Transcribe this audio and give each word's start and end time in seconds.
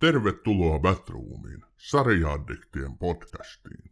Tervetuloa 0.00 0.78
Batroomiin, 0.78 1.64
sarjaaddiktien 1.76 2.98
podcastiin. 2.98 3.84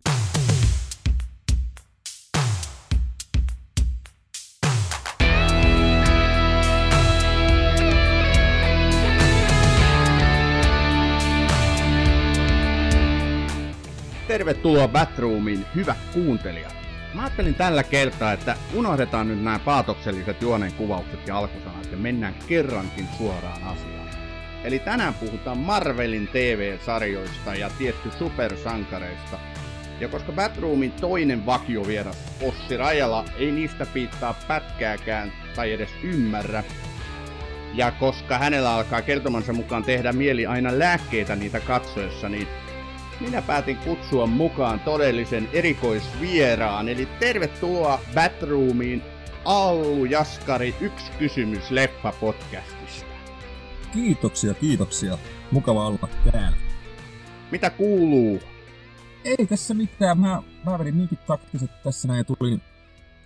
Tervetuloa 14.28 14.88
Batroomiin, 14.88 15.64
hyvät 15.74 15.96
kuuntelijat. 16.14 16.74
Mä 17.14 17.22
ajattelin 17.22 17.54
tällä 17.54 17.82
kertaa, 17.82 18.32
että 18.32 18.56
unohdetaan 18.74 19.28
nyt 19.28 19.42
nämä 19.42 19.58
paatokselliset 19.58 20.42
juonen 20.42 20.72
kuvaukset 20.72 21.26
ja 21.26 21.38
alkusanat 21.38 21.90
ja 21.90 21.96
mennään 21.96 22.34
kerrankin 22.48 23.08
suoraan 23.18 23.62
asiaan. 23.62 23.98
Eli 24.64 24.78
tänään 24.78 25.14
puhutaan 25.14 25.58
Marvelin 25.58 26.28
TV-sarjoista 26.28 27.54
ja 27.54 27.70
tietty 27.78 28.10
supersankareista. 28.18 29.38
Ja 30.00 30.08
koska 30.08 30.32
Batroomin 30.32 30.92
toinen 30.92 31.46
vakiovieras, 31.46 32.16
Ossi 32.42 32.76
Rajala, 32.76 33.24
ei 33.38 33.52
niistä 33.52 33.86
piittaa 33.86 34.34
pätkääkään 34.48 35.32
tai 35.56 35.72
edes 35.72 35.90
ymmärrä, 36.02 36.64
ja 37.74 37.90
koska 37.90 38.38
hänellä 38.38 38.74
alkaa 38.74 39.02
kertomansa 39.02 39.52
mukaan 39.52 39.84
tehdä 39.84 40.12
mieli 40.12 40.46
aina 40.46 40.78
lääkkeitä 40.78 41.36
niitä 41.36 41.60
katsoessa, 41.60 42.28
niin 42.28 42.48
minä 43.20 43.42
päätin 43.42 43.76
kutsua 43.76 44.26
mukaan 44.26 44.80
todellisen 44.80 45.48
erikoisvieraan, 45.52 46.88
eli 46.88 47.08
tervetuloa 47.20 48.00
Batroomiin 48.14 49.02
Allu 49.44 50.04
Jaskari 50.04 50.74
Yksi 50.80 51.12
kysymys 51.18 51.70
leffa 51.70 52.12
podcastista. 52.20 52.77
Kiitoksia, 53.92 54.54
kiitoksia. 54.54 55.18
Mukava 55.50 55.86
olla 55.86 56.08
täällä. 56.32 56.56
Mitä 57.50 57.70
kuuluu? 57.70 58.40
Ei 59.24 59.46
tässä 59.46 59.74
mitään. 59.74 60.18
Mä, 60.18 60.42
mä 60.66 60.78
vedin 60.78 60.96
niinkin 60.96 61.18
taktiset 61.26 61.70
tässä 61.84 62.08
näin 62.08 62.18
ja 62.18 62.24
tulin 62.24 62.62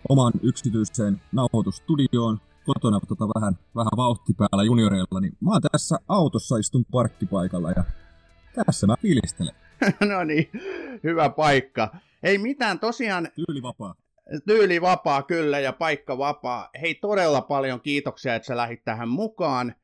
oman 0.09 0.33
yksityiseen 0.43 1.21
nauhoitustudioon 1.33 2.41
kotona 2.65 3.01
tota 3.09 3.29
vähän, 3.29 3.59
vähän 3.77 3.93
vauhti 3.97 4.35
päällä 4.35 4.65
junioreilla, 4.65 5.21
niin 5.21 5.33
mä 5.41 5.51
oon 5.51 5.63
tässä 5.73 5.99
autossa 6.09 6.57
istun 6.57 6.85
parkkipaikalla 6.85 7.71
ja 7.71 7.85
tässä 8.65 8.87
mä 8.87 8.95
fiilistelen. 9.03 9.55
no 10.11 10.25
niin, 10.25 10.51
hyvä 11.05 11.31
paikka. 11.31 11.97
Ei 12.23 12.39
mitään, 12.39 12.79
tosiaan... 12.79 13.29
Tyyli 13.35 13.63
vapaa. 13.63 13.95
Tyyli 14.47 14.81
vapaa 14.81 15.23
kyllä 15.23 15.61
ja 15.61 15.73
paikka 15.73 16.19
vapaa. 16.19 16.71
Hei 16.81 16.95
todella 16.95 17.41
paljon 17.41 17.81
kiitoksia, 17.81 18.35
että 18.35 18.47
sä 18.47 18.57
lähdit 18.57 18.85
tähän 18.85 19.09
mukaan. 19.09 19.75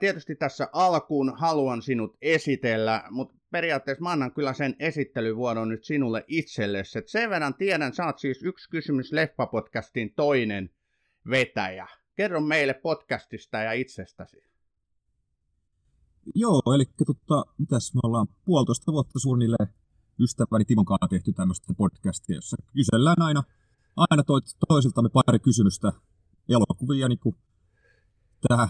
Tietysti 0.00 0.36
tässä 0.36 0.68
alkuun 0.72 1.32
haluan 1.36 1.82
sinut 1.82 2.16
esitellä, 2.22 3.04
mutta 3.10 3.34
periaatteessa 3.50 4.02
mä 4.02 4.10
annan 4.10 4.34
kyllä 4.34 4.52
sen 4.52 4.76
esittelyvuodon 4.78 5.68
nyt 5.68 5.84
sinulle 5.84 6.24
itsellesi. 6.28 6.98
Et 6.98 7.08
sen 7.08 7.30
verran 7.30 7.54
tiedän, 7.54 7.94
sä 7.94 8.06
oot 8.06 8.18
siis 8.18 8.42
yksi 8.42 8.70
kysymys 8.70 9.12
Leffa-podcastin 9.12 10.12
toinen 10.16 10.70
vetäjä. 11.30 11.88
Kerro 12.14 12.40
meille 12.40 12.74
podcastista 12.74 13.58
ja 13.58 13.72
itsestäsi. 13.72 14.36
Joo, 16.34 16.62
eli 16.74 16.84
tota, 17.06 17.44
mitäs 17.58 17.94
me 17.94 18.00
ollaan 18.02 18.26
puolitoista 18.44 18.92
vuotta 18.92 19.18
suunnilleen 19.18 19.68
ystäväni 20.20 20.64
Timon 20.64 20.84
kanssa 20.84 21.08
tehty 21.08 21.32
tämmöistä 21.32 21.74
podcastia, 21.76 22.36
jossa 22.36 22.56
kysellään 22.72 23.22
aina, 23.22 23.42
aina 23.96 24.22
to, 24.22 24.34
toisiltamme 24.68 25.10
pari 25.12 25.38
kysymystä 25.38 25.92
elokuvia 26.48 27.08
niin 27.08 27.18
kuin 27.18 27.36
tähän 28.48 28.68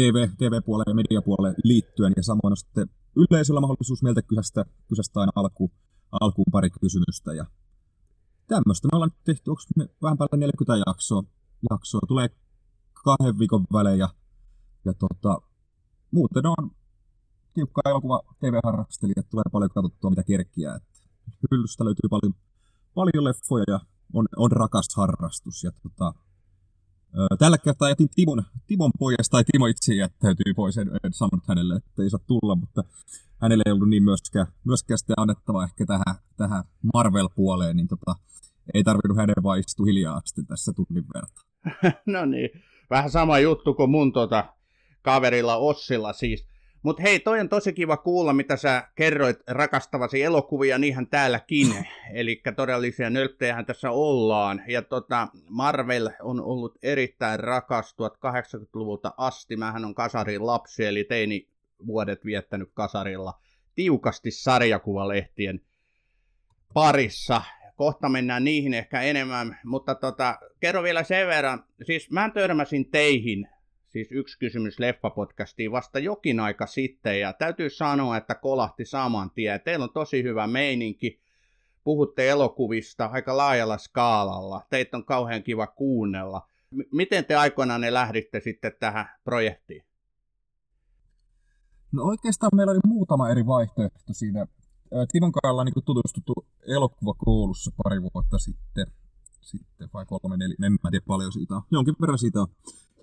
TV, 0.00 0.28
TV-puoleen 0.38 0.90
ja 0.90 0.94
mediapuoleen 0.94 1.54
liittyen, 1.64 2.12
ja 2.16 2.22
samoin 2.22 2.52
on 2.52 2.56
sitten 2.56 2.90
yleisöllä 3.16 3.60
mahdollisuus 3.60 4.02
meiltä 4.02 4.22
kysästä, 4.22 4.64
kysästä 4.88 5.20
aina 5.20 5.32
alku, 5.34 5.70
alkuun 6.20 6.52
pari 6.52 6.70
kysymystä, 6.70 7.32
ja 7.32 7.46
tämmöistä 8.46 8.88
me 8.92 8.96
ollaan 8.96 9.12
tehty, 9.24 9.50
onko 9.50 9.62
me 9.76 9.88
vähän 10.02 10.18
päällä 10.18 10.36
40 10.36 10.82
jaksoa, 10.86 11.22
jaksoa, 11.70 12.00
tulee 12.08 12.28
kahden 13.04 13.38
viikon 13.38 13.64
välein, 13.72 13.98
ja, 13.98 14.08
ja 14.84 14.92
tota, 14.94 15.38
muuten 16.10 16.46
on 16.46 16.70
tiukka 17.54 17.82
elokuva 17.84 18.20
TV-harrastelija, 18.40 19.22
tulee 19.30 19.44
paljon 19.52 19.70
katsottua 19.70 20.10
mitä 20.10 20.22
kerkkiä. 20.22 20.74
Että 20.74 21.00
hyllystä 21.50 21.84
löytyy 21.84 22.08
paljon, 22.10 22.34
paljon 22.94 23.24
leffoja 23.24 23.64
ja 23.68 23.80
on, 24.12 24.26
on 24.36 24.52
rakas 24.52 24.88
harrastus. 24.96 25.64
Ja 25.64 25.70
tota, 25.82 26.14
tällä 27.38 27.58
kertaa 27.58 27.88
jätin 27.88 28.08
Timon, 28.14 28.42
Timon 28.66 28.90
pois, 28.98 29.28
tai 29.30 29.44
Timo 29.52 29.66
itse 29.66 29.94
jättäytyy 29.94 30.54
pois, 30.54 30.78
en, 30.78 30.90
en 31.04 31.12
sanonut 31.12 31.48
hänelle, 31.48 31.76
että 31.76 32.02
ei 32.02 32.10
saa 32.10 32.20
tulla, 32.26 32.54
mutta 32.54 32.84
hänelle 33.38 33.62
ei 33.66 33.72
ollut 33.72 33.88
niin 33.88 34.02
myöskään, 34.02 34.46
myöskään 34.64 34.98
sitä 34.98 35.14
annettava 35.16 35.64
ehkä 35.64 35.86
tähän, 35.86 36.14
tähän 36.36 36.64
Marvel-puoleen, 36.94 37.76
niin 37.76 37.88
tota, 37.88 38.14
ei 38.74 38.84
tarvinnut 38.84 39.16
hänen 39.16 39.42
vaan 39.42 39.58
istua 39.58 39.86
hiljaa 39.86 40.20
sitten 40.24 40.46
tässä 40.46 40.72
tunnin 40.72 41.04
verran. 41.14 41.32
no 42.14 42.24
niin, 42.24 42.50
vähän 42.90 43.10
sama 43.10 43.38
juttu 43.38 43.74
kuin 43.74 43.90
mun 43.90 44.12
tota, 44.12 44.54
kaverilla 45.02 45.56
Ossilla 45.56 46.12
siis. 46.12 46.46
Mutta 46.82 47.02
hei, 47.02 47.20
toi 47.20 47.40
on 47.40 47.48
tosi 47.48 47.72
kiva 47.72 47.96
kuulla, 47.96 48.32
mitä 48.32 48.56
sä 48.56 48.88
kerroit 48.94 49.38
rakastavasi 49.46 50.22
elokuvia, 50.22 50.78
niinhän 50.78 51.06
täälläkin. 51.06 51.66
Eli 52.14 52.42
todellisia 52.56 53.10
nölttejähän 53.10 53.66
tässä 53.66 53.90
ollaan. 53.90 54.62
Ja 54.68 54.82
tota, 54.82 55.28
Marvel 55.48 56.10
on 56.22 56.40
ollut 56.40 56.78
erittäin 56.82 57.40
rakas 57.40 57.94
1800-luvulta 57.94 59.14
asti. 59.16 59.56
Mähän 59.56 59.84
on 59.84 59.94
kasarin 59.94 60.46
lapsi, 60.46 60.84
eli 60.84 61.04
teini 61.04 61.48
vuodet 61.86 62.24
viettänyt 62.24 62.70
kasarilla 62.74 63.40
tiukasti 63.74 64.30
sarjakuvalehtien 64.30 65.60
parissa. 66.74 67.42
Kohta 67.76 68.08
mennään 68.08 68.44
niihin 68.44 68.74
ehkä 68.74 69.00
enemmän, 69.00 69.58
mutta 69.64 69.94
tota, 69.94 70.38
kerro 70.60 70.82
vielä 70.82 71.02
sen 71.02 71.26
verran. 71.26 71.64
Siis 71.82 72.10
mä 72.10 72.30
törmäsin 72.34 72.90
teihin 72.90 73.48
siis 73.90 74.12
yksi 74.12 74.38
kysymys 74.38 74.78
Leffa-podcastiin 74.78 75.70
vasta 75.72 75.98
jokin 75.98 76.40
aika 76.40 76.66
sitten, 76.66 77.20
ja 77.20 77.32
täytyy 77.32 77.70
sanoa, 77.70 78.16
että 78.16 78.34
kolahti 78.34 78.84
saman 78.84 79.30
tien. 79.30 79.60
Teillä 79.60 79.84
on 79.84 79.92
tosi 79.92 80.22
hyvä 80.22 80.46
meininki, 80.46 81.20
puhutte 81.84 82.28
elokuvista 82.28 83.06
aika 83.06 83.36
laajalla 83.36 83.78
skaalalla, 83.78 84.66
teitä 84.70 84.96
on 84.96 85.04
kauhean 85.04 85.42
kiva 85.42 85.66
kuunnella. 85.66 86.48
M- 86.70 86.96
miten 86.96 87.24
te 87.24 87.34
aikoinaan 87.34 87.80
ne 87.80 87.92
lähditte 87.92 88.40
sitten 88.40 88.72
tähän 88.80 89.06
projektiin? 89.24 89.84
No 91.92 92.02
oikeastaan 92.02 92.50
meillä 92.54 92.70
oli 92.70 92.80
muutama 92.86 93.30
eri 93.30 93.46
vaihtoehto 93.46 94.12
siinä. 94.12 94.46
Timon 95.12 95.32
kanssa 95.32 95.64
niin 95.64 95.84
tutustuttu 95.84 96.46
elokuvakoulussa 96.68 97.70
pari 97.82 98.02
vuotta 98.02 98.38
sitten, 98.38 98.86
sitten 99.40 99.88
vai 99.94 100.06
kolme, 100.06 100.36
neljä, 100.36 100.56
en 100.66 100.72
mä 100.72 100.90
tiedä 100.90 101.04
paljon 101.06 101.32
siitä 101.32 101.56
on. 101.56 101.62
Jonkin 101.70 101.94
verran 102.00 102.18
siitä 102.18 102.40
on. 102.40 102.48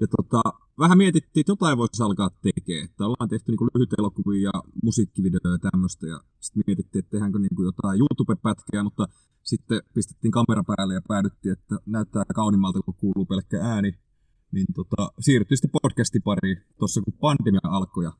Ja 0.02 0.08
tota, 0.08 0.42
vähän 0.80 0.98
mietittiin, 0.98 1.42
että 1.42 1.52
jotain 1.52 1.78
voisi 1.78 2.03
alkaa 2.03 2.30
tekemään. 2.30 2.86
Että 2.86 3.06
ollaan 3.06 3.30
tehty 3.30 3.52
niin 3.52 3.70
lyhyt 3.74 3.94
elokuvia 4.00 4.50
ja 4.50 4.64
musiikkivideoja 4.84 5.56
ja 5.56 5.72
tämmöistä. 5.72 6.08
Ja 6.08 6.22
sitten 6.40 6.64
mietittiin, 6.68 7.00
että 7.00 7.12
tehdäänkö 7.12 7.40
niin 7.40 7.66
jotain 7.66 8.00
YouTube-pätkää, 8.00 8.84
mutta 8.84 9.08
sitten 9.44 9.81
pistettiin 9.94 10.31
kamera 10.31 10.64
päälle 10.64 10.94
ja 10.94 11.02
päädyttiin, 11.08 11.53
että 11.53 11.76
näyttää 11.86 12.24
kaunimmalta, 12.36 12.80
kun 12.86 12.96
kuuluu 12.96 13.26
pelkkä 13.26 13.58
ääni. 13.62 13.92
Niin 14.52 14.68
tota, 14.76 15.12
siirryttiin 15.20 15.58
sitten 15.58 15.80
podcastin 15.81 16.22
pariin 16.22 16.58
tuossa, 16.80 17.02
kun 17.02 17.14
pandemia 17.14 17.59
alkoi. 17.64 18.03
Ja 18.03 18.14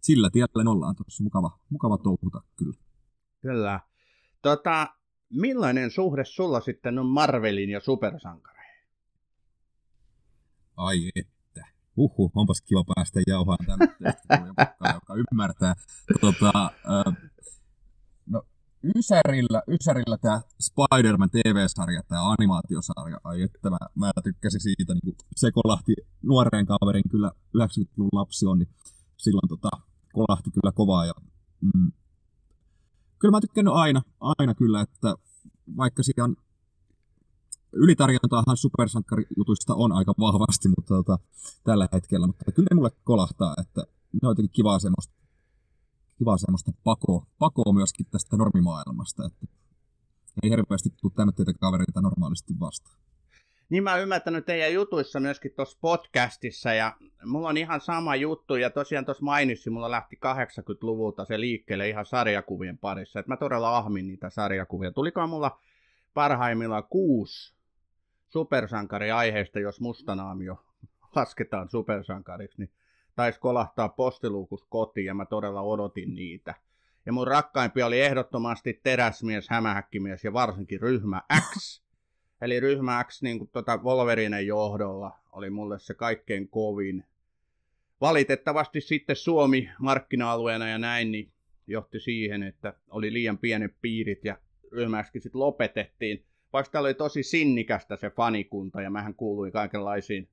sillä 0.00 0.30
tiellä 0.30 0.70
ollaan 0.70 0.96
tuossa. 0.96 1.22
Mukava, 1.22 1.58
mukava 1.70 1.98
touhuta 1.98 2.42
kyllä. 2.56 2.76
Kyllä. 3.42 3.80
Tota, 4.42 4.88
millainen 5.30 5.90
suhde 5.90 6.24
sulla 6.24 6.60
sitten 6.60 6.98
on 6.98 7.06
Marvelin 7.06 7.70
ja 7.70 7.80
supersankareihin? 7.80 8.84
Ai 10.76 11.10
että. 11.16 11.40
Uhu, 11.96 12.30
onpas 12.34 12.62
kiva 12.62 12.84
päästä 12.94 13.20
jauhaan 13.26 13.66
tämmöistä, 13.66 14.14
joka 14.94 15.14
ymmärtää. 15.14 15.74
Tota, 16.20 16.70
no, 18.26 18.42
Ysärillä, 18.96 19.62
Ysärillä 19.68 20.18
tämä 20.18 20.40
Spider-Man 20.60 21.30
TV-sarja, 21.30 22.02
tämä 22.08 22.30
animaatiosarja, 22.30 23.20
ai 23.24 23.42
että 23.42 23.70
mä, 23.70 23.78
mä 23.94 24.10
tykkäsin 24.24 24.60
siitä, 24.60 24.94
niin 24.94 25.16
se 25.36 25.50
kolahti 25.52 25.94
nuoreen 26.22 26.66
kaverin, 26.66 27.08
kyllä 27.10 27.30
90-luvun 27.56 28.10
lapsi 28.12 28.46
on, 28.46 28.58
niin 28.58 28.68
silloin 29.16 29.48
tota, 29.48 29.70
kolahti 30.12 30.50
kyllä 30.50 30.72
kovaa. 30.72 31.06
Ja, 31.06 31.12
mm, 31.60 31.92
kyllä 33.20 33.32
mä 33.32 33.40
tykkännyt 33.40 33.74
aina, 33.74 34.02
aina 34.20 34.54
kyllä, 34.54 34.80
että 34.80 35.14
vaikka 35.76 36.02
siinä 36.02 36.24
on 36.24 36.36
ylitarjontaahan 37.72 38.56
supersankkarijutuista 38.56 39.74
on 39.74 39.92
aika 39.92 40.14
vahvasti 40.20 40.68
mutta 40.68 40.94
tota, 40.94 41.18
tällä 41.64 41.88
hetkellä, 41.92 42.26
mutta 42.26 42.52
kyllä 42.52 42.68
ne 42.70 42.74
mulle 42.74 42.90
kolahtaa, 43.04 43.54
että 43.60 43.80
ne 44.12 44.28
on 44.28 44.30
jotenkin 44.30 44.52
kivaa 44.52 44.78
semmoista, 44.78 45.14
kivaa 46.18 46.38
semmoista 46.38 46.72
pakoa, 46.84 47.26
pakoa 47.38 47.72
myöskin 47.72 48.06
tästä 48.10 48.36
normimaailmasta, 48.36 49.26
että 49.26 49.46
ei 50.42 50.50
hirveästi 50.50 50.90
tule 51.00 51.12
tämmöitä 51.16 51.54
kavereita 51.60 52.00
normaalisti 52.00 52.54
vastaan. 52.60 53.09
Niin 53.70 53.82
mä 53.82 53.92
oon 53.92 54.00
ymmärtänyt 54.00 54.46
teidän 54.46 54.72
jutuissa 54.72 55.20
myöskin 55.20 55.52
tuossa 55.56 55.78
podcastissa 55.80 56.72
ja 56.72 56.96
mulla 57.24 57.48
on 57.48 57.56
ihan 57.56 57.80
sama 57.80 58.16
juttu 58.16 58.56
ja 58.56 58.70
tosiaan 58.70 59.04
tuossa 59.04 59.24
mainitsin, 59.24 59.72
mulla 59.72 59.90
lähti 59.90 60.16
80-luvulta 60.16 61.24
se 61.24 61.40
liikkeelle 61.40 61.88
ihan 61.88 62.06
sarjakuvien 62.06 62.78
parissa. 62.78 63.20
että 63.20 63.32
mä 63.32 63.36
todella 63.36 63.76
ahmin 63.76 64.06
niitä 64.06 64.30
sarjakuvia. 64.30 64.92
Tulikohan 64.92 65.28
mulla 65.28 65.60
parhaimmillaan 66.14 66.84
kuusi 66.84 67.54
supersankariaiheesta, 68.28 69.60
jos 69.60 69.80
mustanaamio 69.80 70.64
lasketaan 71.16 71.68
supersankariksi, 71.68 72.58
niin 72.58 72.70
taisi 73.16 73.40
kolahtaa 73.40 73.88
postiluukus 73.88 74.64
kotiin 74.68 75.06
ja 75.06 75.14
mä 75.14 75.26
todella 75.26 75.62
odotin 75.62 76.14
niitä. 76.14 76.54
Ja 77.06 77.12
mun 77.12 77.26
rakkaimpi 77.26 77.82
oli 77.82 78.00
ehdottomasti 78.00 78.80
teräsmies, 78.82 79.48
hämähäkkimies 79.48 80.24
ja 80.24 80.32
varsinkin 80.32 80.80
ryhmä 80.80 81.22
X. 81.40 81.82
Eli 82.40 82.60
ryhmä 82.60 83.04
X 83.04 83.22
niin 83.22 83.38
kuin 83.38 83.50
tota 83.52 83.76
Wolverinen 83.76 84.46
johdolla 84.46 85.18
oli 85.32 85.50
mulle 85.50 85.78
se 85.78 85.94
kaikkein 85.94 86.48
kovin. 86.48 87.04
Valitettavasti 88.00 88.80
sitten 88.80 89.16
Suomi 89.16 89.70
markkina-alueena 89.78 90.68
ja 90.68 90.78
näin, 90.78 91.12
niin 91.12 91.32
johti 91.66 92.00
siihen, 92.00 92.42
että 92.42 92.74
oli 92.90 93.12
liian 93.12 93.38
pienet 93.38 93.74
piirit 93.82 94.24
ja 94.24 94.38
ryhmä 94.72 95.02
sitten 95.02 95.40
lopetettiin. 95.40 96.24
Vaikka 96.52 96.80
oli 96.80 96.94
tosi 96.94 97.22
sinnikästä 97.22 97.96
se 97.96 98.10
fanikunta 98.10 98.82
ja 98.82 98.90
mähän 98.90 99.14
kuuluin 99.14 99.52
kaikenlaisiin 99.52 100.28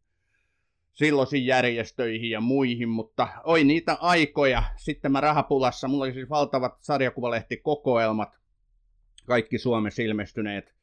silloisiin 0.93 1.45
järjestöihin 1.45 2.29
ja 2.29 2.41
muihin, 2.41 2.89
mutta 2.89 3.27
oi 3.43 3.63
niitä 3.63 3.97
aikoja. 4.01 4.63
Sitten 4.75 5.11
mä 5.11 5.21
rahapulassa, 5.21 5.87
mulla 5.87 6.03
oli 6.03 6.13
siis 6.13 6.29
valtavat 6.29 6.77
sarjakuvalehti-kokoelmat, 6.81 8.37
kaikki 9.25 9.57
Suomessa 9.57 10.01
ilmestyneet 10.01 10.76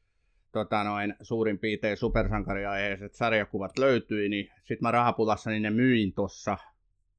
tota 0.54 0.84
noin, 0.84 1.14
suurin 1.22 1.58
piirtein 1.58 1.96
supersankariaiheiset 1.96 3.14
sarjakuvat 3.14 3.78
löytyi, 3.78 4.28
niin 4.28 4.50
sitten 4.58 4.82
mä 4.82 4.90
rahapulassa 4.90 5.50
niin 5.50 5.62
ne 5.62 5.70
myin 5.70 6.14
tuossa 6.14 6.58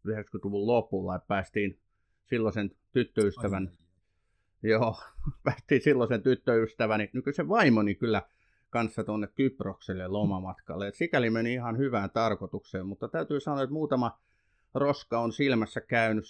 90-luvun 0.08 0.68
lopulla, 0.68 1.16
että 1.16 1.28
päästiin 1.28 1.80
silloisen 2.24 2.72
tyttöystävän, 2.92 3.68
Ai. 3.68 4.70
joo, 4.70 5.02
päästiin 5.44 5.82
silloisen 5.82 6.24
tyttöystäväni, 6.24 7.10
nykyisen 7.14 7.50
vaimoni 7.50 7.96
kyllä 7.96 8.22
kanssa 8.70 9.04
tuonne 9.04 9.28
Kyprokselle 9.28 10.08
lomamatkalle. 10.08 10.88
Et 10.88 10.96
sikäli 10.96 11.30
meni 11.30 11.54
ihan 11.54 11.78
hyvään 11.78 12.10
tarkoitukseen, 12.10 12.88
mutta 12.88 13.08
täytyy 13.08 13.40
sanoa, 13.40 13.64
että 13.64 13.74
muutama 13.74 14.20
roska 14.74 15.20
on 15.20 15.34
silmässä 15.34 15.82
käynyt 15.82 16.26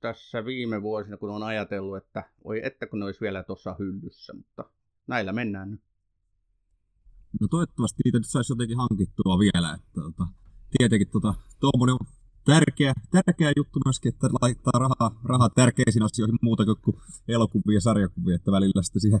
tässä 0.00 0.44
viime 0.44 0.82
vuosina, 0.82 1.16
kun 1.16 1.30
on 1.30 1.42
ajatellut, 1.42 1.96
että 1.96 2.24
voi 2.44 2.60
että 2.64 2.86
kun 2.86 2.98
ne 2.98 3.04
olisi 3.04 3.20
vielä 3.20 3.42
tuossa 3.42 3.76
hyllyssä, 3.78 4.32
mutta 4.32 4.64
näillä 5.06 5.32
mennään 5.32 5.70
nyt. 5.70 5.91
No 7.40 7.48
toivottavasti 7.48 8.02
niitä 8.04 8.18
nyt 8.18 8.28
saisi 8.28 8.52
jotenkin 8.52 8.76
hankittua 8.76 9.38
vielä. 9.38 9.74
Että, 9.74 10.00
tota, 10.00 10.26
tietenkin 10.78 11.08
tota, 11.08 11.34
tuommoinen 11.60 11.96
tärkeä, 12.44 12.94
tärkeä 13.10 13.52
juttu 13.56 13.80
myöskin, 13.84 14.08
että 14.08 14.28
laittaa 14.42 14.78
rahaa, 14.78 15.20
rahaa 15.24 15.48
tärkeisiin 15.48 16.02
asioihin 16.02 16.38
muuta 16.42 16.64
kuin 16.64 16.96
elokuvia 17.28 17.76
ja 17.76 17.80
sarjakuvia, 17.80 18.34
että 18.34 18.52
välillä 18.52 18.82
sitten 18.82 19.00
siihen 19.00 19.20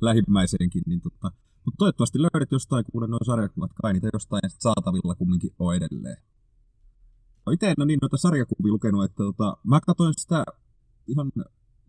lähimmäiseenkin, 0.00 0.82
niin 0.86 1.00
tota, 1.00 1.32
mutta 1.64 1.78
toivottavasti 1.78 2.18
löydät 2.22 2.52
jostain 2.52 2.84
kuulen 2.92 3.10
noin 3.10 3.26
sarjakuvat, 3.26 3.70
kai 3.82 3.92
niitä 3.92 4.08
jostain 4.12 4.50
saatavilla 4.58 5.14
kumminkin 5.14 5.54
on 5.58 5.76
edelleen. 5.76 6.16
No 7.46 7.52
itse 7.52 7.66
en 7.66 7.74
ole 7.78 7.86
niin 7.86 7.98
noita 8.02 8.16
sarjakuvia 8.16 8.72
lukenut, 8.72 9.04
että 9.04 9.22
tota, 9.22 9.56
mä 9.64 9.80
katsoin 9.80 10.14
sitä 10.16 10.44
ihan, 11.06 11.32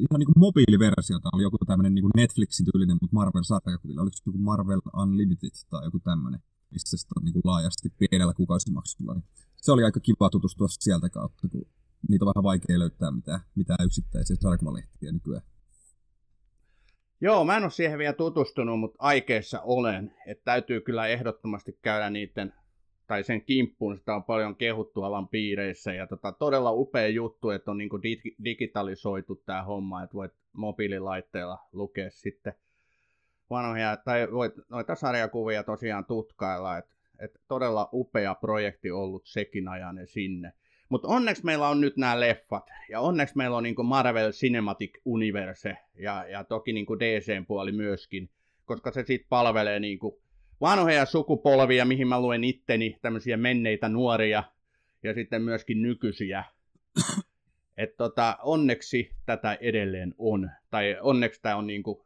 ihan 0.06 0.19
niin 0.19 0.31
kuin 0.31 0.39
mobiiliversiota, 0.48 1.30
oli 1.33 1.44
joku 1.44 1.57
tämmöinen 1.68 1.95
niin 1.95 2.06
Netflixin 2.15 2.65
tyylinen, 2.65 2.98
mutta 3.01 3.15
Marvel-sarjakuvilla, 3.19 4.01
oliko 4.01 4.18
joku 4.25 4.38
Marvel 4.38 4.81
Unlimited 5.01 5.56
tai 5.69 5.86
joku 5.86 6.00
tämmöinen, 6.00 6.39
missä 6.71 6.98
se 6.98 7.07
on 7.15 7.24
niin 7.25 7.33
kuin 7.33 7.42
laajasti 7.45 7.89
pienellä 8.00 8.33
kuukausimaksulla. 8.33 9.13
Niin 9.13 9.25
se 9.62 9.71
oli 9.71 9.83
aika 9.83 10.00
kiva 10.00 10.30
tutustua 10.30 10.68
sieltä 10.68 11.09
kautta, 11.09 11.48
kun 11.48 11.65
niitä 12.09 12.25
on 12.25 12.31
vähän 12.36 12.44
vaikea 12.44 12.80
löytää 12.80 13.12
mitään, 13.12 13.39
mitään 13.56 13.86
yksittäisiä 13.86 14.36
sarjakuvalehtiä 14.39 15.12
nykyään. 15.12 15.44
Joo, 17.21 17.45
mä 17.45 17.57
en 17.57 17.63
ole 17.63 17.71
siihen 17.71 17.97
vielä 17.97 18.13
tutustunut, 18.13 18.80
mutta 18.80 18.97
aikeessa 19.00 19.62
olen. 19.62 20.13
Että 20.27 20.45
täytyy 20.45 20.81
kyllä 20.81 21.07
ehdottomasti 21.07 21.80
käydä 21.81 22.09
niiden, 22.09 22.54
tai 23.11 23.23
sen 23.23 23.41
kimppuun, 23.41 23.97
sitä 23.97 24.15
on 24.15 24.23
paljon 24.23 24.55
kehuttu 24.55 25.03
alan 25.03 25.27
piireissä. 25.27 25.93
Ja 25.93 26.07
tota, 26.07 26.31
todella 26.31 26.71
upea 26.71 27.07
juttu, 27.07 27.49
että 27.49 27.71
on 27.71 27.77
niinku 27.77 28.01
digitalisoitu 28.45 29.35
tämä 29.35 29.63
homma, 29.63 30.03
että 30.03 30.13
voit 30.13 30.31
mobiililaitteella 30.53 31.59
lukea 31.71 32.09
sitten 32.09 32.53
vanhoja, 33.49 33.97
tai 33.97 34.31
voit 34.31 34.53
noita 34.69 34.95
sarjakuvia 34.95 35.63
tosiaan 35.63 36.05
tutkailla. 36.05 36.77
Että 36.77 36.91
et 37.19 37.31
todella 37.47 37.89
upea 37.93 38.35
projekti 38.35 38.91
ollut 38.91 39.25
sekin 39.25 39.67
ajan 39.67 39.99
sinne. 40.05 40.53
Mutta 40.89 41.07
onneksi 41.07 41.45
meillä 41.45 41.67
on 41.67 41.81
nyt 41.81 41.97
nämä 41.97 42.19
leffat, 42.19 42.69
ja 42.89 42.99
onneksi 42.99 43.37
meillä 43.37 43.57
on 43.57 43.63
niinku 43.63 43.83
Marvel 43.83 44.31
Cinematic 44.31 44.91
Universe, 45.05 45.77
ja, 45.95 46.25
ja 46.27 46.43
toki 46.43 46.73
niinku 46.73 46.99
DCn 46.99 47.45
puoli 47.45 47.71
myöskin, 47.71 48.29
koska 48.65 48.91
se 48.91 49.03
sitten 49.03 49.29
palvelee 49.29 49.79
niinku 49.79 50.21
vanhoja 50.61 51.05
sukupolvia, 51.05 51.85
mihin 51.85 52.07
mä 52.07 52.21
luen 52.21 52.43
itteni, 52.43 52.97
tämmöisiä 53.01 53.37
menneitä 53.37 53.89
nuoria, 53.89 54.43
ja 55.03 55.13
sitten 55.13 55.41
myöskin 55.41 55.81
nykyisiä. 55.81 56.43
Et 57.77 57.97
tota, 57.97 58.37
onneksi 58.43 59.11
tätä 59.25 59.57
edelleen 59.61 60.15
on, 60.17 60.51
tai 60.69 60.97
onneksi 61.01 61.41
tämä 61.41 61.55
on 61.55 61.67
niinku 61.67 62.05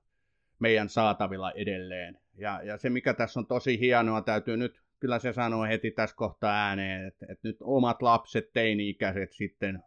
meidän 0.60 0.90
saatavilla 0.90 1.52
edelleen. 1.52 2.20
Ja, 2.38 2.62
ja 2.64 2.78
se, 2.78 2.90
mikä 2.90 3.14
tässä 3.14 3.40
on 3.40 3.46
tosi 3.46 3.80
hienoa, 3.80 4.22
täytyy 4.22 4.58
nyt 4.58 4.82
kyllä 5.00 5.20
se 5.20 5.34
sanoo 5.34 5.64
heti 5.64 5.92
tässä 5.92 6.16
kohtaa 6.16 6.68
ääneen, 6.68 7.08
että, 7.08 7.26
että 7.30 7.48
nyt 7.48 7.58
omat 7.62 8.02
lapset, 8.02 8.54
teini-ikäiset 8.54 9.34
sitten, 9.34 9.84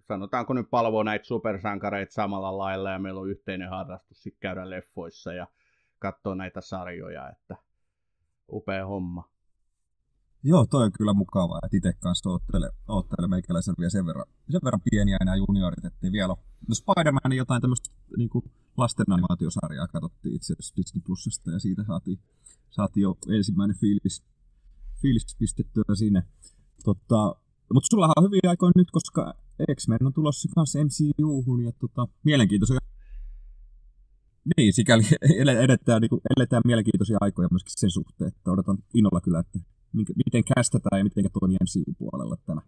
sanotaanko 0.00 0.52
nyt 0.54 0.66
palvoo 0.70 1.02
näitä 1.02 1.24
supersankareita 1.24 2.12
samalla 2.12 2.58
lailla 2.58 2.90
ja 2.90 2.98
meillä 2.98 3.20
on 3.20 3.30
yhteinen 3.30 3.68
harrastus 3.68 4.22
sitten 4.22 4.40
käydä 4.40 4.70
leffoissa 4.70 5.32
ja 5.32 5.46
katsoa 5.98 6.34
näitä 6.34 6.60
sarjoja, 6.60 7.30
että 7.30 7.56
upea 8.52 8.86
homma. 8.86 9.28
Joo, 10.42 10.66
toi 10.66 10.84
on 10.84 10.92
kyllä 10.92 11.12
mukavaa, 11.12 11.60
että 11.64 11.76
itse 11.76 11.92
kanssa 11.92 12.30
oottele, 12.30 12.70
oottele 12.88 13.28
meikäläisen 13.28 13.74
vielä 13.78 13.90
sen 13.90 14.06
verran, 14.06 14.26
sen 14.50 14.60
verran 14.64 14.80
pieniä 14.90 15.18
enää 15.20 15.36
juniorit, 15.36 15.84
että 15.84 16.12
vielä 16.12 16.36
No 16.68 16.74
Spider-Man 16.74 17.32
jotain 17.36 17.62
tämmöistä 17.62 17.90
niin 18.16 18.30
lasten 18.76 19.12
animaatiosarjaa 19.12 19.88
katsottiin 19.88 20.34
itse 20.34 20.52
asiassa 20.52 20.74
Disney 20.76 21.02
Plusasta 21.06 21.50
ja 21.50 21.58
siitä 21.58 21.84
saatiin, 21.84 22.18
saatiin 22.70 23.02
jo 23.02 23.18
ensimmäinen 23.28 23.76
fiilis, 23.76 24.24
fiilis 25.02 25.36
pistettyä 25.38 25.94
sinne. 25.94 26.22
Tota, 26.84 27.36
mutta 27.74 27.86
sulla 27.90 28.12
on 28.16 28.24
hyviä 28.24 28.50
aikoja 28.50 28.72
nyt, 28.76 28.90
koska 28.90 29.34
X-Men 29.74 30.06
on 30.06 30.12
tulossa 30.12 30.48
kanssa 30.54 30.78
MCU-hun 30.78 31.64
ja 31.64 31.72
tota, 31.72 32.08
mielenkiintoisia 32.24 32.78
niin, 34.56 34.72
sikäli 34.72 35.02
edetään, 35.64 36.00
niin 36.00 36.08
kuin, 36.08 36.20
eletään 36.36 36.62
mielenkiintoisia 36.64 37.18
aikoja 37.20 37.48
myöskin 37.50 37.72
sen 37.76 37.90
suhteen, 37.90 38.28
että 38.28 38.50
odotan 38.50 38.78
innolla 38.94 39.20
kyllä, 39.20 39.38
että 39.38 39.58
miten 39.92 40.44
kästetään 40.54 40.98
ja 41.00 41.04
miten 41.04 41.24
toimii 41.40 41.56
MCU-puolella 41.62 42.36
tänä. 42.46 42.62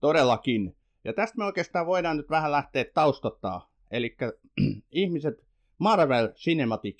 Todellakin. 0.00 0.76
Ja 1.04 1.12
tästä 1.12 1.38
me 1.38 1.44
oikeastaan 1.44 1.86
voidaan 1.86 2.16
nyt 2.16 2.30
vähän 2.30 2.52
lähteä 2.52 2.84
taustottaa. 2.94 3.70
Eli 3.90 4.16
ihmiset 4.90 5.46
Marvel 5.78 6.28
Cinematic 6.32 6.96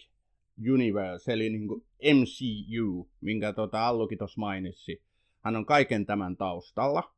Universe, 0.73 1.33
eli 1.33 1.51
niin 1.51 1.69
kuin 1.69 1.85
MCU, 2.03 3.11
minkä 3.21 3.53
tuota 3.53 3.87
Allukin 3.87 4.19
tuossa 4.19 4.41
mainitsi. 4.41 5.03
Hän 5.41 5.57
on 5.57 5.67
kaiken 5.67 6.07
tämän 6.07 6.37
taustalla. 6.37 7.15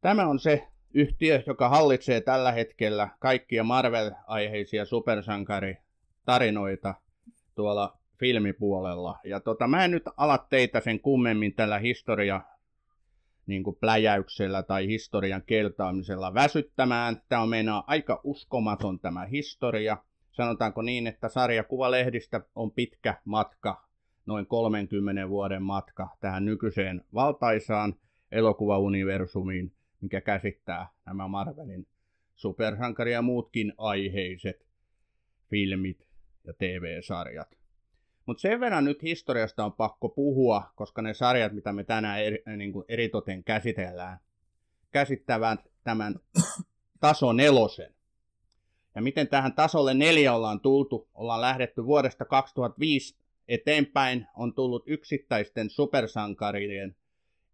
Tämä 0.00 0.26
on 0.26 0.38
se 0.38 0.68
yhtiö, 0.94 1.42
joka 1.46 1.68
hallitsee 1.68 2.20
tällä 2.20 2.52
hetkellä 2.52 3.08
kaikkia 3.18 3.64
Marvel-aiheisia 3.64 4.84
supersankaritarinoita 4.84 6.94
tuolla 7.54 7.98
filmipuolella. 8.18 9.18
Ja 9.24 9.40
tota, 9.40 9.68
mä 9.68 9.84
en 9.84 9.90
nyt 9.90 10.04
ala 10.16 10.38
teitä 10.38 10.80
sen 10.80 11.00
kummemmin 11.00 11.54
tällä 11.54 11.78
historia 11.78 12.40
niin 13.46 13.64
kuin 13.64 13.76
pläjäyksellä 13.80 14.62
tai 14.62 14.86
historian 14.86 15.42
keltaamisella 15.46 16.34
väsyttämään. 16.34 17.22
Tämä 17.28 17.42
on 17.42 17.48
meinaa 17.48 17.84
aika 17.86 18.20
uskomaton 18.24 19.00
tämä 19.00 19.24
historia 19.24 19.96
sanotaanko 20.32 20.82
niin, 20.82 21.06
että 21.06 21.28
sarjakuvalehdistä 21.28 22.40
on 22.54 22.72
pitkä 22.72 23.20
matka, 23.24 23.84
noin 24.26 24.46
30 24.46 25.28
vuoden 25.28 25.62
matka 25.62 26.08
tähän 26.20 26.44
nykyiseen 26.44 27.04
valtaisaan 27.14 27.94
elokuvauniversumiin, 28.32 29.72
mikä 30.00 30.20
käsittää 30.20 30.88
nämä 31.06 31.28
Marvelin 31.28 31.86
supersankari 32.34 33.12
ja 33.12 33.22
muutkin 33.22 33.72
aiheiset 33.78 34.66
filmit 35.50 36.06
ja 36.44 36.52
TV-sarjat. 36.52 37.58
Mutta 38.26 38.40
sen 38.40 38.60
verran 38.60 38.84
nyt 38.84 39.02
historiasta 39.02 39.64
on 39.64 39.72
pakko 39.72 40.08
puhua, 40.08 40.72
koska 40.74 41.02
ne 41.02 41.14
sarjat, 41.14 41.52
mitä 41.52 41.72
me 41.72 41.84
tänään 41.84 42.20
eri, 42.20 42.42
niin 42.56 42.72
kuin 42.72 42.84
eritoten 42.88 43.44
käsitellään, 43.44 44.18
käsittävät 44.90 45.60
tämän 45.84 46.14
taso 47.00 47.32
nelosen. 47.32 47.94
Ja 48.94 49.02
miten 49.02 49.28
tähän 49.28 49.52
tasolle 49.52 49.94
neljä 49.94 50.34
ollaan 50.34 50.60
tultu? 50.60 51.08
Ollaan 51.14 51.40
lähdetty 51.40 51.84
vuodesta 51.84 52.24
2005 52.24 53.16
eteenpäin 53.48 54.26
on 54.36 54.54
tullut 54.54 54.82
yksittäisten 54.86 55.70
supersankarien 55.70 56.96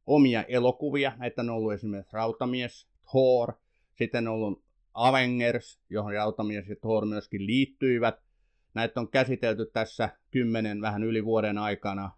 omia 0.07 0.43
elokuvia. 0.43 1.13
Näitä 1.17 1.43
on 1.43 1.51
ollut 1.51 1.73
esimerkiksi 1.73 2.17
Rautamies, 2.17 2.87
Thor, 3.11 3.53
sitten 3.95 4.29
on 4.29 4.35
ollut 4.35 4.63
Avengers, 4.95 5.81
johon 5.91 6.13
Rautamies 6.13 6.69
ja 6.69 6.77
Thor 6.77 7.07
myöskin 7.07 7.47
liittyivät. 7.47 8.15
Näitä 8.75 9.01
on 9.01 9.09
käsitelty 9.09 9.67
tässä 9.73 10.09
kymmenen 10.31 10.81
vähän 10.81 11.05
yli 11.05 11.25
vuoden 11.25 11.59
aikana 11.59 12.11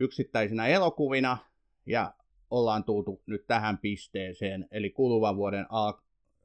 yksittäisinä 0.00 0.66
elokuvina 0.66 1.38
ja 1.86 2.14
ollaan 2.50 2.84
tultu 2.84 3.22
nyt 3.26 3.46
tähän 3.46 3.78
pisteeseen. 3.78 4.68
Eli 4.70 4.90
kuluvan 4.90 5.36
vuoden 5.36 5.66
al- 5.68 6.00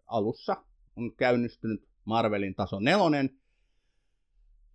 alussa 0.08 0.64
on 0.96 1.16
käynnistynyt 1.16 1.88
Marvelin 2.06 2.56
taso 2.56 2.80
nelonen. 2.80 3.30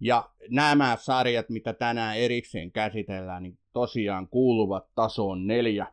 Ja 0.04 0.30
nämä 0.50 0.96
sarjat, 1.00 1.48
mitä 1.48 1.72
tänään 1.72 2.16
erikseen 2.16 2.72
käsitellään, 2.72 3.42
niin 3.42 3.58
tosiaan 3.72 4.28
kuuluvat 4.28 4.94
tasoon 4.94 5.46
neljä. 5.46 5.86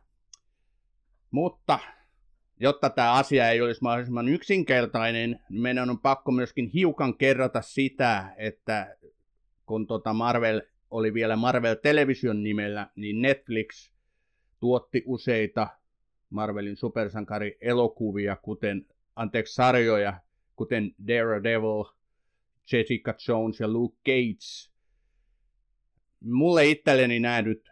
Mutta 1.30 1.78
jotta 2.60 2.90
tämä 2.90 3.12
asia 3.12 3.50
ei 3.50 3.60
olisi 3.60 3.82
mahdollisimman 3.82 4.28
yksinkertainen, 4.28 5.30
niin 5.30 5.62
meidän 5.62 5.90
on 5.90 5.98
pakko 5.98 6.32
myöskin 6.32 6.66
hiukan 6.66 7.16
kerrata 7.16 7.62
sitä, 7.62 8.34
että 8.36 8.96
kun 9.66 9.86
tota 9.86 10.12
Marvel 10.12 10.62
oli 10.90 11.14
vielä 11.14 11.36
Marvel 11.36 11.74
Television 11.74 12.42
nimellä, 12.42 12.90
niin 12.96 13.22
Netflix 13.22 13.90
tuotti 14.60 15.02
useita 15.06 15.68
Marvelin 16.30 16.76
supersankari-elokuvia, 16.76 18.36
kuten, 18.36 18.86
anteeksi, 19.16 19.54
sarjoja, 19.54 20.20
kuten 20.56 20.94
Daredevil, 21.08 21.99
Jessica 22.72 23.14
Jones 23.28 23.60
ja 23.60 23.68
Luke 23.68 23.96
Cage. 24.06 24.70
Mulle 26.20 26.66
itselleni 26.66 27.20
nämä 27.20 27.42
nyt 27.42 27.70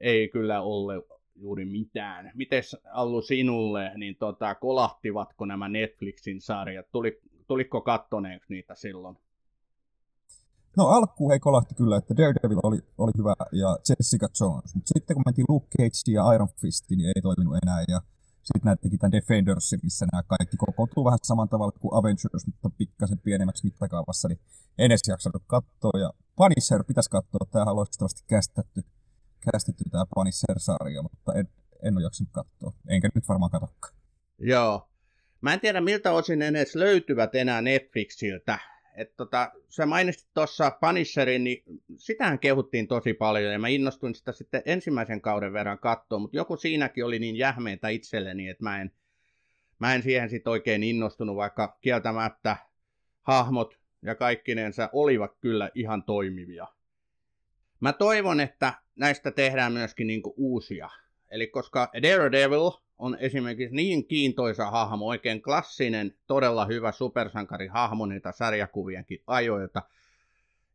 ei 0.00 0.28
kyllä 0.28 0.62
ole 0.62 0.94
juuri 1.34 1.64
mitään. 1.64 2.30
Mites 2.34 2.76
Allu 2.92 3.22
sinulle, 3.22 3.92
niin 3.96 4.16
tota, 4.16 4.54
kolahtivatko 4.54 5.46
nämä 5.46 5.68
Netflixin 5.68 6.40
sarjat? 6.40 6.86
Tuli, 6.92 7.20
tuliko 7.46 7.80
kattoneeksi 7.80 8.52
niitä 8.54 8.74
silloin? 8.74 9.16
No 10.76 10.86
alkuun 10.86 11.32
ei 11.32 11.38
kolahti 11.38 11.74
kyllä, 11.74 11.96
että 11.96 12.16
Daredevil 12.16 12.60
oli, 12.62 12.78
oli 12.98 13.12
hyvä 13.18 13.34
ja 13.52 13.78
Jessica 13.88 14.28
Jones, 14.40 14.74
mutta 14.74 14.92
sitten 14.94 15.14
kun 15.14 15.22
mentiin 15.26 15.44
Luke 15.48 15.66
Cage 15.78 16.12
ja 16.12 16.32
Iron 16.32 16.48
Fist, 16.60 16.90
niin 16.90 17.06
ei 17.06 17.22
toiminut 17.22 17.56
enää 17.62 17.84
ja 17.88 18.00
sitten 18.54 18.68
näettekin 18.68 18.98
tämän 18.98 19.12
Defendersin, 19.12 19.80
missä 19.82 20.06
nämä 20.12 20.22
kaikki 20.22 20.56
kokoontuu 20.56 21.04
vähän 21.04 21.18
saman 21.22 21.48
tavalla 21.48 21.72
kuin 21.80 21.94
Avengers, 21.94 22.46
mutta 22.46 22.70
pikkasen 22.70 23.18
pienemmäksi 23.18 23.66
mittakaavassa, 23.66 24.28
niin 24.28 24.40
en 24.78 24.86
edes 24.86 25.08
jaksanut 25.08 25.42
katsoa. 25.46 26.00
Ja 26.00 26.12
Punisher 26.36 26.84
pitäisi 26.84 27.10
katsoa, 27.10 27.46
tämä 27.52 27.64
on 27.70 27.76
loistavasti 27.76 28.22
kästetty, 28.26 28.82
kästetty 29.52 29.84
tämä 29.90 30.04
Punisher-sarja, 30.14 31.02
mutta 31.02 31.34
en, 31.34 31.48
en 31.82 31.96
ole 31.96 32.02
jaksanut 32.02 32.32
katsoa, 32.32 32.72
enkä 32.88 33.08
nyt 33.14 33.28
varmaan 33.28 33.50
katsokaan. 33.50 33.94
Joo. 34.38 34.90
Mä 35.40 35.52
en 35.52 35.60
tiedä 35.60 35.80
miltä 35.80 36.12
osin 36.12 36.38
ne 36.38 36.48
edes 36.48 36.74
löytyvät 36.74 37.34
enää 37.34 37.62
Netflixiltä. 37.62 38.58
Et 38.94 39.16
tota, 39.16 39.52
sä 39.68 39.86
mainitsit 39.86 40.28
tuossa 40.34 40.70
Punisherin, 40.70 41.44
niin 41.44 41.62
sitähän 41.96 42.38
kehuttiin 42.38 42.88
tosi 42.88 43.14
paljon 43.14 43.52
ja 43.52 43.58
mä 43.58 43.68
innostuin 43.68 44.14
sitä 44.14 44.32
sitten 44.32 44.62
ensimmäisen 44.66 45.20
kauden 45.20 45.52
verran 45.52 45.78
katsoa, 45.78 46.18
mutta 46.18 46.36
joku 46.36 46.56
siinäkin 46.56 47.04
oli 47.04 47.18
niin 47.18 47.36
jähmeitä 47.36 47.88
itselleni, 47.88 48.48
että 48.48 48.64
mä 48.64 48.80
en, 48.80 48.92
mä 49.78 49.94
en 49.94 50.02
siihen 50.02 50.30
sitten 50.30 50.50
oikein 50.50 50.82
innostunut, 50.82 51.36
vaikka 51.36 51.78
kieltämättä 51.80 52.56
hahmot 53.22 53.78
ja 54.02 54.14
kaikkinensa 54.14 54.90
olivat 54.92 55.36
kyllä 55.40 55.70
ihan 55.74 56.02
toimivia. 56.02 56.66
Mä 57.80 57.92
toivon, 57.92 58.40
että 58.40 58.74
näistä 58.96 59.30
tehdään 59.30 59.72
myöskin 59.72 60.06
niinku 60.06 60.34
uusia. 60.36 60.90
Eli 61.30 61.46
koska 61.46 61.90
Daredevil 62.02 62.70
on 63.00 63.16
esimerkiksi 63.20 63.76
niin 63.76 64.06
kiintoisa 64.06 64.70
hahmo, 64.70 65.06
oikein 65.06 65.42
klassinen, 65.42 66.14
todella 66.26 66.66
hyvä 66.66 66.92
supersankarihahmo 66.92 68.06
niitä 68.06 68.32
sarjakuvienkin 68.32 69.22
ajoilta, 69.26 69.82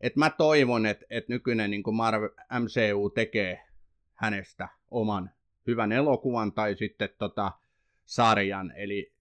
että 0.01 0.20
mä 0.20 0.29
toivon, 0.29 0.86
että, 0.86 1.05
että 1.10 1.34
nykyinen 1.34 1.72
niin 1.72 1.84
kuin 1.84 1.96
Marvel, 1.96 2.29
MCU 2.60 3.10
tekee 3.10 3.65
hänestä 4.13 4.70
oman 4.91 5.32
hyvän 5.67 5.91
elokuvan 5.91 6.51
tai 6.51 6.75
sitten 6.75 7.10
tota, 7.17 7.51
sarjan, 8.05 8.74
eli 8.75 9.13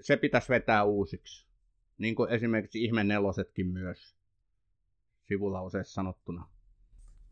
se 0.00 0.16
pitäisi 0.16 0.48
vetää 0.48 0.84
uusiksi. 0.84 1.46
Niin 1.98 2.14
kuin 2.14 2.30
esimerkiksi 2.30 2.84
Ihme 2.84 3.04
nelosetkin 3.04 3.66
myös, 3.66 4.16
sivulauseessa 5.28 5.94
sanottuna. 5.94 6.48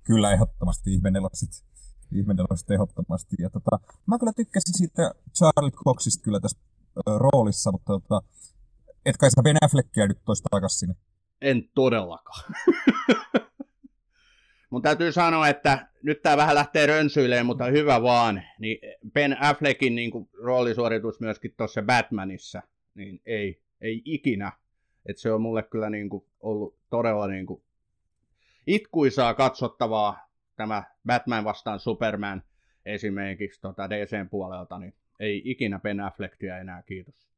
Kyllä, 0.05 0.33
ehdottomasti 0.33 0.95
Ihme 0.95 1.11
neloset 1.11 1.65
ihmenelosta 2.13 2.75
ehdottomasti. 2.75 3.37
Ja 3.39 3.51
tota, 3.51 3.79
mä 4.07 4.19
kyllä 4.19 4.33
tykkäsin 4.33 4.75
siitä 4.77 5.15
Charlie 5.35 5.71
Coxista 5.71 6.25
kyllä 6.25 6.41
tässä 6.41 6.59
ö, 6.97 7.01
roolissa, 7.19 7.73
mutta 7.73 7.93
tota, 7.93 8.23
et 9.07 9.17
kai 9.17 9.31
sä 9.31 9.43
Ben 9.43 9.57
Affleckia 9.65 10.07
nyt 10.07 10.19
toista 10.25 10.49
takaisin 10.51 10.79
sinne. 10.79 10.95
En 11.41 11.69
todellakaan. 11.75 12.55
Mun 14.71 14.83
täytyy 14.83 15.13
sanoa, 15.13 15.49
että 15.49 15.89
nyt 16.03 16.23
tämä 16.23 16.37
vähän 16.37 16.55
lähtee 16.55 16.87
rönsyilemään, 16.87 17.47
mutta 17.47 17.65
hyvä 17.65 18.03
vaan. 18.03 18.43
Niin 18.59 18.79
Ben 19.13 19.43
Affleckin 19.43 19.95
niin 19.95 20.11
kuin, 20.11 20.29
roolisuoritus 20.43 21.21
myöskin 21.21 21.55
tuossa 21.57 21.83
Batmanissa, 21.83 22.63
niin 22.95 23.21
ei, 23.27 23.63
ei 23.81 24.03
ikinä. 24.05 24.53
Et 25.07 25.19
se 25.19 25.33
on 25.33 25.43
mulle 25.43 25.63
kyllä 25.63 25.91
niin 25.91 26.09
kuin, 26.09 26.25
ollut 26.41 26.79
todella 26.91 27.27
niin 27.27 27.47
kuin, 27.47 27.63
itkuisaa 28.67 29.35
katsottavaa 29.35 30.29
tämä 30.57 30.85
Batman 31.07 31.45
vastaan 31.45 31.81
Superman 31.81 32.43
esimerkiksi 32.87 33.61
tota 33.61 33.91
DCn 33.91 34.29
puolelta, 34.31 34.79
niin 34.79 34.95
ei 35.21 35.43
ikinä 35.45 35.79
Ben 35.79 36.01
Affleckia 36.01 36.59
enää, 36.59 36.83
kiitos. 36.83 37.29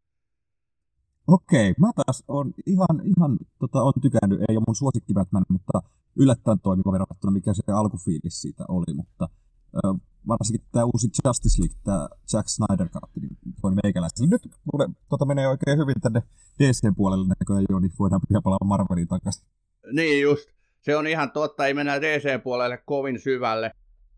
Okei, 1.27 1.75
mä 1.81 1.91
taas 1.97 2.25
on 2.29 2.55
ihan, 2.67 3.03
ihan 3.05 3.39
tota, 3.59 3.83
on 3.83 3.93
tykännyt, 4.03 4.41
ei 4.41 4.57
ole 4.57 4.65
mun 4.67 4.77
suosikki 4.77 5.15
Batman, 5.15 5.45
mutta 5.49 5.83
yllättäen 6.17 6.61
toimiva 6.61 6.93
verrattuna, 6.93 7.33
mikä 7.33 7.55
se 7.55 7.73
alkufiilis 7.73 8.41
siitä 8.43 8.65
oli, 8.69 8.95
mutta 8.95 9.29
ö, 9.75 9.81
varsinkin 10.29 10.67
tämä 10.73 10.85
uusi 10.85 11.09
Justice 11.25 11.63
League, 11.63 11.79
tämä 11.85 12.09
Jack 12.33 12.49
Snyder 12.49 12.89
kaatti, 12.89 13.21
niin 13.21 13.37
toimi 13.63 13.81
meikäläisellä. 13.83 14.31
Nyt 14.31 14.43
mulle 14.73 14.89
tota 15.09 15.25
menee 15.25 15.49
oikein 15.49 15.79
hyvin 15.79 16.01
tänne 16.01 16.23
DCn 16.59 16.95
puolelle 16.95 17.27
näköjään 17.29 17.65
jo, 17.71 17.79
niin 17.79 17.93
voidaan 17.99 18.21
vielä 18.31 18.43
palaa 18.43 18.65
Marvelin 18.65 19.09
takaisin. 19.09 19.47
Niin 19.93 20.23
just. 20.23 20.56
Se 20.87 20.97
on 20.97 21.07
ihan 21.07 21.33
totta, 21.33 21.67
ei 21.67 21.75
mennä 21.75 22.01
DC-puolelle 22.01 22.79
kovin 22.85 23.21
syvälle. 23.21 23.71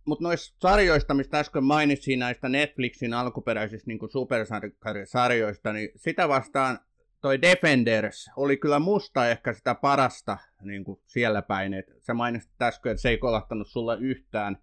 Mutta 0.05 0.25
noista 0.25 0.57
sarjoista, 0.61 1.15
mistä 1.15 1.39
äsken 1.39 1.65
mainitsin, 1.65 2.19
näistä 2.19 2.49
Netflixin 2.49 3.15
alkuperäisistä 3.15 3.87
niin 3.87 3.99
supersarjoista, 4.13 5.73
niin 5.73 5.91
sitä 5.97 6.29
vastaan 6.29 6.79
toi 7.21 7.43
Defenders 7.43 8.31
oli 8.37 8.57
kyllä 8.57 8.79
musta 8.79 9.29
ehkä 9.29 9.53
sitä 9.53 9.75
parasta 9.75 10.39
niin 10.63 10.85
kuin 10.85 11.01
siellä 11.07 11.43
päin. 11.43 11.75
Et 11.75 11.87
sä 12.07 12.15
mainitsit 12.15 12.63
äsken, 12.63 12.93
että 12.93 13.03
se 13.03 13.09
ei 13.09 13.19
kolahtanut 13.19 13.69
sulle 13.69 13.97
yhtään. 14.01 14.59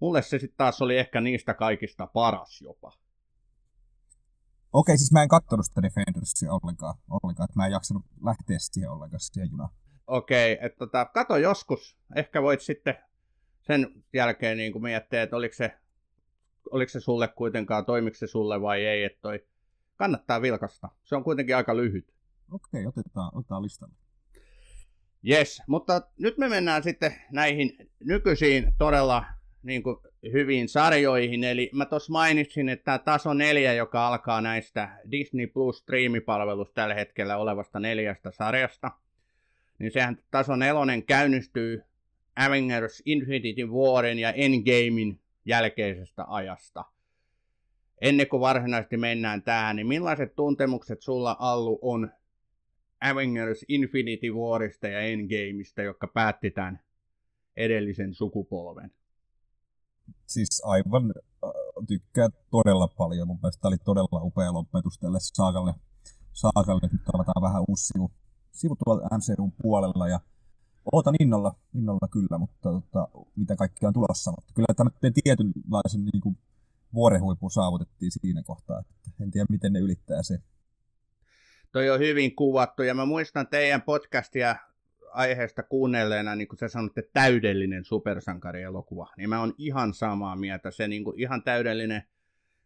Mulle 0.00 0.22
se 0.22 0.38
sitten 0.38 0.56
taas 0.56 0.82
oli 0.82 0.98
ehkä 0.98 1.20
niistä 1.20 1.54
kaikista 1.54 2.06
paras 2.06 2.60
jopa. 2.62 2.92
Okei, 4.72 4.98
siis 4.98 5.12
mä 5.12 5.22
en 5.22 5.28
katsonut 5.28 5.66
sitä 5.66 5.82
Defendersia 5.82 6.52
ollenkaan, 6.52 6.94
ollenkaan 7.10 7.48
mä 7.56 7.66
en 7.66 7.72
jaksanut 7.72 8.04
lähteä 8.24 8.56
siihen 8.58 8.90
ollenkaan 8.90 9.20
siihen 9.20 9.50
junaan. 9.50 9.70
Okei, 10.08 10.52
okay, 10.52 10.66
että 10.66 10.78
tota, 10.78 11.04
kato 11.04 11.36
joskus. 11.36 11.96
Ehkä 12.16 12.42
voit 12.42 12.60
sitten 12.60 12.94
sen 13.60 14.04
jälkeen 14.12 14.58
niin 14.58 14.72
kuin 14.72 14.82
miettiä, 14.82 15.22
että 15.22 15.36
oliko 15.36 15.54
se, 15.54 15.72
oliko 16.70 16.88
se 16.88 17.00
sulle 17.00 17.28
kuitenkaan, 17.28 17.84
toimiko 17.84 18.16
se 18.16 18.26
sulle 18.26 18.62
vai 18.62 18.84
ei. 18.84 19.04
Että 19.04 19.18
toi 19.22 19.46
kannattaa 19.96 20.42
vilkasta. 20.42 20.88
Se 21.04 21.16
on 21.16 21.24
kuitenkin 21.24 21.56
aika 21.56 21.76
lyhyt. 21.76 22.14
Okei, 22.52 22.86
okay, 22.86 23.00
otetaan, 23.02 23.30
otetaan 23.34 23.62
listalle. 23.62 23.94
Yes, 25.28 25.62
mutta 25.66 26.02
nyt 26.18 26.38
me 26.38 26.48
mennään 26.48 26.82
sitten 26.82 27.14
näihin 27.32 27.90
nykyisiin 28.04 28.74
todella 28.78 29.24
niin 29.62 29.82
kuin, 29.82 29.96
hyviin 30.32 30.68
sarjoihin. 30.68 31.44
Eli 31.44 31.70
mä 31.74 31.86
tuossa 31.86 32.12
mainitsin, 32.12 32.68
että 32.68 32.84
tämä 32.84 32.98
taso 32.98 33.34
neljä, 33.34 33.72
joka 33.72 34.08
alkaa 34.08 34.40
näistä 34.40 35.00
Disney 35.10 35.46
Plus 35.46 35.78
striimipalvelusta 35.78 36.74
tällä 36.74 36.94
hetkellä 36.94 37.36
olevasta 37.36 37.80
neljästä 37.80 38.30
sarjasta– 38.30 38.90
niin 39.78 39.92
sehän 39.92 40.16
taso 40.30 40.56
nelonen 40.56 41.02
käynnistyy 41.06 41.82
Avengers 42.36 43.02
Infinity 43.04 43.66
Warin 43.66 44.18
ja 44.18 44.32
Endgamein 44.32 45.20
jälkeisestä 45.44 46.24
ajasta. 46.28 46.84
Ennen 48.00 48.28
kuin 48.28 48.40
varsinaisesti 48.40 48.96
mennään 48.96 49.42
tähän, 49.42 49.76
niin 49.76 49.86
millaiset 49.86 50.34
tuntemukset 50.36 51.02
sulla 51.02 51.36
Allu 51.38 51.78
on 51.82 52.10
Avengers 53.00 53.64
Infinity 53.68 54.30
Warista 54.30 54.88
ja 54.88 55.00
Endgameista, 55.00 55.82
jotka 55.82 56.06
päätti 56.06 56.50
tämän 56.50 56.80
edellisen 57.56 58.14
sukupolven? 58.14 58.90
Siis 60.26 60.62
aivan 60.64 61.12
äh, 61.44 61.50
tykkää 61.88 62.28
todella 62.50 62.88
paljon. 62.88 63.26
Mun 63.26 63.38
mielestä 63.42 63.60
tämä 63.60 63.68
oli 63.68 63.78
todella 63.78 64.22
upea 64.22 64.52
lopetus 64.52 64.98
tälle 64.98 65.18
saagalle. 65.20 65.74
saagalle. 66.32 66.88
Nyt 66.92 67.02
avataan 67.14 67.42
vähän 67.42 67.64
uusi 67.68 67.86
sivu 67.86 68.10
sivu 68.52 68.76
tuolla 68.84 69.18
MCUn 69.18 69.52
puolella 69.62 70.08
ja 70.08 70.20
Ootan 70.92 71.14
innolla, 71.20 71.54
innolla 71.74 72.08
kyllä, 72.12 72.38
mutta 72.38 72.70
tota, 72.70 73.08
mitä 73.36 73.56
kaikkea 73.56 73.88
on 73.88 73.92
tulossa. 73.92 74.30
Mutta 74.30 74.52
kyllä 74.54 74.74
tämmöinen 74.76 75.22
tietynlaisen 75.24 76.04
niin 76.04 76.20
kuin, 76.20 76.38
vuorehuippu 76.94 77.50
saavutettiin 77.50 78.10
siinä 78.10 78.42
kohtaa. 78.42 78.78
Että 78.80 79.24
en 79.24 79.30
tiedä, 79.30 79.46
miten 79.50 79.72
ne 79.72 79.78
ylittää 79.78 80.22
se. 80.22 80.38
Toi 81.72 81.90
on 81.90 81.98
hyvin 81.98 82.36
kuvattu 82.36 82.82
ja 82.82 82.94
mä 82.94 83.04
muistan 83.04 83.46
teidän 83.46 83.82
podcastia 83.82 84.56
aiheesta 85.12 85.62
kuunnelleena, 85.62 86.34
niin 86.34 86.48
kuin 86.48 86.58
sä 86.58 86.68
sanotte, 86.68 87.02
täydellinen 87.12 87.84
supersankarielokuva, 87.84 89.12
niin 89.16 89.28
mä 89.28 89.40
oon 89.40 89.54
ihan 89.58 89.94
samaa 89.94 90.36
mieltä. 90.36 90.70
Se 90.70 90.88
niin 90.88 91.04
kuin 91.04 91.20
ihan 91.20 91.42
täydellinen 91.42 92.02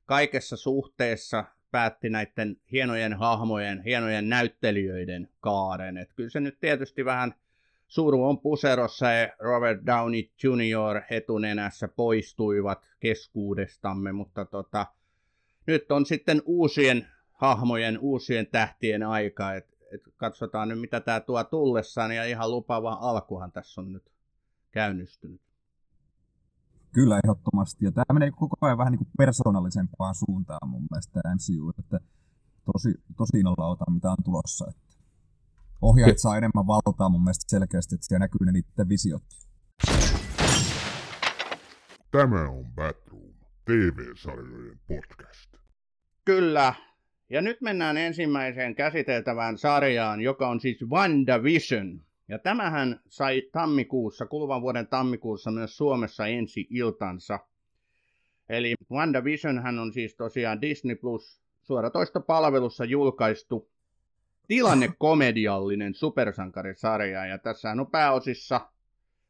kaikessa 0.07 0.57
suhteessa 0.57 1.45
päätti 1.73 2.11
näiden 2.11 2.57
hienojen 2.73 3.15
hahmojen, 3.15 3.83
hienojen 3.83 4.29
näyttelijöiden 4.29 5.29
kaaren. 5.41 5.97
Et 5.97 6.13
kyllä 6.17 6.31
se 6.31 6.41
nyt 6.41 6.61
tietysti 6.61 7.05
vähän 7.05 7.35
suru 7.89 8.25
on 8.29 8.41
puserossa 8.41 9.11
ja 9.11 9.29
Robert 9.39 9.87
Downey 9.87 10.23
Jr. 10.43 11.03
etunenässä 11.11 11.89
poistuivat 11.89 12.91
keskuudestamme, 13.01 14.13
mutta 14.13 14.45
tota, 14.45 14.87
nyt 15.67 15.93
on 15.93 16.07
sitten 16.07 16.43
uusien 16.45 17.07
hahmojen, 17.33 17.99
uusien 17.99 18.47
tähtien 18.47 19.03
aika, 19.03 19.55
että 19.55 19.73
et 19.93 20.03
katsotaan 20.17 20.69
nyt 20.69 20.81
mitä 20.81 21.01
tämä 21.01 21.21
tuo 21.21 21.45
tullessaan 21.45 22.17
ja 22.17 22.25
ihan 22.25 22.51
lupaava 22.51 22.99
alkuhan 23.01 23.53
tässä 23.53 23.81
on 23.81 23.93
nyt 23.93 24.13
käynnistynyt. 24.71 25.41
Kyllä, 26.93 27.21
ehdottomasti. 27.25 27.85
Ja 27.85 27.93
tämä 27.93 28.05
menee 28.13 28.31
koko 28.31 28.57
ajan 28.61 28.79
vähän 28.79 28.91
niin 28.93 28.99
kuin 28.99 29.11
persoonallisempaan 29.19 30.15
suuntaan 30.15 30.69
mun 30.71 30.87
mielestä 30.91 31.21
MCU, 31.35 31.73
että 31.79 32.01
tosi, 32.73 32.95
tosi 33.17 33.39
innolla 33.39 33.69
otan 33.69 33.95
mitä 33.95 34.11
on 34.11 34.25
tulossa. 34.25 34.67
Että 34.71 34.97
ohjaajat 35.83 36.19
saa 36.19 36.37
enemmän 36.37 36.67
valtaa 36.67 37.09
mun 37.09 37.25
mielestä 37.25 37.45
selkeästi, 37.49 37.95
että 37.95 38.07
siellä 38.07 38.25
näkyy 38.25 38.47
ne 38.47 38.53
niiden 38.53 38.89
visiot. 38.89 39.23
Tämä 42.11 42.49
on 42.49 42.67
Batroom, 42.75 43.35
TV-sarjojen 43.65 44.81
podcast. 44.89 45.51
Kyllä. 46.25 46.75
Ja 47.31 47.43
nyt 47.43 47.61
mennään 47.61 47.97
ensimmäiseen 47.97 48.75
käsiteltävään 48.75 49.59
sarjaan, 49.59 50.21
joka 50.21 50.49
on 50.49 50.61
siis 50.61 50.85
WandaVision. 50.91 52.01
Ja 52.33 52.39
tämähän 52.39 53.01
sai 53.09 53.43
tammikuussa, 53.53 54.27
kuluvan 54.27 54.63
vuoden 54.63 54.87
tammikuussa 54.87 55.51
myös 55.51 55.77
Suomessa 55.77 56.27
ensi 56.27 56.67
iltansa. 56.71 57.39
Eli 58.49 58.75
WandaVision 58.93 59.63
hän 59.63 59.79
on 59.79 59.93
siis 59.93 60.17
tosiaan 60.17 60.61
Disney 60.61 60.97
Plus 60.97 61.41
suoratoistopalvelussa 61.63 62.85
julkaistu 62.85 63.71
tilannekomediallinen 64.49 65.95
supersankarisarja. 65.95 67.27
Ja 67.27 67.39
tässä 67.39 67.71
on 67.71 67.87
pääosissa 67.91 68.61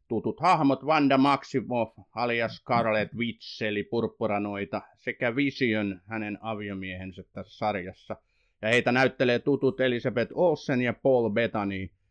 tutut 0.09 0.41
hahmot 0.41 0.85
Wanda 0.85 1.19
Maximoff 1.19 1.99
alias 2.15 2.57
Scarlet 2.57 3.15
Witch 3.15 3.63
eli 3.63 3.85
purppuranoita 3.85 4.83
sekä 4.97 5.37
Vision 5.37 6.01
hänen 6.05 6.39
aviomiehensä 6.41 7.25
tässä 7.33 7.59
sarjassa. 7.59 8.17
Ja 8.63 8.69
heitä 8.69 8.93
näyttelee 8.93 9.39
tutut 9.39 9.81
Elizabeth 9.81 10.33
Olsen 10.35 10.81
ja 10.81 10.93
Paul 10.93 11.31
Bettany– 11.31 11.89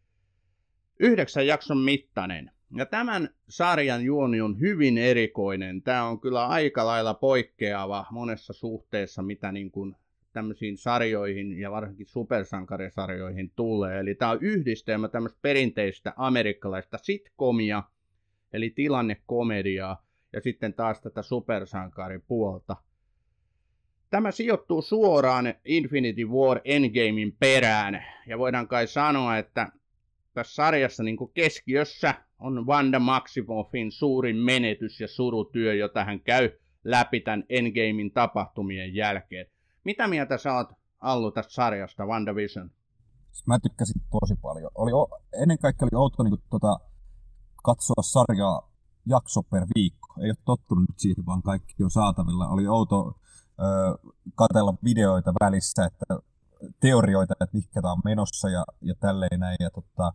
yhdeksän 1.01 1.48
jakson 1.48 1.77
mittainen. 1.77 2.51
Ja 2.75 2.86
tämän 2.86 3.29
sarjan 3.50 4.03
juoni 4.03 4.41
on 4.41 4.60
hyvin 4.60 4.98
erikoinen. 4.98 5.81
Tämä 5.81 6.03
on 6.03 6.20
kyllä 6.20 6.48
aika 6.48 6.86
lailla 6.86 7.13
poikkeava 7.13 8.05
monessa 8.12 8.53
suhteessa, 8.53 9.22
mitä 9.22 9.51
niin 9.51 9.72
kuin 9.72 9.96
tämmöisiin 10.34 10.77
sarjoihin 10.77 11.60
ja 11.60 11.72
varsinkin 11.72 12.05
supersankarisarjoihin 12.05 13.51
tulee. 13.55 14.00
Eli 14.00 14.15
tämä 14.15 14.31
on 14.31 14.38
yhdistelmä 14.41 15.08
tämmöistä 15.08 15.39
perinteistä 15.41 16.13
amerikkalaista 16.17 16.98
sitcomia, 16.98 17.84
eli 18.53 18.70
tilannekomediaa, 18.70 20.05
ja 20.34 20.41
sitten 20.41 20.74
taas 20.74 21.01
tätä 21.01 21.22
supersankaripuolta. 21.22 22.75
Tämä 24.10 24.31
sijoittuu 24.31 24.81
suoraan 24.81 25.53
Infinity 25.65 26.24
War 26.25 26.62
Endgamein 26.65 27.36
perään, 27.39 28.03
ja 28.27 28.38
voidaan 28.38 28.67
kai 28.67 28.88
sanoa, 28.88 29.38
että 29.38 29.72
tässä 30.33 30.55
sarjassa 30.55 31.03
niin 31.03 31.17
kuin 31.17 31.31
keskiössä 31.33 32.13
on 32.39 32.67
Wanda 32.67 33.00
Maximoffin 33.00 33.91
suurin 33.91 34.35
menetys 34.35 35.01
ja 35.01 35.07
surutyö, 35.07 35.74
jota 35.74 36.03
hän 36.03 36.20
käy 36.20 36.50
läpi 36.83 37.20
tämän 37.20 37.44
Endgamein 37.50 38.11
tapahtumien 38.13 38.96
jälkeen. 38.96 39.46
Mitä 39.83 40.07
mieltä 40.07 40.37
sä 40.37 40.53
oot 40.53 40.70
Allu 41.00 41.31
tästä 41.31 41.53
sarjasta, 41.53 42.05
WandaVision? 42.05 42.72
Mä 43.48 43.59
tykkäsin 43.59 44.01
tosi 44.11 44.35
paljon. 44.41 44.72
Oli, 44.75 44.91
ennen 45.41 45.57
kaikkea 45.57 45.87
oli 45.91 46.01
outo 46.01 46.24
niin 46.24 46.31
kuin, 46.31 46.44
tota, 46.50 46.79
katsoa 47.63 48.03
sarjaa 48.03 48.72
jakso 49.05 49.44
per 49.44 49.63
viikko. 49.75 50.07
Ei 50.22 50.29
ole 50.29 50.35
tottunut 50.46 50.83
nyt 50.89 51.00
siihen, 51.00 51.25
vaan 51.25 51.41
kaikki 51.41 51.83
on 51.83 51.91
saatavilla. 51.91 52.48
Oli 52.48 52.67
outo 52.67 53.15
katella 54.35 54.74
videoita 54.83 55.33
välissä, 55.39 55.85
että 55.85 56.05
teorioita, 56.79 57.33
että 57.33 57.57
mikä 57.57 57.81
tämä 57.81 57.91
on 57.91 58.01
menossa 58.05 58.50
ja, 58.50 58.65
ja 58.81 58.95
tälleen 59.00 59.39
näin. 59.39 59.57
Ja 59.59 59.69
tota, 59.69 60.13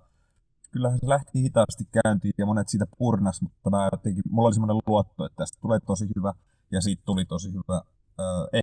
kyllähän 0.71 0.99
se 0.99 1.09
lähti 1.09 1.43
hitaasti 1.43 1.85
käyntiin 2.03 2.35
ja 2.39 2.47
monet 2.47 2.69
siitä 2.69 2.87
purnas, 2.99 3.43
mutta 3.43 3.71
mä 3.71 3.89
jotenkin, 3.93 4.25
mulla 4.31 4.47
oli 4.47 4.55
semmoinen 4.55 4.83
luotto, 4.87 5.25
että 5.25 5.37
tästä 5.37 5.59
tulee 5.61 5.81
tosi 5.81 6.09
hyvä 6.17 6.33
ja 6.71 6.81
siitä 6.81 7.03
tuli 7.07 7.25
tosi 7.25 7.53
hyvä. 7.53 7.83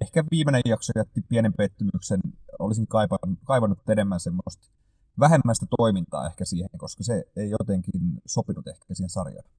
ehkä 0.01 0.23
viimeinen 0.31 0.61
jakso 0.65 0.91
jätti 0.95 1.21
pienen 1.21 1.53
pettymyksen. 1.53 2.19
Olisin 2.59 2.87
kaivannut, 2.87 3.39
kaivannut 3.43 3.89
enemmän 3.89 4.19
semmoista 4.19 4.67
vähemmästä 5.19 5.65
toimintaa 5.77 6.27
ehkä 6.27 6.45
siihen, 6.45 6.69
koska 6.77 7.03
se 7.03 7.23
ei 7.35 7.49
jotenkin 7.49 8.21
sopinut 8.25 8.67
ehkä 8.67 8.93
siihen 8.93 9.09
sarjaan. 9.09 9.49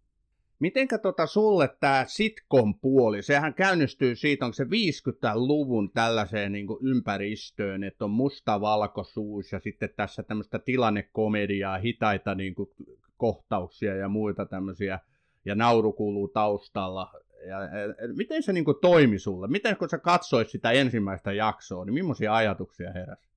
Mitenkä 0.64 0.98
tota 0.98 1.26
sulle 1.26 1.76
tämä 1.80 2.04
sitcom-puoli, 2.08 3.22
sehän 3.22 3.54
käynnistyy 3.54 4.14
siitä, 4.14 4.44
onko 4.44 4.54
se 4.54 4.64
50-luvun 4.64 5.90
tällaiseen 5.90 6.52
niin 6.52 6.66
ympäristöön, 6.82 7.84
että 7.84 8.04
on 8.04 8.10
mustavalkoisuus 8.10 9.52
ja 9.52 9.60
sitten 9.60 9.88
tässä 9.96 10.22
tämmöistä 10.22 10.58
tilannekomediaa, 10.58 11.78
hitaita 11.78 12.34
niin 12.34 12.54
kuin 12.54 12.68
kohtauksia 13.16 13.96
ja 13.96 14.08
muita 14.08 14.46
tämmöisiä, 14.46 15.00
ja 15.44 15.54
nauru 15.54 15.92
kuuluu 15.92 16.28
taustalla. 16.28 17.10
Ja, 17.48 17.60
ja, 17.62 18.14
miten 18.16 18.42
se 18.42 18.52
niin 18.52 18.64
kuin 18.64 18.80
toimi 18.80 19.18
sulle? 19.18 19.48
Miten 19.48 19.76
kun 19.76 19.88
sä 19.88 19.98
katsoit 19.98 20.48
sitä 20.48 20.70
ensimmäistä 20.70 21.32
jaksoa, 21.32 21.84
niin 21.84 21.94
millaisia 21.94 22.34
ajatuksia 22.34 22.92
heräsi? 22.92 23.33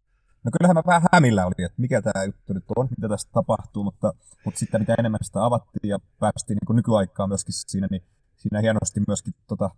No 0.48 0.52
kyllähän 0.58 0.76
mä 0.76 0.84
vähän 0.88 1.10
hämillä 1.14 1.46
oli, 1.46 1.66
että 1.66 1.82
mikä 1.82 2.02
tämä 2.02 2.24
juttu 2.24 2.54
nyt 2.54 2.64
on, 2.76 2.88
mitä 2.98 3.10
tästä 3.10 3.32
tapahtuu, 3.32 3.84
mutta, 3.84 4.14
mutta 4.46 4.60
sitten 4.60 4.82
mitä 4.82 4.96
enemmän 5.00 5.20
sitä 5.24 5.46
avattiin 5.46 5.90
ja 5.90 6.00
päästiin 6.20 6.58
niin 6.58 6.76
nykyaikaan 6.76 7.30
myöskin 7.30 7.54
siinä, 7.54 7.88
niin 7.92 8.04
siinä 8.36 8.62
hienosti 8.62 9.00
myöskin 9.08 9.34
tota, 9.48 9.70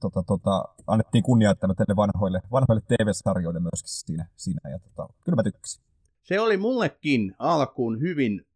tota, 0.00 0.22
tota, 0.22 0.64
annettiin 0.86 1.24
kunniaa 1.24 1.54
tämmöille 1.54 1.96
vanhoille, 1.96 2.42
vanhoille 2.52 2.82
TV-sarjoille 2.88 3.60
myöskin 3.60 3.88
siinä. 3.88 4.26
siinä 4.36 4.70
ja 4.70 4.78
tota, 4.78 5.12
kyllä 5.24 5.36
mä 5.36 5.42
tykkäsin. 5.42 5.82
Se 6.22 6.40
oli 6.40 6.56
mullekin 6.56 7.34
alkuun 7.38 8.00
hyvin, 8.00 8.46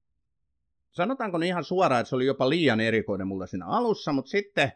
sanotaanko 0.90 1.38
niin 1.38 1.49
ihan 1.49 1.64
suoraan, 1.64 2.01
että 2.01 2.09
se 2.09 2.16
oli 2.16 2.27
jopa 2.27 2.49
liian 2.49 2.81
erikoinen 2.81 3.27
mulle 3.27 3.47
siinä 3.47 3.66
alussa, 3.66 4.12
mutta 4.12 4.31
sitten 4.31 4.73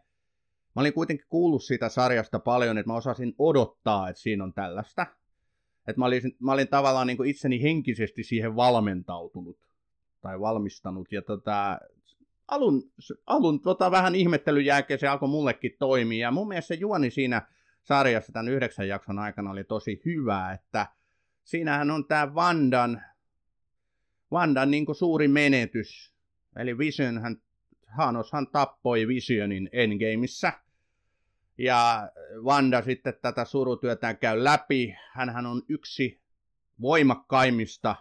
mä 0.76 0.80
olin 0.80 0.94
kuitenkin 0.94 1.26
kuullut 1.28 1.64
siitä 1.64 1.88
sarjasta 1.88 2.38
paljon, 2.38 2.78
että 2.78 2.92
mä 2.92 2.96
osasin 2.96 3.34
odottaa, 3.38 4.08
että 4.08 4.22
siinä 4.22 4.44
on 4.44 4.54
tällaista. 4.54 5.19
Että 5.86 6.00
mä 6.00 6.06
olin, 6.06 6.22
mä 6.38 6.52
olin 6.52 6.68
tavallaan 6.68 7.06
niin 7.06 7.16
kuin 7.16 7.30
itseni 7.30 7.62
henkisesti 7.62 8.22
siihen 8.22 8.56
valmentautunut 8.56 9.58
tai 10.20 10.40
valmistanut. 10.40 11.12
Ja 11.12 11.22
tota, 11.22 11.78
alun, 12.48 12.82
alun 13.26 13.60
tota, 13.60 13.90
vähän 13.90 14.14
ihmettelyn 14.14 14.64
jälkeen 14.64 15.00
se 15.00 15.08
alkoi 15.08 15.28
mullekin 15.28 15.76
toimia. 15.78 16.20
Ja 16.20 16.30
mun 16.30 16.48
mielestä 16.48 16.68
se 16.68 16.80
juoni 16.80 17.10
siinä 17.10 17.42
sarjassa 17.82 18.32
tämän 18.32 18.48
yhdeksän 18.48 18.88
jakson 18.88 19.18
aikana 19.18 19.50
oli 19.50 19.64
tosi 19.64 20.02
hyvä, 20.04 20.52
että 20.52 20.86
siinähän 21.44 21.90
on 21.90 22.06
tämä 22.06 22.34
Vandan, 22.34 23.02
Vandan 24.30 24.70
niin 24.70 24.94
suuri 24.94 25.28
menetys. 25.28 26.14
Eli 26.56 26.78
Vision, 26.78 27.18
hän, 27.18 27.36
Hanoshan 27.86 28.46
tappoi 28.52 29.08
Visionin 29.08 29.68
Endgameissa– 29.72 30.52
ja 31.60 32.10
Vanda 32.44 32.82
sitten 32.82 33.14
tätä 33.22 33.44
surutyötään 33.44 34.18
käy 34.18 34.44
läpi. 34.44 34.96
Hänhän 35.12 35.46
on 35.46 35.62
yksi 35.68 36.20
voimakkaimmista 36.80 37.96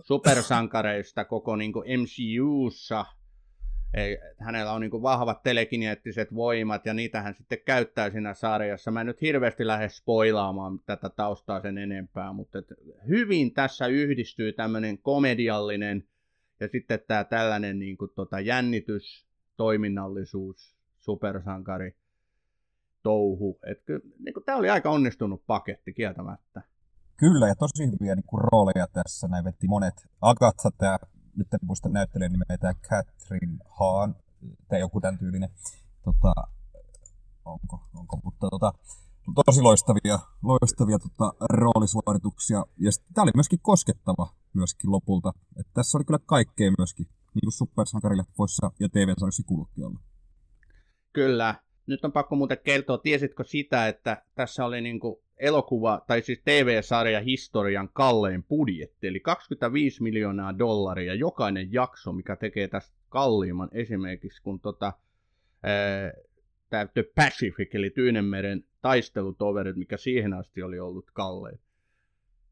supersankareista 0.00 1.24
koko 1.24 1.56
niin 1.56 1.72
kuin 1.72 1.86
MCUssa. 2.00 3.06
Hänellä 4.38 4.72
on 4.72 4.80
niin 4.80 5.02
vahvat 5.02 5.42
telekineettiset 5.42 6.34
voimat 6.34 6.86
ja 6.86 6.94
niitä 6.94 7.22
hän 7.22 7.34
sitten 7.34 7.58
käyttää 7.66 8.10
siinä 8.10 8.34
sarjassa. 8.34 8.90
Mä 8.90 9.00
en 9.00 9.06
nyt 9.06 9.20
hirveästi 9.20 9.66
lähde 9.66 9.88
spoilaamaan 9.88 10.80
tätä 10.86 11.08
taustaa 11.08 11.60
sen 11.60 11.78
enempää, 11.78 12.32
mutta 12.32 12.58
hyvin 13.08 13.54
tässä 13.54 13.86
yhdistyy 13.86 14.52
tämmöinen 14.52 14.98
komediallinen 14.98 16.08
ja 16.60 16.68
sitten 16.68 17.00
tämä 17.06 17.24
tällainen 17.24 17.78
niin 17.78 17.96
kuin 17.96 18.10
tota 18.14 18.40
jännitys, 18.40 19.26
toiminnallisuus, 19.56 20.76
supersankari 20.98 22.01
touhu. 23.02 23.58
Niin 24.18 24.34
tämä 24.46 24.58
oli 24.58 24.70
aika 24.70 24.90
onnistunut 24.90 25.46
paketti 25.46 25.92
kieltämättä. 25.92 26.62
Kyllä, 27.16 27.48
ja 27.48 27.54
tosi 27.54 27.86
hyviä 27.92 28.14
niin 28.14 28.26
kuin, 28.26 28.40
rooleja 28.40 28.86
tässä. 28.92 29.28
Näin 29.28 29.44
vetti 29.44 29.66
monet. 29.66 29.94
Agatha, 30.20 30.70
tämä 30.78 30.98
nyt 31.36 31.54
en 31.54 31.60
muista 31.62 31.88
näyttelijän 31.88 32.32
nimeä, 32.32 32.58
tämä 32.60 32.74
Catherine 32.74 33.58
Hahn, 33.78 34.14
tai 34.68 34.80
joku 34.80 35.00
tämän 35.00 35.18
tyylinen. 35.18 35.50
Tota, 36.04 36.32
onko, 37.44 37.80
onko, 37.94 38.20
mutta 38.24 38.46
tota, 38.50 38.72
tosi 39.46 39.62
loistavia, 39.62 40.18
loistavia 40.42 40.98
tota, 40.98 41.32
roolisuorituksia. 41.50 42.64
Ja 42.78 42.90
tämä 43.14 43.22
oli 43.22 43.30
myöskin 43.34 43.58
koskettava 43.62 44.28
myöskin 44.54 44.92
lopulta. 44.92 45.32
Et 45.60 45.66
tässä 45.74 45.98
oli 45.98 46.04
kyllä 46.04 46.20
kaikkea 46.26 46.70
myöskin, 46.78 47.06
niin 47.06 47.44
kuin 47.44 47.52
supersankarileffoissa 47.52 48.70
ja 48.80 48.88
TV-sarjoissa 48.88 49.42
kuulutti 49.46 49.82
olla. 49.82 50.00
Kyllä. 51.12 51.54
Nyt 51.86 52.04
on 52.04 52.12
pakko 52.12 52.36
muuten 52.36 52.58
kertoa, 52.64 52.98
tiesitkö 52.98 53.44
sitä, 53.44 53.88
että 53.88 54.22
tässä 54.34 54.64
oli 54.64 54.80
niin 54.80 55.00
kuin 55.00 55.16
elokuva, 55.38 56.04
tai 56.06 56.22
siis 56.22 56.42
TV-sarja 56.44 57.20
historian 57.20 57.88
kallein 57.92 58.42
budjetti, 58.42 59.06
eli 59.06 59.20
25 59.20 60.02
miljoonaa 60.02 60.58
dollaria 60.58 61.14
jokainen 61.14 61.72
jakso, 61.72 62.12
mikä 62.12 62.36
tekee 62.36 62.68
tästä 62.68 62.96
kalliimman 63.08 63.68
esimerkiksi 63.72 64.42
kun 64.42 64.60
tota, 64.60 64.92
tämä 66.70 66.86
The 66.86 67.02
Pacific, 67.14 67.74
eli 67.74 67.90
Tyynemeren 67.90 68.64
taistelutoverit, 68.82 69.76
mikä 69.76 69.96
siihen 69.96 70.34
asti 70.34 70.62
oli 70.62 70.80
ollut 70.80 71.10
kallein. 71.12 71.60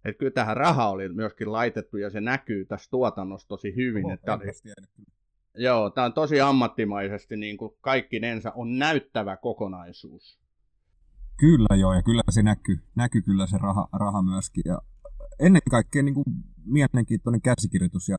Että 0.05 0.19
kyllä 0.19 0.33
tähän 0.33 0.57
raha 0.57 0.91
oli 0.91 1.09
myöskin 1.09 1.53
laitettu 1.53 1.97
ja 1.97 2.11
se 2.11 2.21
näkyy 2.21 2.65
tässä 2.65 2.91
tuotannossa 2.91 3.49
tosi 3.49 3.77
hyvin. 3.77 4.07
Oh, 4.07 4.13
että 4.13 4.39
Joo, 5.55 5.91
tämä 5.91 6.05
on 6.05 6.13
tosi 6.13 6.41
ammattimaisesti 6.41 7.37
niin 7.37 7.57
kuin 7.57 7.73
kaikkinensa 7.81 8.53
on 8.55 8.79
näyttävä 8.79 9.37
kokonaisuus. 9.37 10.41
Kyllä 11.37 11.77
joo, 11.77 11.95
ja 11.95 12.03
kyllä 12.03 12.23
se 12.31 12.43
näkyy, 12.43 12.79
näkyy 12.95 13.23
kyllä 13.23 13.47
se 13.47 13.59
raha, 13.59 13.89
raha 13.93 14.23
myöskin. 14.23 14.63
Ja 14.67 14.79
ennen 15.39 15.63
kaikkea 15.71 16.03
niin 16.03 16.15
kuin 16.15 16.25
mielenkiintoinen 16.65 17.43
käsikirjoitus 17.43 18.09
ja 18.09 18.17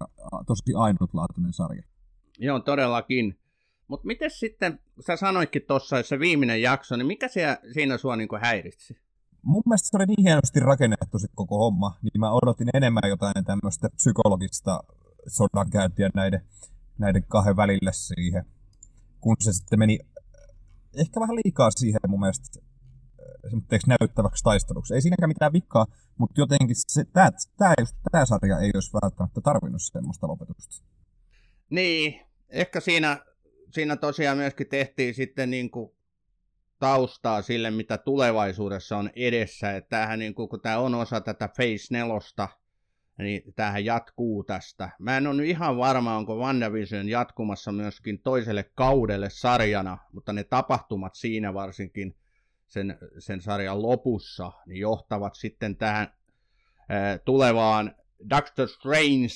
tosi 0.48 0.74
ainutlaatuinen 0.76 1.54
sarja. 1.54 1.84
Joo, 2.40 2.60
todellakin. 2.60 3.40
Mutta 3.88 4.08
miten 4.08 4.32
sitten, 4.32 4.80
sä 5.08 5.16
sanoitkin 5.16 5.62
tuossa, 5.68 6.04
se 6.04 6.20
viimeinen 6.20 6.62
jakso, 6.62 6.96
niin 6.96 7.08
mikä 7.08 7.28
se, 7.28 7.58
siinä 7.74 7.98
sua 7.98 8.16
niin 8.16 8.30
häiritsi? 8.42 8.98
Mun 9.42 9.64
mielestä 9.66 9.90
se 9.90 9.98
oli 9.98 10.06
niin 10.06 10.24
hienosti 10.24 10.60
rakennettu 10.60 11.20
se 11.20 11.28
koko 11.36 11.58
homma, 11.58 11.98
niin 12.02 12.20
mä 12.20 12.32
odotin 12.32 12.70
enemmän 12.74 13.10
jotain 13.10 13.46
tämmöistä 13.46 13.90
psykologista 13.96 14.84
sodankäyntiä 15.28 16.10
näiden, 16.16 16.42
näiden 17.02 17.24
kahden 17.24 17.56
välille 17.56 17.94
siihen, 17.94 18.46
kun 19.22 19.36
se 19.40 19.54
sitten 19.54 19.80
meni 19.80 20.00
ehkä 20.94 21.20
vähän 21.20 21.36
liikaa 21.36 21.72
siihen 21.72 22.00
mun 22.08 22.20
mielestä 22.20 22.60
semmoiseksi 23.50 23.88
näyttäväksi 23.88 24.44
taisteluksi. 24.44 24.94
Ei 24.94 25.02
siinäkään 25.02 25.30
mitään 25.30 25.54
vikkaa, 25.54 25.86
mutta 26.18 26.42
jotenkin 26.42 26.76
se, 26.88 27.04
tää, 27.14 27.30
tää, 27.58 27.74
tää 28.12 28.26
sarja 28.26 28.60
ei 28.60 28.72
olisi 28.76 28.94
välttämättä 28.94 29.42
tarvinnut 29.42 29.82
semmoista 29.82 30.28
lopetusta. 30.28 30.86
Niin, 31.70 32.22
ehkä 32.50 32.80
siinä 32.80 33.20
siinä 33.74 33.96
tosiaan 33.96 34.38
myöskin 34.38 34.68
tehtiin 34.68 35.14
sitten 35.14 35.50
niin 35.50 35.72
kuin 35.72 35.92
taustaa 36.80 37.42
sille, 37.42 37.72
mitä 37.72 37.98
tulevaisuudessa 37.98 38.98
on 38.98 39.10
edessä. 39.16 39.76
Että 39.76 39.90
tämähän, 39.90 40.20
niin 40.20 40.36
kuin, 40.36 40.50
kun 40.50 40.62
tämä 40.62 40.78
on 40.78 40.96
osa 40.96 41.22
tätä 41.22 41.48
Phase 41.48 41.88
4, 41.92 42.14
niin 43.22 43.54
tämähän 43.56 43.86
jatkuu 43.86 44.44
tästä. 44.44 44.90
Mä 45.00 45.18
en 45.18 45.28
ole 45.28 45.46
ihan 45.46 45.78
varma, 45.78 46.18
onko 46.18 46.36
WandaVision 46.36 47.10
jatkumassa 47.10 47.72
myöskin 47.72 48.22
toiselle 48.22 48.72
kaudelle 48.76 49.30
sarjana, 49.30 49.98
mutta 50.14 50.34
ne 50.34 50.44
tapahtumat 50.44 51.16
siinä 51.16 51.54
varsinkin 51.54 52.16
sen, 52.68 52.98
sen 53.20 53.42
sarjan 53.42 53.82
lopussa, 53.82 54.52
niin 54.66 54.80
johtavat 54.80 55.36
sitten 55.36 55.78
tähän 55.78 56.14
ää, 56.90 57.18
tulevaan 57.18 57.96
Doctor 58.30 58.68
Strange 58.68 59.36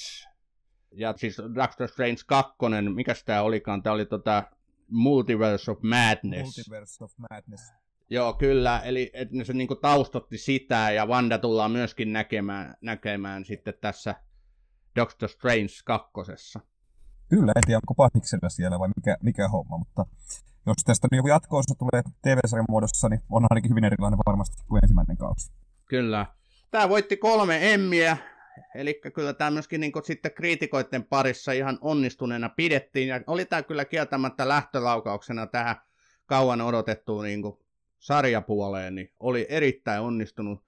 ja 0.91 1.13
siis 1.17 1.37
Doctor 1.55 1.87
Strange 1.87 2.21
2, 2.27 2.55
mikä 2.95 3.13
tämä 3.25 3.41
olikaan, 3.41 3.83
tämä 3.83 3.93
oli 3.93 4.05
tota 4.05 4.43
Multiverse 4.87 5.71
of 5.71 5.77
Madness. 5.81 6.57
Multiverse 6.57 7.03
of 7.03 7.11
Madness. 7.29 7.73
Joo, 8.09 8.33
kyllä, 8.33 8.79
eli 8.79 9.11
että 9.13 9.35
se 9.43 9.53
niinku 9.53 9.75
taustotti 9.75 10.37
sitä, 10.37 10.91
ja 10.91 11.05
Wanda 11.05 11.37
tullaan 11.37 11.71
myöskin 11.71 12.13
näkemään, 12.13 12.75
näkemään 12.81 13.45
sitten 13.45 13.73
tässä 13.81 14.15
Doctor 14.95 15.29
Strange 15.29 15.73
kakkosessa. 15.85 16.59
Kyllä, 17.29 17.51
en 17.55 17.63
tiedä 17.65 17.77
onko 17.77 17.93
pahiksella 17.93 18.49
siellä 18.49 18.79
vai 18.79 18.89
mikä, 18.95 19.17
mikä 19.21 19.47
homma, 19.47 19.77
mutta 19.77 20.05
jos 20.65 20.77
tästä 20.85 21.07
joku 21.11 21.27
jatkoosa 21.27 21.75
tulee 21.75 22.03
TV-sarjan 22.21 22.65
muodossa, 22.69 23.09
niin 23.09 23.21
on 23.29 23.45
ainakin 23.49 23.69
hyvin 23.69 23.83
erilainen 23.83 24.19
varmasti 24.25 24.63
kuin 24.67 24.83
ensimmäinen 24.83 25.17
kausi. 25.17 25.51
Kyllä. 25.85 26.25
Tämä 26.71 26.89
voitti 26.89 27.17
kolme 27.17 27.73
emmiä, 27.73 28.17
Eli 28.75 29.01
kyllä 29.13 29.33
tämä 29.33 29.51
myöskin 29.51 29.81
niin 29.81 29.91
sitten 30.03 30.33
kriitikoiden 30.33 31.03
parissa 31.03 31.51
ihan 31.51 31.77
onnistuneena 31.81 32.49
pidettiin, 32.49 33.07
ja 33.07 33.21
oli 33.27 33.45
tämä 33.45 33.63
kyllä 33.63 33.85
kieltämättä 33.85 34.47
lähtölaukauksena 34.47 35.47
tähän 35.47 35.75
kauan 36.25 36.61
odotettuun 36.61 37.23
niin 37.23 37.41
sarjapuoleen, 37.99 38.95
niin 38.95 39.11
oli 39.19 39.45
erittäin 39.49 40.01
onnistunut. 40.01 40.63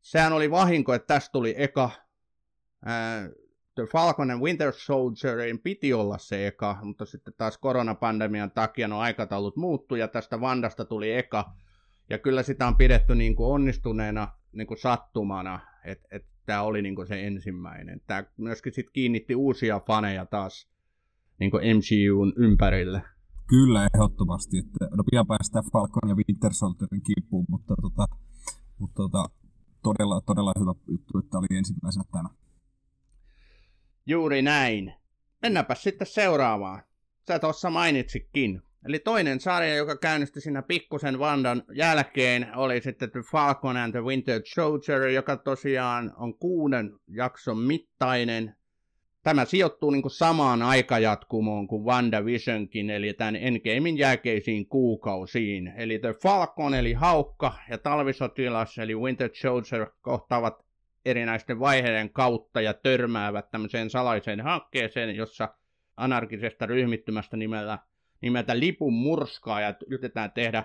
Sehän 0.00 0.32
oli 0.32 0.50
vahinko, 0.50 0.94
että 0.94 1.06
tästä 1.06 1.32
tuli 1.32 1.54
eka 1.58 1.90
ää, 2.84 3.28
The 3.74 3.86
Falcon 3.92 4.30
and 4.30 4.42
Winter 4.42 4.72
Soldierin 4.72 5.58
piti 5.58 5.92
olla 5.92 6.18
se 6.18 6.46
eka, 6.46 6.78
mutta 6.82 7.04
sitten 7.04 7.34
taas 7.36 7.58
koronapandemian 7.58 8.50
takia 8.50 8.88
no 8.88 8.98
aikataulut 8.98 9.56
muuttui 9.56 9.98
ja 9.98 10.08
tästä 10.08 10.40
Vandasta 10.40 10.84
tuli 10.84 11.12
eka. 11.12 11.52
Ja 12.10 12.18
kyllä 12.18 12.42
sitä 12.42 12.66
on 12.66 12.76
pidetty 12.76 13.14
niin 13.14 13.36
kuin 13.36 13.46
onnistuneena 13.46 14.28
niin 14.52 14.66
kuin 14.66 14.78
sattumana, 14.78 15.60
että 15.84 16.08
et 16.10 16.26
tämä 16.46 16.62
oli 16.62 16.82
niin 16.82 17.06
se 17.06 17.26
ensimmäinen. 17.26 18.00
Tämä 18.06 18.24
myöskin 18.36 18.72
sit 18.72 18.90
kiinnitti 18.90 19.34
uusia 19.34 19.80
faneja 19.80 20.26
taas 20.26 20.68
niin 21.38 21.50
MCUn 21.50 22.32
ympärille. 22.36 23.02
Kyllä, 23.52 23.88
ehdottomasti. 23.94 24.58
Että, 24.58 24.96
no 24.96 25.04
pian 25.10 25.26
päästään 25.26 25.64
Falcon 25.72 26.08
ja 26.08 26.14
Winter 26.14 26.54
Soldierin 26.54 27.02
kiippuun, 27.02 27.44
mutta, 27.48 27.74
tota, 27.82 28.06
mutta 28.78 28.94
tota, 28.94 29.24
todella, 29.82 30.20
todella 30.20 30.52
hyvä 30.60 30.74
juttu, 30.88 31.18
että 31.18 31.38
oli 31.38 31.46
ensimmäisenä 31.58 32.04
tänä. 32.12 32.28
Juuri 34.06 34.42
näin. 34.42 34.94
Mennäänpä 35.42 35.74
sitten 35.74 36.06
seuraavaan. 36.06 36.82
Sä 37.28 37.38
tuossa 37.38 37.70
mainitsikin. 37.70 38.62
Eli 38.84 38.98
toinen 38.98 39.40
sarja, 39.40 39.76
joka 39.76 39.96
käynnistyi 39.96 40.42
siinä 40.42 40.62
pikkusen 40.62 41.18
Vandan 41.18 41.62
jälkeen, 41.74 42.56
oli 42.56 42.80
sitten 42.80 43.10
The 43.10 43.20
Falcon 43.32 43.76
and 43.76 43.92
the 43.92 44.04
Winter 44.04 44.42
Soldier, 44.54 45.02
joka 45.08 45.36
tosiaan 45.36 46.12
on 46.16 46.38
kuuden 46.38 46.98
jakson 47.08 47.58
mittainen. 47.58 48.56
Tämä 49.22 49.44
sijoittuu 49.44 49.90
niin 49.90 50.02
kuin 50.02 50.12
samaan 50.12 50.62
aikajatkumoon 50.62 51.68
kuin 51.68 51.84
WandaVisionkin, 51.84 52.90
eli 52.90 53.12
tämän 53.12 53.36
Endgamein 53.36 53.98
jälkeisiin 53.98 54.68
kuukausiin. 54.68 55.72
Eli 55.76 55.98
The 55.98 56.14
Falcon, 56.22 56.74
eli 56.74 56.92
haukka, 56.92 57.54
ja 57.70 57.78
talvisotilas, 57.78 58.78
eli 58.78 58.94
Winter 58.94 59.30
Soldier, 59.34 59.86
kohtaavat 60.00 60.64
erinäisten 61.04 61.60
vaiheiden 61.60 62.10
kautta 62.10 62.60
ja 62.60 62.74
törmäävät 62.74 63.50
tämmöiseen 63.50 63.90
salaiseen 63.90 64.40
hankkeeseen, 64.40 65.16
jossa 65.16 65.54
anarkisesta 65.96 66.66
ryhmittymästä 66.66 67.36
nimellä 67.36 67.78
nimeltä 68.20 68.58
Lipun 68.58 68.92
murskaa 68.92 69.60
ja 69.60 69.74
yritetään 69.86 70.32
tehdä 70.32 70.64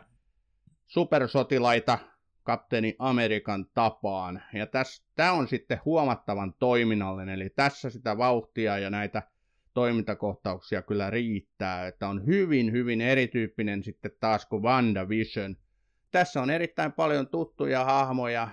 supersotilaita 0.85 1.99
kapteeni 2.47 2.95
Amerikan 2.99 3.65
tapaan. 3.73 4.43
Ja 4.53 4.67
tämä 5.15 5.31
on 5.31 5.47
sitten 5.47 5.81
huomattavan 5.85 6.53
toiminnallinen, 6.59 7.35
eli 7.35 7.49
tässä 7.49 7.89
sitä 7.89 8.17
vauhtia 8.17 8.77
ja 8.77 8.89
näitä 8.89 9.23
toimintakohtauksia 9.73 10.81
kyllä 10.81 11.09
riittää, 11.09 11.87
että 11.87 12.07
on 12.07 12.25
hyvin, 12.25 12.71
hyvin 12.71 13.01
erityyppinen 13.01 13.83
sitten 13.83 14.11
taas 14.19 14.45
kuin 14.45 14.63
WandaVision. 14.63 15.55
Tässä 16.11 16.41
on 16.41 16.49
erittäin 16.49 16.91
paljon 16.91 17.27
tuttuja 17.27 17.85
hahmoja, 17.85 18.47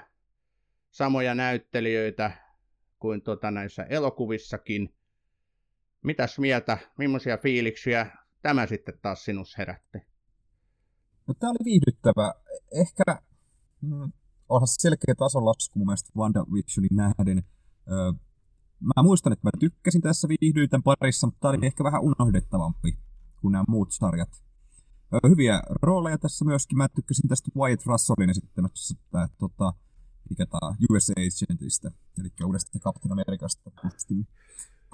samoja 0.90 1.34
näyttelijöitä 1.34 2.30
kuin 2.98 3.22
tota 3.22 3.50
näissä 3.50 3.82
elokuvissakin. 3.82 4.94
Mitäs 6.02 6.38
mieltä, 6.38 6.78
millaisia 6.98 7.38
fiiliksiä 7.38 8.06
tämä 8.42 8.66
sitten 8.66 8.98
taas 9.02 9.24
sinus 9.24 9.58
herätti? 9.58 9.98
No, 11.26 11.34
tämä 11.34 11.50
oli 11.50 11.64
viihdyttävä. 11.64 12.34
Ehkä 12.80 13.33
mm, 13.86 14.12
onhan 14.48 14.68
se 14.68 14.74
selkeä 14.78 15.14
tasolasku 15.18 15.78
mun 15.78 15.86
mielestä 15.86 16.10
WandaVisionin 16.16 16.96
nähden. 16.96 17.42
Öö, 17.92 18.12
mä 18.80 19.02
muistan, 19.02 19.32
että 19.32 19.46
mä 19.46 19.50
tykkäsin 19.60 20.00
tässä 20.00 20.28
viihdyin 20.28 20.82
parissa, 20.84 21.26
mutta 21.26 21.40
tämä 21.40 21.50
oli 21.50 21.66
ehkä 21.66 21.84
vähän 21.84 22.02
unohdettavampi 22.02 22.98
kuin 23.40 23.52
nämä 23.52 23.64
muut 23.68 23.92
sarjat. 23.92 24.44
Öö, 25.12 25.20
hyviä 25.28 25.62
rooleja 25.82 26.18
tässä 26.18 26.44
myöskin. 26.44 26.78
Mä 26.78 26.88
tykkäsin 26.88 27.28
tästä 27.28 27.50
Wyatt 27.56 27.86
Russellin 27.86 28.30
esittämässä, 28.30 28.94
että 29.24 29.28
tota, 29.38 29.72
mikä 30.30 30.46
tämä 30.46 30.74
US 30.90 31.10
Agentista, 31.10 31.90
eli 32.18 32.28
uudesta 32.46 32.78
Captain 32.78 33.12
Amerikasta 33.12 33.70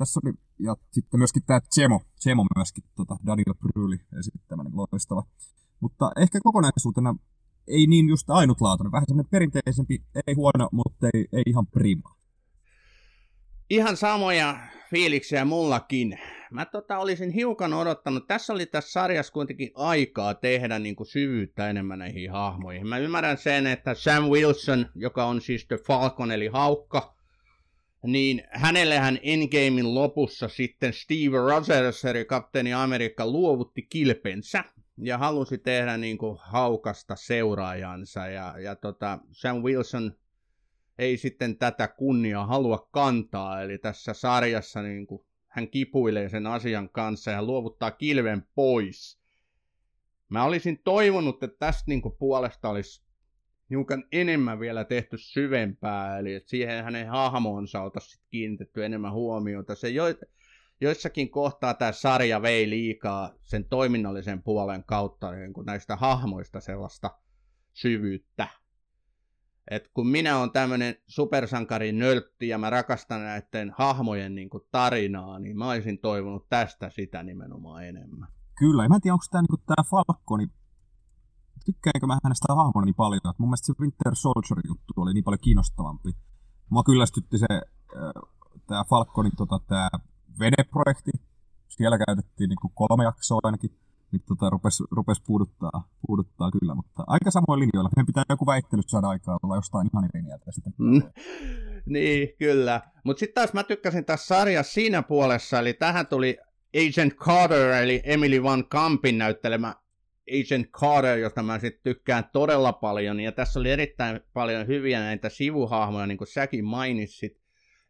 tässä 0.01 0.21
oli, 0.25 0.33
ja 0.59 0.77
sitten 0.93 1.21
myöskin 1.21 1.43
tämä 1.47 1.61
Chemo, 1.75 2.01
Chemo 2.21 2.47
myöskin, 2.57 2.85
tota, 2.97 3.17
Daniel 3.27 3.55
Bryli 3.55 3.99
esittämä, 4.19 4.65
loistava. 4.73 5.23
Mutta 5.81 6.13
ehkä 6.17 6.41
kokonaisuutena 6.43 7.15
ei 7.69 7.87
niin 7.87 8.09
just 8.09 8.31
ainutlaatuinen, 8.31 8.93
vähän 8.93 9.07
semmoinen 9.09 9.31
perinteisempi, 9.31 10.03
ei 10.27 10.35
huono, 10.35 10.69
mutta 10.73 11.07
ei, 11.15 11.27
ei 11.33 11.43
ihan 11.47 11.67
prima. 11.67 12.17
ihan 13.71 13.97
samoja 13.97 14.57
fiiliksiä 14.91 15.45
mullakin. 15.45 16.19
Mä 16.51 16.65
tota, 16.65 16.99
olisin 16.99 17.31
hiukan 17.31 17.75
odottanut, 17.75 18.27
tässä 18.27 18.53
oli 18.53 18.67
tässä 18.67 18.93
sarjassa 18.93 19.33
kuitenkin 19.33 19.71
aikaa 19.75 20.35
tehdä 20.35 20.79
niin 20.79 20.97
kuin 20.97 21.07
syvyyttä 21.07 21.71
enemmän 21.71 21.99
näihin 21.99 22.31
hahmoihin. 22.31 22.87
Mä 22.87 22.99
ymmärrän 22.99 23.39
sen, 23.39 23.67
että 23.67 23.95
Sam 23.95 24.25
Wilson, 24.25 24.87
joka 24.95 25.25
on 25.25 25.41
siis 25.41 25.67
The 25.67 25.77
Falcon 25.87 26.33
eli 26.33 26.47
Haukka, 26.47 27.15
niin 28.03 28.43
hänellähän 28.51 29.19
Endgamein 29.23 29.95
lopussa 29.95 30.49
sitten 30.49 30.93
Steve 30.93 31.37
Rogers, 31.37 32.05
eli 32.05 32.25
kapteeni 32.25 32.73
Amerikka, 32.73 33.27
luovutti 33.27 33.83
kilpensä 33.83 34.65
ja 35.03 35.19
halusi 35.19 35.59
tehdä 35.59 35.97
niin 35.97 36.19
kuin 36.19 36.39
haukasta 36.41 37.17
seuraajansa. 37.17 38.27
Ja, 38.27 38.55
ja 38.59 38.77
tota, 38.77 39.19
Sam 39.33 39.57
Wilson 39.57 40.13
ei 40.99 41.17
sitten 41.17 41.57
tätä 41.57 41.89
kunnia 41.89 42.47
halua 42.47 42.89
kantaa, 42.91 43.63
eli 43.63 43.79
tässä 43.79 44.13
sarjassa 44.13 44.83
niin 44.83 45.07
kuin 45.07 45.25
hän 45.49 45.69
kipuilee 45.69 46.29
sen 46.29 46.47
asian 46.47 46.89
kanssa 46.89 47.31
ja 47.31 47.43
luovuttaa 47.43 47.91
kilven 47.91 48.47
pois. 48.55 49.21
Mä 50.29 50.45
olisin 50.45 50.81
toivonut, 50.85 51.43
että 51.43 51.57
tästä 51.59 51.85
niin 51.87 52.03
kuin 52.03 52.17
puolesta 52.19 52.69
olisi 52.69 53.03
hiukan 53.71 54.05
enemmän 54.13 54.61
vielä 54.61 54.85
tehty 54.85 55.19
syvempää, 55.19 56.19
eli 56.19 56.35
että 56.35 56.51
siihen 56.51 56.85
hänen 56.85 57.09
hahmoonsa 57.09 57.83
oltaisiin 57.83 58.25
kiinnitetty 58.31 58.85
enemmän 58.85 59.13
huomiota. 59.13 59.75
Se 59.75 59.89
jo, 59.89 60.05
joissakin 60.81 61.31
kohtaa 61.31 61.75
tämä 61.75 61.93
sarja 61.93 62.43
vei 62.43 62.71
liikaa 62.71 63.31
sen 63.43 63.65
toiminnallisen 63.65 64.43
puolen 64.43 64.85
kautta 64.85 65.31
niin 65.31 65.53
kuin 65.53 65.67
näistä 65.67 65.97
hahmoista 65.97 66.61
sellaista 66.61 67.11
syvyyttä. 67.73 68.49
Et 69.71 69.91
kun 69.95 70.07
minä 70.07 70.39
olen 70.39 70.51
tämmöinen 70.51 70.95
supersankari 71.07 71.93
nöltti 71.93 72.49
ja 72.49 72.59
mä 72.59 72.71
rakastan 72.71 73.21
näiden 73.21 73.75
hahmojen 73.79 74.35
niin 74.35 74.51
kuin 74.51 74.65
tarinaa, 74.71 75.39
niin 75.39 75.59
mä 75.59 75.71
olisin 75.71 75.99
toivonut 75.99 76.49
tästä 76.49 76.91
sitä 76.91 77.23
nimenomaan 77.23 77.85
enemmän. 77.85 78.29
Kyllä, 78.59 78.89
mä 78.89 78.95
en 78.95 79.01
tiedä, 79.01 79.15
onko 79.15 79.25
tämä 79.31 79.43
niin 79.43 79.67
tämä 79.67 79.85
Falconi, 79.91 80.47
tykkäänkö 81.65 82.07
mä 82.07 82.19
hänestä 82.25 82.55
hahmona 82.55 82.85
niin 82.85 82.95
paljon, 82.95 83.17
että 83.19 83.35
mun 83.39 83.49
mielestä 83.49 83.67
se 83.67 83.73
Winter 83.81 84.15
Soldier-juttu 84.15 84.93
oli 84.97 85.15
niin 85.15 85.25
paljon 85.25 85.41
kiinnostavampi. 85.41 86.11
Mua 86.71 86.83
kyllästytti 86.83 87.39
se, 87.39 87.47
tämä 88.67 88.85
Falconin 88.85 89.37
tota, 89.37 89.61
tämä 89.69 89.89
veneprojekti, 90.39 91.11
siellä 91.69 91.99
käytettiin 92.07 92.49
niin 92.49 92.61
kuin 92.63 92.73
kolme 92.75 93.05
jaksoa 93.05 93.41
ainakin, 93.43 93.71
niin 94.13 94.23
tota, 94.29 94.51
rupes, 94.51 94.83
rupes 94.91 95.21
puuduttaa, 95.27 95.89
puuduttaa 96.07 96.51
kyllä, 96.51 96.75
mutta 96.75 97.05
aika 97.07 97.31
samoin 97.31 97.61
linjoilla. 97.61 97.91
Meidän 97.97 98.07
pitää 98.07 98.25
joku 98.29 98.47
väittely 98.47 98.83
saada 98.87 99.09
aikaa 99.09 99.39
olla 99.43 99.57
jostain 99.57 99.89
ihan 99.93 100.05
eri 100.05 100.23
mieltä 100.23 100.53
sitten. 100.53 100.73
Mm. 100.79 101.03
niin, 101.95 102.29
kyllä. 102.39 102.81
Mutta 103.05 103.21
sitten 103.21 103.35
taas 103.35 103.53
mä 103.53 103.65
tykkäsin 103.65 104.05
tässä 104.05 104.27
sarjassa 104.27 104.73
siinä 104.73 105.03
puolessa, 105.03 105.59
eli 105.59 105.73
tähän 105.73 106.07
tuli 106.07 106.39
Agent 106.77 107.15
Carter, 107.15 107.71
eli 107.71 108.03
Emily 108.05 108.43
Van 108.43 108.69
Kampin 108.69 109.19
näyttelemä 109.19 109.75
Agent 110.31 110.71
Carter, 110.71 111.19
josta 111.19 111.43
mä 111.43 111.59
sitten 111.59 111.83
tykkään 111.83 112.25
todella 112.33 112.73
paljon, 112.73 113.21
ja 113.21 113.33
tässä 113.33 113.61
oli 113.61 113.71
erittäin 113.71 114.21
paljon 114.33 114.67
hyviä 114.67 115.01
näitä 115.01 115.29
sivuhahmoja, 115.29 116.07
niin 116.07 116.19
kuin 116.19 116.29
säkin 116.29 116.65
mainitsit, 116.65 117.40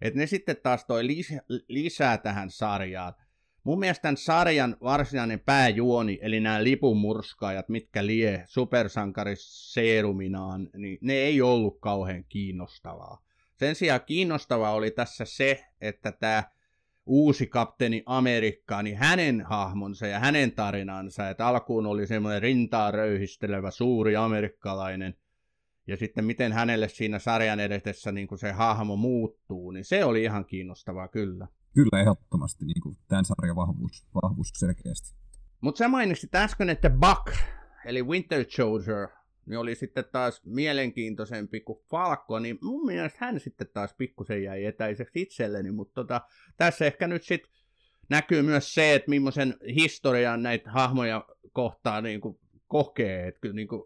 että 0.00 0.18
ne 0.18 0.26
sitten 0.26 0.56
taas 0.62 0.84
toi 0.84 1.06
lisää, 1.06 1.40
lisää 1.68 2.18
tähän 2.18 2.50
sarjaan. 2.50 3.14
Mun 3.64 3.78
mielestä 3.78 4.02
tämän 4.02 4.16
sarjan 4.16 4.76
varsinainen 4.82 5.40
pääjuoni, 5.40 6.18
eli 6.22 6.40
nämä 6.40 6.64
lipunmurskaajat, 6.64 7.68
mitkä 7.68 8.06
lie 8.06 8.44
supersankariseeruminaan, 8.46 10.70
niin 10.76 10.98
ne 11.00 11.12
ei 11.12 11.42
ollut 11.42 11.80
kauhean 11.80 12.24
kiinnostavaa. 12.24 13.22
Sen 13.56 13.74
sijaan 13.74 14.00
kiinnostavaa 14.06 14.74
oli 14.74 14.90
tässä 14.90 15.24
se, 15.24 15.64
että 15.80 16.12
tämä 16.12 16.42
uusi 17.06 17.46
kapteeni 17.46 18.02
Amerikka, 18.06 18.82
niin 18.82 18.96
hänen 18.96 19.40
hahmonsa 19.40 20.06
ja 20.06 20.18
hänen 20.18 20.52
tarinansa, 20.52 21.30
että 21.30 21.46
alkuun 21.46 21.86
oli 21.86 22.06
semmoinen 22.06 22.42
rintaa 22.42 22.90
röyhistelevä 22.90 23.70
suuri 23.70 24.16
amerikkalainen, 24.16 25.14
ja 25.86 25.96
sitten 25.96 26.24
miten 26.24 26.52
hänelle 26.52 26.88
siinä 26.88 27.18
sarjan 27.18 27.60
edetessä 27.60 28.12
niin 28.12 28.28
kuin 28.28 28.38
se 28.38 28.52
hahmo 28.52 28.96
muuttuu, 28.96 29.70
niin 29.70 29.84
se 29.84 30.04
oli 30.04 30.22
ihan 30.22 30.44
kiinnostavaa 30.44 31.08
kyllä. 31.08 31.48
Kyllä, 31.74 32.00
ehdottomasti 32.00 32.64
niin 32.64 32.80
kuin 32.82 32.96
tämän 33.08 33.24
sarjan 33.24 33.56
vahvuus, 33.56 34.06
vahvuus 34.22 34.48
selkeästi. 34.54 35.14
Mutta 35.60 35.78
sä 35.78 35.88
mainitsit 35.88 36.34
äsken, 36.34 36.70
että 36.70 36.90
Buck, 36.90 37.38
eli 37.84 38.02
Winter 38.02 38.44
Soldier, 38.48 39.08
niin 39.46 39.58
oli 39.58 39.74
sitten 39.74 40.04
taas 40.12 40.42
mielenkiintoisempi 40.44 41.60
kuin 41.60 41.78
Falco, 41.90 42.38
niin 42.38 42.58
mun 42.62 42.86
mielestä 42.86 43.18
hän 43.20 43.40
sitten 43.40 43.66
taas 43.74 43.94
pikkusen 43.94 44.42
jäi 44.42 44.64
etäiseksi 44.64 45.22
itselleni, 45.22 45.70
mutta 45.70 45.94
tota, 45.94 46.20
tässä 46.56 46.86
ehkä 46.86 47.06
nyt 47.06 47.22
sitten 47.22 47.52
näkyy 48.10 48.42
myös 48.42 48.74
se, 48.74 48.94
että 48.94 49.10
millaisen 49.10 49.54
historian 49.74 50.42
näitä 50.42 50.70
hahmoja 50.70 51.24
kohtaa 51.52 52.00
niin 52.00 52.20
kuin 52.20 52.38
kokee, 52.66 53.28
että 53.28 53.40
kyllä 53.40 53.54
niin 53.54 53.68
kuin, 53.68 53.82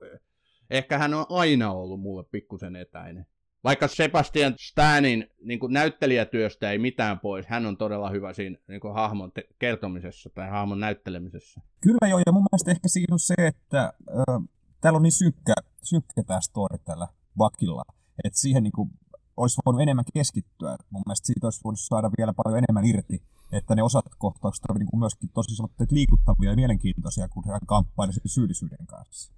ehkä 0.70 0.98
hän 0.98 1.14
on 1.14 1.26
aina 1.28 1.72
ollut 1.72 2.00
mulle 2.00 2.24
pikkusen 2.24 2.76
etäinen. 2.76 3.26
Vaikka 3.64 3.88
Sebastian 3.88 4.54
Stanin 4.58 5.26
niin 5.42 5.58
kuin 5.58 5.72
näyttelijätyöstä 5.72 6.70
ei 6.70 6.78
mitään 6.78 7.20
pois, 7.20 7.46
hän 7.46 7.66
on 7.66 7.76
todella 7.76 8.10
hyvä 8.10 8.32
siinä 8.32 8.58
niin 8.68 8.80
kuin 8.80 8.94
hahmon 8.94 9.32
te- 9.32 9.48
kertomisessa 9.58 10.30
tai 10.34 10.50
hahmon 10.50 10.80
näyttelemisessä. 10.80 11.60
Kyllä 11.80 12.08
joo, 12.10 12.18
ja 12.26 12.32
mun 12.32 12.44
mielestä 12.52 12.70
ehkä 12.70 12.88
siinä 12.88 13.14
on 13.14 13.18
se, 13.18 13.34
että 13.38 13.82
äh, 13.82 14.48
täällä 14.80 14.96
on 14.96 15.02
niin 15.02 15.12
synkkä, 15.12 15.54
synkkä 15.82 16.22
tämä 16.26 16.40
story 16.40 16.78
tällä 16.84 17.08
Bakilla, 17.36 17.82
että 18.24 18.38
siihen 18.38 18.62
niin 18.62 18.72
kuin, 18.72 18.90
olisi 19.36 19.60
voinut 19.66 19.82
enemmän 19.82 20.04
keskittyä. 20.14 20.76
Mun 20.90 21.02
mielestä 21.06 21.26
siitä 21.26 21.46
olisi 21.46 21.60
voinut 21.64 21.80
saada 21.80 22.10
vielä 22.18 22.32
paljon 22.32 22.58
enemmän 22.58 22.84
irti, 22.84 23.22
että 23.52 23.74
ne 23.74 23.82
osat 23.82 24.04
kohtaukset 24.18 24.64
ovat 24.64 24.78
niin 24.78 24.98
myöskin 24.98 25.30
tosi 25.34 25.62
liikuttavia 25.90 26.50
ja 26.50 26.56
mielenkiintoisia, 26.56 27.28
kun 27.28 27.44
hän 27.46 27.60
kamppaili 27.66 28.12
syyllisyyden 28.26 28.86
kanssa. 28.86 29.32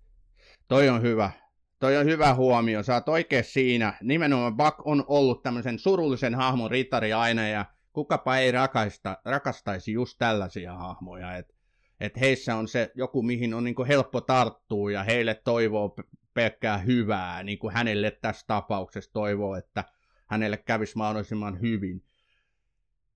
Toi 0.68 0.88
on 0.88 1.02
hyvä. 1.02 1.30
Toi 1.78 1.96
on 1.96 2.06
hyvä 2.06 2.34
huomio, 2.34 2.82
sä 2.82 2.94
oot 2.94 3.08
oikein 3.08 3.44
siinä. 3.44 3.94
Nimenomaan 4.02 4.56
Buck 4.56 4.86
on 4.86 5.04
ollut 5.08 5.42
tämmöisen 5.42 5.78
surullisen 5.78 6.34
hahmon 6.34 6.70
ritari 6.70 7.12
aina 7.12 7.48
ja 7.48 7.64
kukapa 7.92 8.36
ei 8.36 8.52
rakasta, 8.52 9.18
rakastaisi 9.24 9.92
just 9.92 10.18
tällaisia 10.18 10.74
hahmoja. 10.74 11.36
Että 11.36 11.54
et 12.00 12.20
heissä 12.20 12.56
on 12.56 12.68
se 12.68 12.92
joku, 12.94 13.22
mihin 13.22 13.54
on 13.54 13.64
niinku 13.64 13.84
helppo 13.84 14.20
tarttua 14.20 14.90
ja 14.90 15.02
heille 15.02 15.34
toivoo 15.34 15.96
pelkkää 16.34 16.78
hyvää, 16.78 17.42
niin 17.42 17.58
kuin 17.58 17.74
hänelle 17.74 18.10
tässä 18.10 18.46
tapauksessa 18.46 19.12
toivoo, 19.12 19.54
että 19.54 19.84
hänelle 20.26 20.56
kävisi 20.56 20.96
mahdollisimman 20.96 21.60
hyvin. 21.60 22.02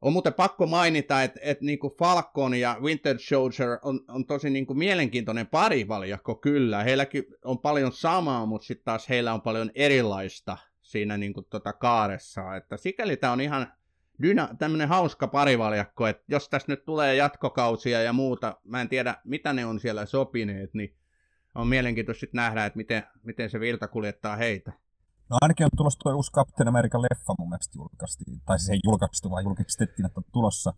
On 0.01 0.13
muuten 0.13 0.35
pakko 0.35 0.67
mainita, 0.67 1.23
että, 1.23 1.41
että 1.43 1.65
niin 1.65 1.79
kuin 1.79 1.93
Falcon 1.99 2.55
ja 2.55 2.77
Winter 2.81 3.19
Soldier 3.19 3.79
on, 3.83 4.01
on 4.09 4.27
tosi 4.27 4.51
niin 4.51 4.67
kuin 4.67 4.79
mielenkiintoinen 4.79 5.47
parivaljakko 5.47 6.35
kyllä. 6.35 6.85
Heilläkin 6.85 7.25
on 7.45 7.59
paljon 7.59 7.93
samaa, 7.93 8.47
mutta 8.47 8.67
sitten 8.67 8.85
taas 8.85 9.09
heillä 9.09 9.35
on 9.35 9.43
paljon 9.43 9.71
erilaista 9.75 10.57
siinä 10.83 11.17
niin 11.17 11.33
kuin 11.33 11.47
tota 11.51 11.73
kaaressa. 11.73 12.57
Että 12.57 12.77
sikäli 12.77 13.17
tämä 13.17 13.33
on 13.33 13.41
ihan 13.41 13.73
dyna- 14.23 14.55
tämmöinen 14.59 14.89
hauska 14.89 15.29
parivaljakko, 15.29 16.07
että 16.07 16.25
jos 16.29 16.49
tässä 16.49 16.73
nyt 16.73 16.85
tulee 16.85 17.15
jatkokausia 17.15 18.03
ja 18.03 18.13
muuta, 18.13 18.61
mä 18.65 18.81
en 18.81 18.89
tiedä 18.89 19.15
mitä 19.25 19.53
ne 19.53 19.67
on 19.67 19.81
siellä 19.81 20.07
sopineet, 20.07 20.75
niin 20.75 20.97
on 21.55 21.67
mielenkiintoista 21.67 22.21
sitten 22.21 22.39
nähdä, 22.39 22.67
että 22.67 22.77
miten, 22.77 23.03
miten 23.23 23.51
se 23.51 23.61
virta 23.61 23.89
kuljettaa 23.89 24.37
heitä. 24.37 24.73
No 25.31 25.39
ainakin 25.41 25.65
on 25.65 25.71
tulossa 25.77 25.99
tuo 25.99 26.15
uusi 26.15 26.33
Captain 26.33 26.69
American 26.69 27.03
leffa 27.03 27.35
mun 27.39 27.49
mielestä 27.49 27.79
julkaistiin, 27.79 28.41
tai 28.47 28.59
siis 28.59 28.71
ei 28.71 28.81
julkaistu, 28.85 29.31
vaan 29.31 29.45
julkistettiin, 29.45 30.07
että 30.07 30.21
on 30.21 30.25
tulossa. 30.33 30.75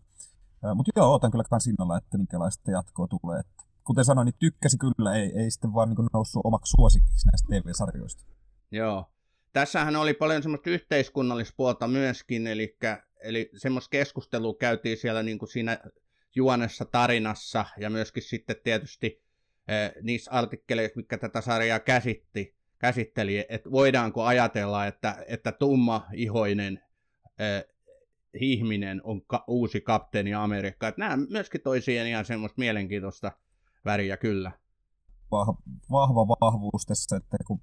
Mutta 0.75 0.91
joo, 0.95 1.13
otan 1.13 1.31
kyllä 1.31 1.43
kans 1.49 1.67
innolla, 1.67 1.97
että 1.97 2.17
minkälaista 2.17 2.71
jatkoa 2.71 3.07
tulee. 3.07 3.39
Et, 3.39 3.47
kuten 3.83 4.05
sanoin, 4.05 4.25
niin 4.25 4.35
tykkäsi 4.39 4.77
kyllä, 4.77 5.15
ei, 5.15 5.31
ei 5.35 5.51
sitten 5.51 5.73
vaan 5.73 5.89
niin 5.89 6.07
noussut 6.13 6.41
omaksi 6.43 6.73
suosikiksi 6.77 7.27
näistä 7.27 7.47
TV-sarjoista. 7.49 8.23
Joo. 8.71 9.05
Tässähän 9.53 9.95
oli 9.95 10.13
paljon 10.13 10.43
semmoista 10.43 10.69
yhteiskunnallispuolta 10.69 11.87
myöskin, 11.87 12.47
eli, 12.47 12.77
eli 13.23 13.49
semmoista 13.57 13.89
keskustelua 13.89 14.55
käytiin 14.59 14.97
siellä 14.97 15.23
niin 15.23 15.39
kuin 15.39 15.49
siinä 15.49 15.77
juonessa 16.35 16.85
tarinassa, 16.85 17.65
ja 17.77 17.89
myöskin 17.89 18.23
sitten 18.23 18.55
tietysti 18.63 19.23
eh, 19.67 19.91
niissä 20.01 20.31
artikkeleissa, 20.31 20.97
mitkä 20.97 21.17
tätä 21.17 21.41
sarjaa 21.41 21.79
käsitti, 21.79 22.55
käsitteli, 22.83 23.45
että 23.49 23.71
voidaanko 23.71 24.23
ajatella, 24.23 24.85
että, 24.85 25.15
että 25.27 25.51
tumma-ihoinen 25.51 26.79
äh, 27.41 27.63
ihminen 28.33 29.01
on 29.03 29.21
ka- 29.25 29.43
uusi 29.47 29.81
kapteeni 29.81 30.33
Amerikka. 30.33 30.87
Että 30.87 31.01
nämä 31.01 31.17
myöskin 31.29 31.61
toi 31.61 31.81
siihen 31.81 32.07
ihan 32.07 32.25
semmoista 32.25 32.59
mielenkiintoista 32.59 33.31
väriä 33.85 34.17
kyllä. 34.17 34.51
Vahva, 35.31 35.57
vahva 35.91 36.27
vahvuus 36.27 36.85
tässä, 36.85 37.15
että 37.15 37.37
kun 37.47 37.61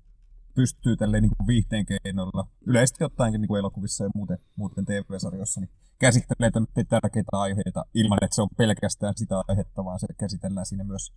pystyy 0.55 0.97
tälleen 0.97 1.23
niin 1.23 1.47
viihteen 1.47 1.87
keinoilla, 1.87 2.49
yleisesti 2.67 3.05
ottaenkin 3.05 3.41
niin 3.41 3.59
elokuvissa 3.59 4.05
ja 4.05 4.11
muuten, 4.15 4.39
muuten 4.57 4.85
TV-sarjoissa, 4.85 5.61
niin 5.61 5.71
käsittelee 5.99 6.51
tärkeitä 6.89 7.31
aiheita 7.33 7.85
ilman, 7.95 8.19
että 8.23 8.35
se 8.35 8.43
on 8.43 8.49
pelkästään 8.57 9.15
sitä 9.17 9.43
aihetta, 9.49 9.85
vaan 9.85 10.01
se 10.01 10.07
käsitellään 10.21 10.67
siinä 10.67 10.85
myös, 10.85 11.13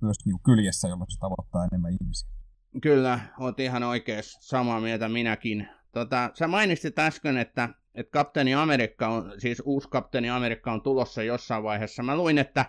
myös 0.00 0.16
niin 0.24 0.40
kyljessä, 0.44 0.88
jolloin 0.88 1.10
se 1.10 1.18
tavoittaa 1.18 1.64
enemmän 1.64 1.92
ihmisiä. 1.92 2.39
Kyllä, 2.82 3.20
oot 3.38 3.60
ihan 3.60 3.82
oikein 3.82 4.22
samaa 4.22 4.80
mieltä 4.80 5.08
minäkin. 5.08 5.68
Tota, 5.92 6.30
sä 6.34 6.48
mainitsit 6.48 6.98
äsken, 6.98 7.36
että 7.36 7.68
että 7.94 8.10
kapteeni 8.10 8.54
Amerikka 8.54 9.08
on, 9.08 9.32
siis 9.38 9.62
uusi 9.64 9.88
kapteeni 9.88 10.30
Amerikka 10.30 10.72
on 10.72 10.82
tulossa 10.82 11.22
jossain 11.22 11.62
vaiheessa. 11.62 12.02
Mä 12.02 12.16
luin, 12.16 12.38
että 12.38 12.64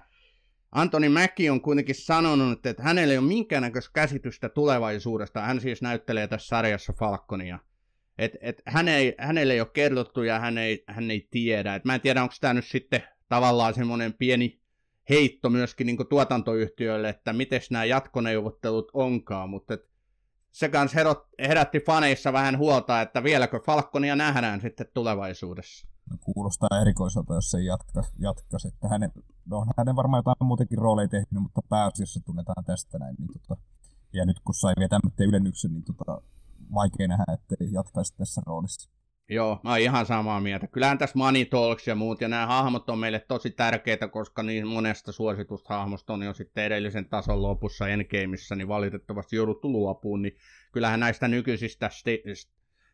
Antoni 0.72 1.10
Mäki 1.10 1.50
on 1.50 1.62
kuitenkin 1.62 1.96
sanonut, 1.96 2.66
että 2.66 2.84
hänellä 2.84 3.12
ei 3.12 3.18
ole 3.18 3.28
minkäännäköistä 3.28 3.92
käsitystä 3.94 4.50
tulevaisuudesta. 4.50 5.42
Hän 5.42 5.62
siis 5.62 5.82
näyttelee 5.82 6.28
tässä 6.28 6.48
sarjassa 6.48 6.94
Falconia. 6.94 7.60
Et, 8.18 8.32
et 8.42 8.62
hän 8.66 8.88
ei, 8.88 9.16
hänelle 9.18 9.54
ei 9.54 9.62
ole 9.62 9.70
kerrottu 9.74 10.24
ja 10.24 10.40
hän 10.40 10.58
ei, 10.58 10.84
hän 10.88 11.12
ei 11.12 11.28
tiedä. 11.32 11.76
Et 11.76 11.86
mä 11.86 11.96
en 11.96 12.02
tiedä, 12.02 12.24
onko 12.24 12.36
tämä 12.42 12.54
nyt 12.54 12.66
sitten 12.66 13.04
tavallaan 13.30 13.74
semmoinen 13.74 14.14
pieni 14.14 14.62
heitto 15.10 15.50
myöskin 15.50 15.88
niin 15.88 16.08
tuotantoyhtiöille, 16.10 17.10
että 17.10 17.34
miten 17.34 17.62
nämä 17.70 17.86
jatkoneuvottelut 17.86 18.92
onkaan, 18.94 19.50
mutta 19.50 19.74
et 19.74 19.91
se 20.52 20.70
kanssa 20.70 20.98
herätti 21.40 21.80
faneissa 21.80 22.34
vähän 22.34 22.58
huolta, 22.58 23.02
että 23.02 23.24
vieläkö 23.24 23.60
Falconia 23.60 24.16
nähdään 24.16 24.62
sitten 24.62 24.88
tulevaisuudessa. 24.94 25.88
No, 26.10 26.18
kuulostaa 26.22 26.82
erikoiselta, 26.82 27.34
jos 27.34 27.52
se 27.52 27.62
jatka, 27.62 28.04
jatkaisi. 28.20 28.68
Että 28.68 28.88
hänen, 28.88 29.12
no, 29.46 29.66
hänen 29.78 29.96
varmaan 29.96 30.20
jotain 30.20 30.48
muutenkin 30.48 30.78
rooleja 30.78 31.08
tehnyt, 31.08 31.44
mutta 31.44 31.62
pääasiassa 31.70 32.20
tunnetaan 32.26 32.66
tästä 32.66 33.00
näin. 33.00 33.16
Niin 33.20 33.30
tota, 33.34 33.62
ja 34.14 34.26
nyt 34.26 34.40
kun 34.40 34.56
sai 34.56 34.74
tämmöinen 34.90 35.30
ylennyksen, 35.30 35.74
niin 35.74 35.84
tota, 35.84 36.22
vaikea 36.74 37.08
nähdä, 37.08 37.34
että 37.34 37.56
jatkaisi 37.72 38.18
tässä 38.18 38.42
roolissa. 38.46 38.90
Joo, 39.30 39.60
mä 39.64 39.70
oon 39.70 39.80
ihan 39.80 40.06
samaa 40.06 40.42
mieltä. 40.42 40.68
Kyllähän 40.68 40.98
tässä 40.98 41.18
Money 41.18 41.46
Talks 41.46 41.88
ja 41.88 41.96
muut, 41.96 42.22
ja 42.22 42.28
nämä 42.28 42.48
hahmot 42.48 42.90
on 42.90 43.00
meille 43.00 43.20
tosi 43.20 43.52
tärkeitä, 43.52 44.08
koska 44.08 44.44
niin 44.44 44.68
monesta 44.68 45.12
suositusta 45.12 45.78
hahmosta 45.78 46.14
on 46.14 46.24
jo 46.24 46.34
sitten 46.34 46.64
edellisen 46.64 47.10
tason 47.10 47.42
lopussa 47.42 47.88
Endgameissa, 47.88 48.56
niin 48.56 48.68
valitettavasti 48.68 49.36
jouduttu 49.36 49.72
luopuun, 49.72 50.22
niin 50.22 50.38
kyllähän 50.72 51.00
näistä 51.00 51.28
nykyisistä 51.28 51.90
sti- 51.90 52.24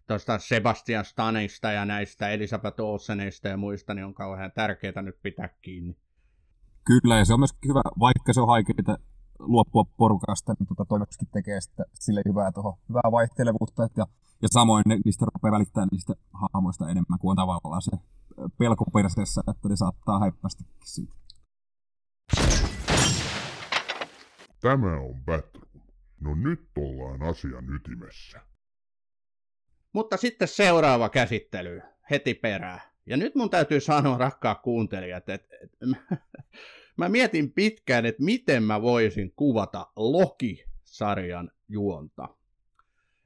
tuosta 0.08 0.40
Sebastian 0.40 1.06
Staneista 1.06 1.72
ja 1.72 1.86
näistä 1.86 2.30
Elisabeth 2.30 2.82
Olseneista 2.82 3.48
ja 3.48 3.58
muista, 3.58 3.94
niin 3.94 4.06
on 4.06 4.14
kauhean 4.14 4.52
tärkeää 4.52 5.02
nyt 5.02 5.22
pitää 5.24 5.50
kiinni. 5.62 5.98
Kyllä, 6.86 7.18
ja 7.18 7.26
se 7.26 7.34
on 7.34 7.40
myös 7.40 7.56
hyvä, 7.68 7.82
vaikka 8.00 8.34
se 8.34 8.42
on 8.42 8.48
haikeita 8.48 8.98
luopua 9.40 9.84
porukasta, 9.98 10.54
niin 10.60 10.68
tuota, 10.68 10.86
toi 10.86 11.00
tekee 11.32 11.62
sitä, 11.62 11.84
sille 11.94 12.22
hyvää, 12.28 12.52
toho, 12.52 12.80
hyvää 12.90 13.12
vaihtelevuutta, 13.12 13.86
että, 13.86 14.02
ja, 14.02 14.06
ja 14.42 14.48
samoin 14.52 14.84
ne, 14.86 14.98
niistä 15.06 15.26
rupeaa 15.26 15.52
välittämään 15.52 15.90
niistä 15.92 16.14
hahmoista 16.34 16.90
enemmän 16.90 17.20
kuin 17.20 17.30
on 17.30 17.36
tavallaan 17.36 17.82
se 17.82 17.92
pelko 18.58 18.86
perseessä, 18.94 19.42
että 19.52 19.70
ne 19.70 19.76
saattaa 19.76 20.20
häippästäkin 20.20 20.76
siitä. 20.84 21.14
Tämä 24.62 25.00
on 25.00 25.24
Batroom. 25.26 25.68
No 26.20 26.36
nyt 26.36 26.70
ollaan 26.78 27.24
asian 27.24 27.76
ytimessä. 27.76 28.42
Mutta 29.94 30.18
sitten 30.18 30.48
seuraava 30.48 31.10
käsittely 31.10 31.82
heti 32.10 32.34
perään. 32.34 32.82
Ja 33.06 33.18
nyt 33.18 33.36
mun 33.36 33.50
täytyy 33.50 33.80
sanoa, 33.80 34.18
rakkaat 34.18 34.62
kuuntelijat, 34.62 35.30
että, 35.30 35.56
että 35.64 35.78
mä 36.98 37.10
mietin 37.10 37.52
pitkään, 37.54 38.06
että 38.06 38.24
miten 38.24 38.64
mä 38.64 38.82
voisin 38.82 39.34
kuvata 39.36 39.88
Loki-sarjan 39.96 41.52
juonta. 41.70 42.30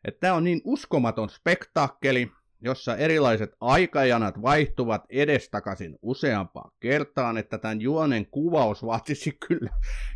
Että 0.05 0.19
tämä 0.19 0.33
on 0.33 0.43
niin 0.43 0.61
uskomaton 0.63 1.29
spektaakkeli, 1.29 2.31
jossa 2.61 2.97
erilaiset 2.97 3.51
aikajanat 3.61 4.41
vaihtuvat 4.41 5.03
edestakaisin 5.09 5.99
useampaan 6.01 6.71
kertaan, 6.79 7.37
että 7.37 7.57
tämän 7.57 7.81
juonen 7.81 8.25
kuvaus 8.25 8.85
vaatisi 8.85 9.37
kyllä 9.47 9.69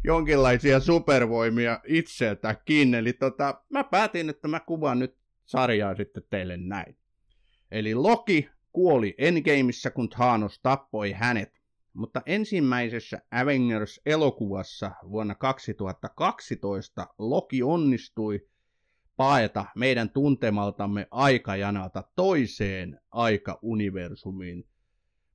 jonkinlaisia 0.03 0.79
supervoimia 0.79 1.79
itseltäkin. 1.87 2.95
Eli 2.95 3.13
tota, 3.13 3.61
mä 3.69 3.83
päätin, 3.83 4.29
että 4.29 4.47
mä 4.47 4.59
kuvaan 4.59 4.99
nyt 4.99 5.15
sarjaa 5.45 5.95
sitten 5.95 6.23
teille 6.29 6.57
näin. 6.57 6.97
Eli 7.71 7.95
Loki 7.95 8.49
kuoli 8.71 9.15
Endgameissa, 9.17 9.91
kun 9.91 10.09
Thanos 10.09 10.59
tappoi 10.59 11.11
hänet 11.11 11.61
mutta 11.95 12.21
ensimmäisessä 12.25 13.21
Avengers-elokuvassa 13.31 14.91
vuonna 15.09 15.35
2012 15.35 17.07
Loki 17.19 17.63
onnistui 17.63 18.47
paeta 19.17 19.65
meidän 19.75 20.09
tuntemaltamme 20.09 21.07
aikajanalta 21.11 22.03
toiseen 22.15 22.99
aikauniversumiin. 23.11 24.67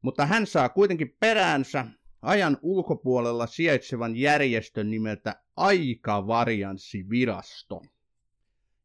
Mutta 0.02 0.26
hän 0.26 0.46
saa 0.46 0.68
kuitenkin 0.68 1.16
peräänsä 1.20 1.86
ajan 2.22 2.58
ulkopuolella 2.62 3.46
sijaitsevan 3.46 4.16
järjestön 4.16 4.90
nimeltä 4.90 5.42
Aikavarianssivirasto. 5.56 7.82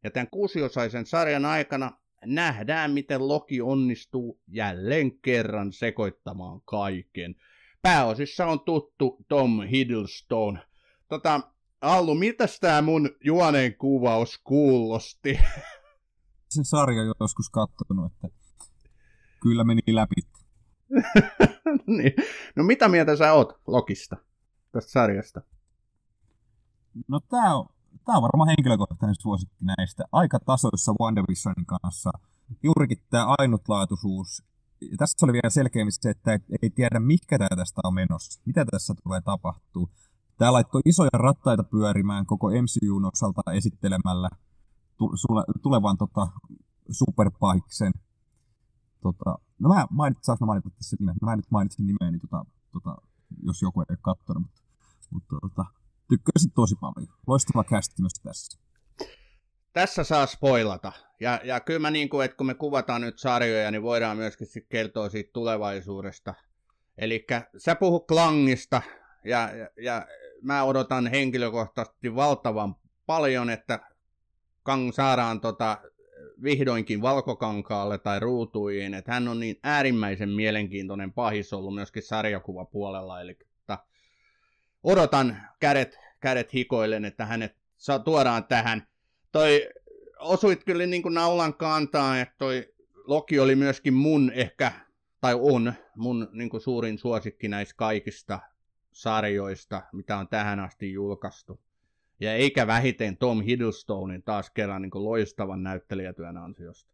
Ja 0.04 0.12
tämän 0.12 0.30
kuusiosaisen 0.32 1.06
sarjan 1.06 1.46
aikana 1.46 1.92
nähdään, 2.26 2.92
miten 2.92 3.28
Loki 3.28 3.62
onnistuu 3.62 4.40
jälleen 4.48 5.20
kerran 5.20 5.74
sekoittamaan 5.74 6.62
kaiken– 6.62 7.36
pääosissa 7.86 8.46
on 8.46 8.60
tuttu 8.60 9.18
Tom 9.28 9.62
Hiddleston. 9.62 10.60
Tota, 11.08 11.42
Allu, 11.82 12.16
miltä 12.16 12.46
tämä 12.62 12.82
mun 12.82 13.10
juoneen 13.24 13.76
kuvaus 13.78 14.40
kuulosti? 14.44 15.40
Sen 16.54 16.66
sarja 16.66 17.02
joskus 17.20 17.50
katsonut, 17.50 18.12
että 18.12 18.28
kyllä 19.42 19.64
meni 19.64 19.82
läpi. 19.88 20.16
niin. 21.98 22.14
No 22.56 22.64
mitä 22.64 22.88
mieltä 22.88 23.16
sä 23.16 23.34
oot 23.34 23.62
Lokista, 23.68 24.18
tästä 24.72 24.92
sarjasta? 24.92 25.42
No 27.08 27.20
tää 27.20 27.56
on, 27.56 27.66
tää 28.06 28.16
on 28.16 28.22
varmaan 28.22 28.48
henkilökohtainen 28.48 29.16
suosikki 29.22 29.66
näistä. 29.66 30.04
Aika 30.12 30.40
tasoissa 30.40 30.94
WandaVisionin 31.02 31.66
kanssa. 31.66 32.12
Juurikin 32.64 32.98
tämä 33.10 33.36
ainutlaatuisuus 33.38 34.44
tässä 34.98 35.26
oli 35.26 35.34
vielä 35.34 35.50
selkeämmin 35.50 35.92
se, 35.92 36.10
että 36.10 36.40
ei, 36.62 36.70
tiedä, 36.70 37.00
mikä 37.00 37.38
tästä 37.40 37.82
on 37.84 37.94
menossa, 37.94 38.42
mitä 38.46 38.66
tässä 38.66 38.94
tulee 39.04 39.22
tapahtuu. 39.22 39.90
Tämä 40.38 40.54
laittoi 40.54 40.82
isoja 40.86 41.10
rattaita 41.14 41.64
pyörimään 41.64 42.26
koko 42.26 42.50
MCUn 42.50 43.06
osalta 43.06 43.52
esittelemällä 43.52 44.30
tulevan 45.62 45.98
tota, 45.98 46.28
superpahiksen. 46.92 47.92
Tota, 49.02 49.36
no 49.60 49.70
mä 49.70 49.88
mainitsin, 49.90 50.26
saanko 50.26 50.46
mainita 50.46 50.70
tässä 50.70 50.98
nimen? 51.00 51.16
Mä 51.22 51.36
nyt 51.36 51.52
mainitsin 51.52 51.88
nimeä, 51.88 52.12
niin 52.12 52.22
tota, 52.22 52.46
tota, 52.72 52.96
jos 53.44 53.62
joku 53.62 53.82
ei 53.82 53.86
ole 53.90 53.98
katsonut, 54.02 54.44
mutta, 54.44 54.62
mutta 55.12 55.36
tota, 55.42 55.66
tykkäsin 56.10 56.52
tosi 56.52 56.76
paljon. 56.76 57.14
Loistava 57.28 57.64
kästi 57.64 58.02
myös 58.02 58.14
tässä 58.24 58.66
tässä 59.76 60.04
saa 60.04 60.26
spoilata. 60.26 60.92
Ja, 61.20 61.42
ja 61.44 61.60
kyllä 61.60 61.80
mä 61.80 61.92
niin 61.92 62.10
kuin, 62.10 62.26
että 62.26 62.38
kun 62.38 62.48
me 62.48 62.54
kuvataan 62.54 63.02
nyt 63.02 63.20
sarjoja, 63.20 63.72
niin 63.72 63.84
voidaan 63.84 64.18
myöskin 64.18 64.48
sitten 64.48 64.70
kertoa 64.70 65.10
siitä 65.10 65.30
tulevaisuudesta. 65.34 66.34
Eli 66.98 67.26
sä 67.58 67.76
puhu 67.76 68.00
Klangista, 68.00 68.82
ja, 69.26 69.50
ja, 69.56 69.70
ja 69.82 70.08
mä 70.42 70.64
odotan 70.64 71.08
henkilökohtaisesti 71.08 72.16
valtavan 72.16 72.76
paljon, 73.06 73.50
että 73.50 73.80
Kang 74.64 74.92
saadaan 74.94 75.42
tota, 75.42 75.78
vihdoinkin 76.44 77.02
valkokankaalle 77.02 77.98
tai 77.98 78.20
ruutuihin, 78.20 78.94
että 78.94 79.12
hän 79.12 79.28
on 79.28 79.40
niin 79.40 79.60
äärimmäisen 79.64 80.30
mielenkiintoinen 80.30 81.14
pahis 81.14 81.54
ollut 81.54 81.76
myöskin 81.76 82.04
sarjakuvapuolella, 82.04 83.22
eli 83.22 83.38
että 83.60 83.78
odotan 84.84 85.42
kädet, 85.60 86.00
kädet 86.20 86.54
hikoillen, 86.54 87.06
että 87.06 87.26
hänet 87.26 87.56
tuodaan 88.06 88.44
tähän 88.44 88.88
toi 89.32 89.70
osuit 90.26 90.64
kyllä 90.64 90.86
niin 90.86 91.02
kuin 91.02 91.14
naulan 91.14 91.54
kantaa, 91.54 92.20
että 92.20 92.36
toi 92.38 92.74
Loki 93.08 93.40
oli 93.40 93.56
myöskin 93.56 93.94
mun 93.94 94.32
ehkä, 94.32 94.72
tai 95.22 95.36
on 95.42 95.74
mun 95.96 96.28
niin 96.32 96.50
kuin 96.50 96.62
suurin 96.62 96.98
suosikki 96.98 97.48
näistä 97.48 97.76
kaikista 97.78 98.40
sarjoista, 98.92 99.82
mitä 99.94 100.18
on 100.18 100.28
tähän 100.28 100.60
asti 100.60 100.94
julkaistu. 100.94 101.60
Ja 102.20 102.34
eikä 102.34 102.68
vähiten 102.68 103.18
Tom 103.18 103.42
Hiddlestonein 103.42 104.24
taas 104.24 104.50
kerran 104.50 104.82
niin 104.82 104.92
kuin 104.92 105.04
loistavan 105.04 105.64
näyttelijätyön 105.64 106.38
ansiosta. 106.38 106.92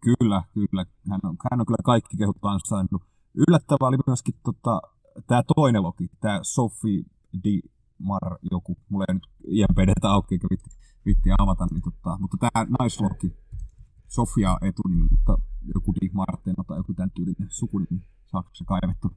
Kyllä, 0.00 0.42
kyllä. 0.54 0.86
Hän 1.10 1.20
on, 1.24 1.36
hän 1.50 1.60
on 1.60 1.66
kyllä 1.66 1.82
kaikki 1.84 2.16
kehut 2.16 2.36
ansainnut. 2.42 3.02
Yllättävää 3.48 3.88
oli 3.88 3.96
myöskin 4.06 4.34
tota, 4.44 4.80
tämä 5.26 5.42
toinen 5.56 5.82
Loki, 5.82 6.08
tämä 6.20 6.40
Sophie 6.42 7.02
Di 7.44 7.60
Mar 7.98 8.38
joku. 8.50 8.76
Mulla 8.88 9.04
ei 9.08 9.14
nyt 9.14 9.26
IMPDtä 9.46 10.10
auki, 10.10 10.34
eikä 10.34 10.48
vitti 11.08 11.30
avata, 11.38 11.66
niin 11.70 11.82
tota, 11.82 12.18
mutta 12.20 12.36
tämä 12.36 12.66
naisloki, 12.78 13.28
Sofia 14.08 14.58
etunimi, 14.68 15.04
mutta 15.10 15.34
joku 15.74 15.94
Di 15.94 16.10
Martino 16.12 16.64
tai 16.66 16.76
joku 16.76 16.94
tämän 16.94 17.10
tyylinen 17.10 17.50
sukunimi, 17.50 17.98
saako 18.26 18.50
se 18.52 18.64
kaivettu? 18.64 19.08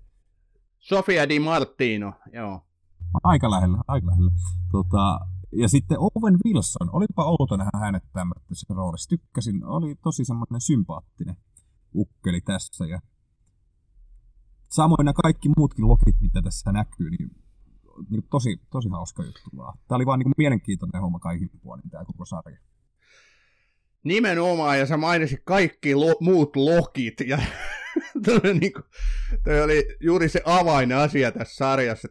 Sofia 0.80 1.30
Di 1.30 1.40
Martino, 1.40 2.14
joo. 2.34 2.62
Aika 3.24 3.52
lähellä, 3.52 3.78
aika 3.88 4.08
lähellä. 4.08 4.32
Tota, 4.72 5.20
ja 5.52 5.68
sitten 5.70 5.98
Owen 6.00 6.38
Wilson, 6.46 6.90
olipa 6.92 7.26
outo 7.26 7.58
nähdä 7.58 7.78
hänet 7.80 8.04
tämmöisessä 8.14 8.74
roolissa. 8.74 9.10
Tykkäsin, 9.10 9.66
oli 9.66 9.96
tosi 9.96 10.26
semmoinen 10.26 10.62
sympaattinen 10.62 11.38
ukkeli 11.96 12.42
tässä. 12.42 12.86
Ja 12.86 13.00
samoin 14.70 15.06
nämä 15.06 15.14
kaikki 15.24 15.50
muutkin 15.58 15.88
lokit, 15.88 16.22
mitä 16.22 16.42
tässä 16.42 16.72
näkyy, 16.72 17.10
niin 17.10 17.30
niin 18.10 18.24
tosi, 18.30 18.62
tosi 18.72 18.90
hauska 18.90 19.24
juttu 19.24 19.50
vaan. 19.58 19.78
Tämä 19.88 19.96
oli 19.96 20.06
vaan 20.06 20.20
niin 20.20 20.34
mielenkiintoinen 20.38 21.02
homma 21.02 21.20
kaikin 21.20 21.50
puolin 21.62 21.90
tämä 21.90 22.06
koko 22.06 22.26
sarja. 22.26 22.58
Nimenomaan, 24.04 24.80
ja 24.80 24.86
sä 24.86 24.98
mainitsit 24.98 25.42
kaikki 25.44 25.96
lo- 25.96 26.18
muut 26.20 26.56
lokit, 26.56 27.20
ja 27.28 27.40
toi, 28.26 28.54
niin 28.54 28.74
kuin, 28.74 28.84
toi 29.44 29.62
oli 29.62 29.98
juuri 30.00 30.30
se 30.30 30.42
avainasia 30.46 31.32
tässä 31.32 31.56
sarjassa. 31.56 32.08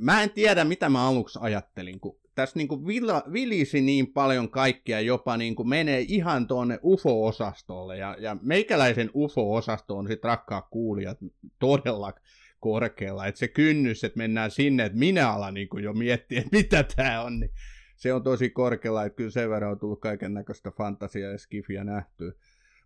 Mä 0.00 0.22
en 0.22 0.30
tiedä, 0.30 0.64
mitä 0.64 0.88
mä 0.88 1.08
aluksi 1.08 1.38
ajattelin, 1.42 2.00
kun 2.00 2.20
tässä 2.34 2.58
niin 2.58 2.68
kuin 2.68 2.86
vila, 2.86 3.22
vilisi 3.32 3.80
niin 3.80 4.12
paljon 4.12 4.50
kaikkia, 4.50 5.00
jopa 5.00 5.36
niin 5.36 5.54
kuin 5.54 5.68
menee 5.68 6.04
ihan 6.08 6.46
tuonne 6.46 6.78
UFO-osastolle. 6.82 7.96
Ja, 7.96 8.16
ja 8.18 8.36
meikäläisen 8.42 9.10
UFO-osasto 9.14 9.96
on 9.96 10.08
sitten 10.08 10.28
rakkaat 10.28 10.66
kuulijat 10.70 11.18
todella 11.58 12.12
korkealla. 12.60 13.26
Että 13.26 13.38
se 13.38 13.48
kynnys, 13.48 14.04
että 14.04 14.18
mennään 14.18 14.50
sinne, 14.50 14.84
että 14.84 14.98
minä 14.98 15.30
alan 15.32 15.54
niin 15.54 15.68
jo 15.82 15.92
miettiä, 15.92 16.40
että 16.40 16.56
mitä 16.56 16.82
tämä 16.96 17.22
on, 17.22 17.40
niin 17.40 17.50
se 17.96 18.12
on 18.12 18.22
tosi 18.22 18.50
korkealla. 18.50 19.04
Että 19.04 19.16
kyllä 19.16 19.30
sen 19.30 19.50
verran 19.50 19.70
on 19.70 19.78
tullut 19.78 20.00
kaiken 20.00 20.34
näköistä 20.34 20.70
fantasiaa 20.70 21.32
ja 21.32 21.38
skifiä 21.38 21.84
nähtyä. 21.84 22.32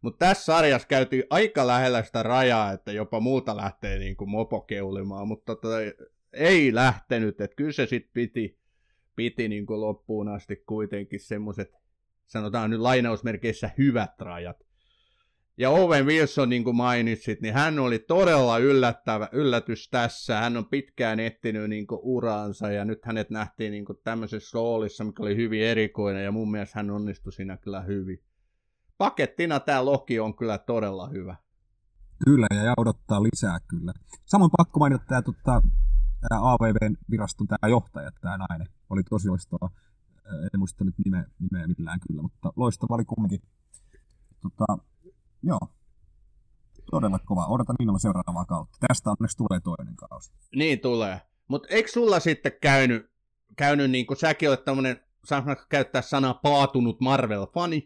Mutta 0.02 0.26
tässä 0.26 0.44
sarjassa 0.44 0.88
käytiin 0.88 1.24
aika 1.30 1.66
lähellä 1.66 2.02
sitä 2.02 2.22
rajaa, 2.22 2.72
että 2.72 2.92
jopa 2.92 3.20
muuta 3.20 3.56
lähtee 3.56 3.98
niin 3.98 4.16
kuin 4.16 4.30
mopo 4.30 4.60
keulimaan, 4.60 5.28
mutta 5.28 5.56
tota, 5.56 5.76
ei 6.32 6.74
lähtenyt, 6.74 7.40
että 7.40 7.56
kyllä 7.56 7.72
se 7.72 7.86
sitten 7.86 8.10
piti, 8.12 8.58
piti 9.16 9.48
niin 9.48 9.66
kuin 9.66 9.80
loppuun 9.80 10.28
asti 10.28 10.56
kuitenkin 10.56 11.20
semmoiset, 11.20 11.72
sanotaan 12.26 12.70
nyt 12.70 12.80
lainausmerkeissä 12.80 13.70
hyvät 13.78 14.20
rajat. 14.20 14.63
Ja 15.56 15.70
Owen 15.70 16.06
Wilson, 16.06 16.48
niin 16.48 16.64
kuin 16.64 16.76
mainitsit, 16.76 17.40
niin 17.40 17.54
hän 17.54 17.78
oli 17.78 17.98
todella 17.98 18.58
yllättävä 18.58 19.28
yllätys 19.32 19.88
tässä. 19.90 20.40
Hän 20.40 20.56
on 20.56 20.66
pitkään 20.66 21.20
etsinyt 21.20 21.70
niin 21.70 21.86
kuin 21.86 22.00
uraansa 22.02 22.70
ja 22.70 22.84
nyt 22.84 23.04
hänet 23.04 23.30
nähtiin 23.30 23.70
niin 23.70 23.84
kuin 23.84 23.98
tämmöisessä 24.04 24.58
roolissa, 24.58 25.04
mikä 25.04 25.22
oli 25.22 25.36
hyvin 25.36 25.62
erikoinen 25.62 26.24
ja 26.24 26.32
mun 26.32 26.50
mielestä 26.50 26.78
hän 26.78 26.90
onnistui 26.90 27.32
siinä 27.32 27.56
kyllä 27.56 27.80
hyvin. 27.80 28.22
Pakettina 28.98 29.60
tämä 29.60 29.84
Loki 29.84 30.20
on 30.20 30.36
kyllä 30.36 30.58
todella 30.58 31.08
hyvä. 31.08 31.36
Kyllä, 32.24 32.46
ja 32.64 32.74
odottaa 32.76 33.22
lisää 33.22 33.58
kyllä. 33.68 33.92
Samoin 34.24 34.50
pakko 34.56 34.78
mainita 34.78 35.04
tämä 35.08 35.22
tota, 35.22 35.62
tämä 36.28 36.52
AVV-viraston 36.52 37.46
tämä 37.46 37.70
johtaja, 37.70 38.10
tämä 38.20 38.36
nainen, 38.36 38.68
oli 38.90 39.02
tosi 39.02 39.28
loistava. 39.28 39.70
En 40.26 40.58
muista 40.58 40.84
nyt 40.84 40.94
nimeä, 41.04 41.24
nimeä 41.38 41.66
millään 41.78 42.00
kyllä, 42.08 42.22
mutta 42.22 42.52
loistava 42.56 42.94
oli 42.94 43.04
kumminkin. 43.04 43.42
Tota, 44.42 44.78
joo, 45.46 45.60
todella 46.90 47.18
kova. 47.18 47.46
Odotan 47.46 47.76
innolla 47.80 47.98
seuraavaa 47.98 48.44
kautta. 48.44 48.78
Tästä 48.88 49.10
onneksi 49.10 49.36
tulee 49.36 49.60
toinen 49.60 49.96
kausi. 49.96 50.32
Niin 50.56 50.80
tulee. 50.80 51.20
Mutta 51.48 51.68
eikö 51.70 51.90
sulla 51.90 52.20
sitten 52.20 52.52
käynyt, 52.60 53.10
käynyt 53.56 53.90
niin 53.90 54.06
kuin 54.06 54.16
säkin 54.16 54.48
olet 54.48 54.64
tämmöinen, 54.64 55.00
saanko 55.24 55.54
käyttää 55.68 56.02
sanaa 56.02 56.34
paatunut 56.34 57.00
Marvel-fani, 57.00 57.76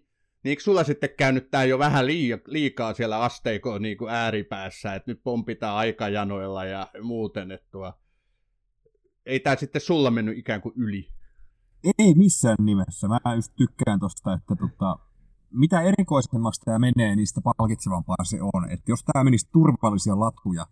niin 0.45 0.51
eikö 0.51 0.63
sulla 0.63 0.85
sitten 0.85 1.11
käynyt 1.19 1.51
tämä 1.51 1.65
jo 1.65 1.79
vähän 1.79 2.07
liikaa 2.47 2.95
siellä 2.95 3.21
asteikon 3.21 3.83
niin 3.83 3.99
kuin 3.99 4.11
ääripäässä, 4.11 4.95
että 4.95 5.11
nyt 5.11 5.21
pompitaan 5.25 5.77
aikajanoilla 5.77 6.65
ja 6.65 6.89
muuten, 7.03 7.53
että 7.53 7.69
tuo, 7.71 7.93
ei 9.27 9.41
tämä 9.41 9.57
sitten 9.57 9.81
sulla 9.81 10.11
mennyt 10.11 10.39
ikään 10.39 10.61
kuin 10.61 10.75
yli? 10.77 11.09
Ei 11.99 12.15
missään 12.15 12.57
nimessä. 12.61 13.09
Mä 13.09 13.35
just 13.35 13.53
tykkään 13.57 14.01
tosta, 14.01 14.33
että 14.33 14.55
tota, 14.57 14.99
mitä 15.51 15.81
erikoisemmaksi 15.81 16.61
tämä 16.61 16.79
menee, 16.79 17.17
niin 17.17 17.27
sitä 17.27 17.41
palkitsevampaa 17.59 18.25
se 18.25 18.39
on. 18.43 18.71
Että 18.71 18.91
jos 18.91 19.05
tämä 19.05 19.25
menisi 19.25 19.49
turvallisia 19.53 20.21
latkuja, 20.21 20.67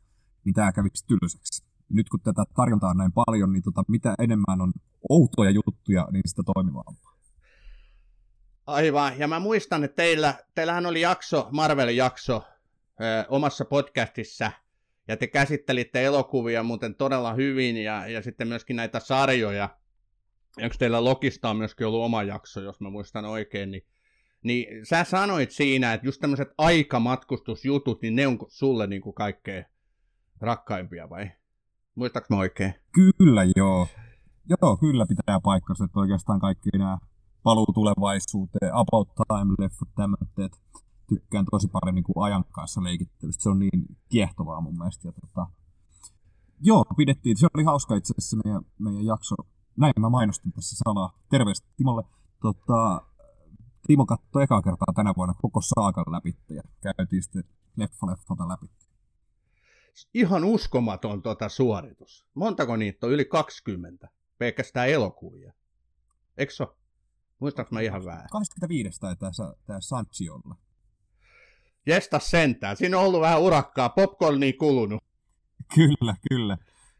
niin 0.44 0.54
tämä 0.54 0.72
kävisi 0.72 1.06
tylsäksi. 1.06 1.64
Nyt 1.88 2.08
kun 2.08 2.20
tätä 2.20 2.44
tarjontaa 2.56 2.90
on 2.90 2.96
näin 2.96 3.12
paljon, 3.12 3.52
niin 3.52 3.62
tota, 3.62 3.84
mitä 3.88 4.14
enemmän 4.18 4.60
on 4.60 4.72
outoja 5.08 5.50
juttuja, 5.50 6.08
niin 6.12 6.22
sitä 6.26 6.42
toimivampaa. 6.54 7.16
Aivan, 8.66 9.18
ja 9.18 9.28
mä 9.28 9.40
muistan, 9.40 9.84
että 9.84 9.96
teillä, 9.96 10.34
teillähän 10.54 10.86
oli 10.86 11.00
jakso, 11.00 11.48
Marvelin 11.50 11.96
jakso, 11.96 12.44
ö, 13.00 13.26
omassa 13.28 13.64
podcastissa– 13.64 14.52
ja 15.08 15.16
te 15.16 15.26
käsittelitte 15.26 16.04
elokuvia 16.04 16.62
muuten 16.62 16.94
todella 16.94 17.34
hyvin 17.34 17.76
ja, 17.76 18.08
ja 18.08 18.22
sitten 18.22 18.48
myöskin 18.48 18.76
näitä 18.76 19.00
sarjoja. 19.00 19.68
Onko 20.62 20.74
teillä 20.78 21.04
Lokista 21.04 21.50
on 21.50 21.56
myöskin 21.56 21.86
ollut 21.86 22.04
oma 22.04 22.22
jakso, 22.22 22.60
jos 22.60 22.80
mä 22.80 22.90
muistan 22.90 23.24
oikein, 23.24 23.70
niin, 23.70 23.86
niin 24.46 24.86
sä 24.86 25.04
sanoit 25.04 25.50
siinä, 25.50 25.92
että 25.92 26.06
just 26.06 26.20
tämmöiset 26.20 26.48
aikamatkustusjutut, 26.58 28.02
niin 28.02 28.16
ne 28.16 28.26
on 28.26 28.38
sulle 28.48 28.86
niin 28.86 29.02
kuin 29.02 29.14
kaikkein 29.14 29.64
rakkaimpia 30.40 31.10
vai? 31.10 31.30
Muistaaks 31.94 32.30
mä 32.30 32.36
oikein? 32.36 32.74
Kyllä 32.92 33.44
joo. 33.56 33.88
Joo, 34.48 34.76
kyllä 34.76 35.06
pitää 35.06 35.40
paikkansa, 35.40 35.84
että 35.84 36.00
oikeastaan 36.00 36.40
kaikki 36.40 36.70
nämä 36.78 36.98
paluu 37.42 37.66
tulevaisuuteen, 37.74 38.74
about 38.74 39.08
time-leffat, 39.08 39.88
tämmöiset, 39.96 40.62
tykkään 41.08 41.44
tosi 41.50 41.68
paljon 41.68 41.94
niin 41.94 42.04
kuin 42.04 42.24
ajan 42.24 42.44
kanssa 42.52 42.82
leikittelystä. 42.82 43.42
Se 43.42 43.48
on 43.48 43.58
niin 43.58 43.96
kiehtovaa 44.08 44.60
mun 44.60 44.78
mielestä. 44.78 45.08
Ja 45.08 45.12
tota, 45.12 45.46
joo, 46.60 46.84
pidettiin. 46.96 47.36
Se 47.36 47.46
oli 47.54 47.64
hauska 47.64 47.96
itse 47.96 48.14
asiassa 48.18 48.36
meidän, 48.44 48.62
meidän 48.78 49.04
jakso. 49.04 49.34
Näin 49.76 49.92
mä 50.00 50.08
mainostin 50.08 50.52
tässä 50.52 50.76
salaa. 50.84 51.18
Terveistä 51.30 51.68
Timolle. 51.76 52.02
Tota, 52.42 53.02
Timo 53.86 54.06
katsoi 54.06 54.42
ekaa 54.42 54.62
kertaa 54.62 54.92
tänä 54.94 55.12
vuonna 55.16 55.34
koko 55.34 55.60
saakan 55.60 56.04
läpi 56.12 56.36
ja 56.48 56.62
käytiin 56.96 57.22
sitten 57.22 57.44
leffa 57.76 58.06
leffalta 58.06 58.48
läpi. 58.48 58.66
Ihan 60.14 60.44
uskomaton 60.44 61.22
tota 61.22 61.48
suoritus. 61.48 62.26
Montako 62.34 62.76
niitä 62.76 63.06
on? 63.06 63.12
Yli 63.12 63.24
20. 63.24 64.08
Pelkästään 64.38 64.88
elokuvia. 64.88 65.52
Eikö 66.38 66.52
se 66.52 66.66
Muistaaks 67.38 67.70
mä 67.70 67.80
ihan 67.80 68.04
väärin? 68.04 68.28
25 68.32 69.00
taitaa 69.00 69.30
tämä 69.66 69.80
Sanchi 69.80 70.30
olla. 70.30 70.56
Jesta 71.86 72.18
sentään. 72.18 72.76
Siinä 72.76 72.98
on 72.98 73.04
ollut 73.04 73.20
vähän 73.20 73.40
urakkaa. 73.40 73.88
Popcornia 73.88 74.52
kulunut. 74.58 75.04
Kyllä, 75.74 76.16
kyllä. 76.28 76.58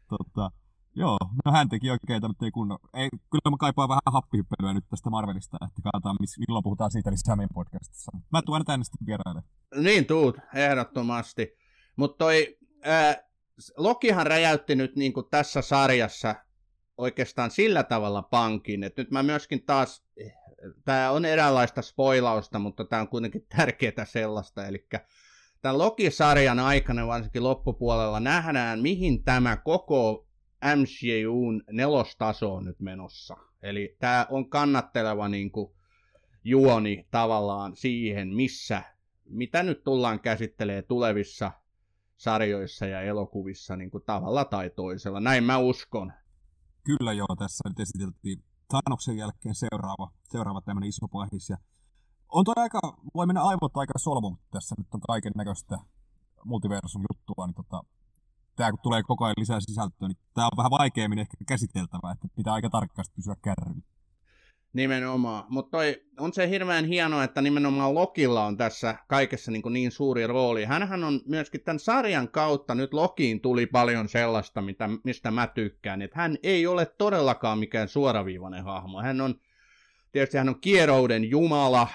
Tota, 0.09 0.51
joo, 0.97 1.17
no 1.45 1.51
hän 1.51 1.69
teki 1.69 1.91
oikein, 1.91 2.21
ei 2.43 2.51
kunno. 2.51 2.77
Ei, 2.93 3.09
kyllä 3.31 3.51
mä 3.51 3.57
kaipaan 3.59 3.89
vähän 3.89 4.13
happihyppelyä 4.13 4.73
nyt 4.73 4.85
tästä 4.89 5.09
Marvelista, 5.09 5.57
että 5.67 5.81
katsotaan, 5.83 6.17
milloin 6.47 6.63
puhutaan 6.63 6.91
siitä 6.91 7.11
lisää 7.11 7.35
meidän 7.35 7.53
podcastissa. 7.53 8.11
Mä 8.31 8.41
tuon 8.41 8.65
tänne 8.65 8.83
sitten 8.83 9.07
vieraille. 9.07 9.41
Niin 9.75 10.05
tuut, 10.05 10.37
ehdottomasti. 10.53 11.53
Mutta 11.95 12.17
toi, 12.17 12.57
ää, 12.83 13.15
Lokihan 13.77 14.27
räjäytti 14.27 14.75
nyt 14.75 14.95
niin 14.95 15.13
kuin 15.13 15.25
tässä 15.29 15.61
sarjassa 15.61 16.35
oikeastaan 16.97 17.51
sillä 17.51 17.83
tavalla 17.83 18.21
pankin, 18.21 18.83
että 18.83 19.01
nyt 19.01 19.11
mä 19.11 19.23
myöskin 19.23 19.65
taas 19.65 20.07
tämä 20.85 21.11
on 21.11 21.25
eräänlaista 21.25 21.81
spoilausta, 21.81 22.59
mutta 22.59 22.85
tämä 22.85 23.01
on 23.01 23.07
kuitenkin 23.07 23.45
tärkeää 23.57 24.05
sellaista, 24.05 24.67
eli 24.67 24.87
tämän 25.61 25.77
Loki-sarjan 25.77 26.59
aikana 26.59 27.07
varsinkin 27.07 27.43
loppupuolella 27.43 28.19
nähdään, 28.19 28.79
mihin 28.79 29.23
tämä 29.23 29.57
koko 29.57 30.26
MCUn 30.75 31.63
nelostaso 31.71 32.53
on 32.53 32.65
nyt 32.65 32.79
menossa. 32.79 33.37
Eli 33.61 33.95
tämä 33.99 34.27
on 34.29 34.49
kannatteleva 34.49 35.27
niin 35.27 35.51
kuin, 35.51 35.71
juoni 36.43 37.07
tavallaan 37.11 37.75
siihen, 37.75 38.35
missä, 38.35 38.83
mitä 39.25 39.63
nyt 39.63 39.83
tullaan 39.83 40.19
käsittelee 40.19 40.81
tulevissa 40.81 41.51
sarjoissa 42.17 42.85
ja 42.85 43.01
elokuvissa 43.01 43.75
niin 43.75 43.91
kuin 43.91 44.03
tavalla 44.03 44.45
tai 44.45 44.69
toisella. 44.69 45.19
Näin 45.19 45.43
mä 45.43 45.57
uskon. 45.57 46.13
Kyllä 46.83 47.13
joo, 47.13 47.35
tässä 47.39 47.69
nyt 47.69 47.79
esiteltiin 47.79 48.43
Thanoksen 48.69 49.17
jälkeen 49.17 49.55
seuraava, 49.55 50.11
seuraava 50.23 50.61
tämmöinen 50.61 50.89
iso 50.89 51.07
pahis. 51.07 51.49
Ja 51.49 51.57
on 52.29 52.45
toi 52.45 52.53
aika, 52.57 52.79
voi 53.15 53.25
mennä 53.27 53.41
aivot 53.41 53.77
aika 53.77 53.93
solmu, 53.99 54.37
tässä 54.51 54.75
nyt 54.77 54.87
on 54.93 55.01
kaiken 55.01 55.31
näköistä 55.35 55.77
multiversum 56.45 57.03
juttua, 57.11 57.47
niin 57.47 57.55
tota, 57.55 57.83
tämä 58.57 58.71
kun 58.71 58.79
tulee 58.83 59.03
koko 59.03 59.25
ajan 59.25 59.35
lisää 59.39 59.59
sisältöä, 59.59 60.07
niin 60.07 60.17
tämä 60.33 60.47
on 60.47 60.57
vähän 60.57 60.71
vaikeammin 60.71 61.19
ehkä 61.19 61.37
käsiteltävää, 61.47 62.11
että 62.11 62.27
pitää 62.35 62.53
aika 62.53 62.69
tarkasti 62.69 63.15
pysyä 63.15 63.35
kärryllä. 63.43 63.81
Nimenomaan, 64.73 65.43
mutta 65.49 65.77
on 66.19 66.33
se 66.33 66.49
hirveän 66.49 66.85
hienoa, 66.85 67.23
että 67.23 67.41
nimenomaan 67.41 67.95
Lokilla 67.95 68.45
on 68.45 68.57
tässä 68.57 68.95
kaikessa 69.07 69.51
niin, 69.51 69.63
niin 69.69 69.91
suuri 69.91 70.27
rooli. 70.27 70.65
Hänhän 70.65 71.03
on 71.03 71.21
myöskin 71.25 71.61
tämän 71.61 71.79
sarjan 71.79 72.29
kautta, 72.29 72.75
nyt 72.75 72.93
Lokiin 72.93 73.41
tuli 73.41 73.65
paljon 73.65 74.09
sellaista, 74.09 74.61
mitä, 74.61 74.89
mistä 75.03 75.31
mä 75.31 75.47
tykkään, 75.47 76.01
että 76.01 76.19
hän 76.19 76.37
ei 76.43 76.67
ole 76.67 76.85
todellakaan 76.85 77.59
mikään 77.59 77.87
suoraviivainen 77.87 78.63
hahmo. 78.63 79.01
Hän 79.01 79.21
on, 79.21 79.35
tietysti 80.11 80.37
hän 80.37 80.49
on 80.49 80.61
kierouden 80.61 81.29
jumala, 81.29 81.87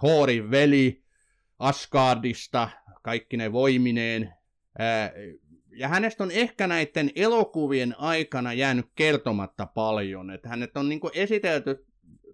Thorin 0.00 0.50
veli, 0.50 1.04
Asgardista, 1.58 2.68
kaikki 3.02 3.36
ne 3.36 3.52
voimineen, 3.52 4.34
ja 5.76 5.88
hänestä 5.88 6.24
on 6.24 6.30
ehkä 6.30 6.66
näiden 6.66 7.10
elokuvien 7.16 7.94
aikana 7.98 8.52
jäänyt 8.52 8.86
kertomatta 8.94 9.66
paljon, 9.66 10.30
että 10.30 10.48
hänet 10.48 10.76
on 10.76 10.88
niin 10.88 11.00
esitelty 11.14 11.86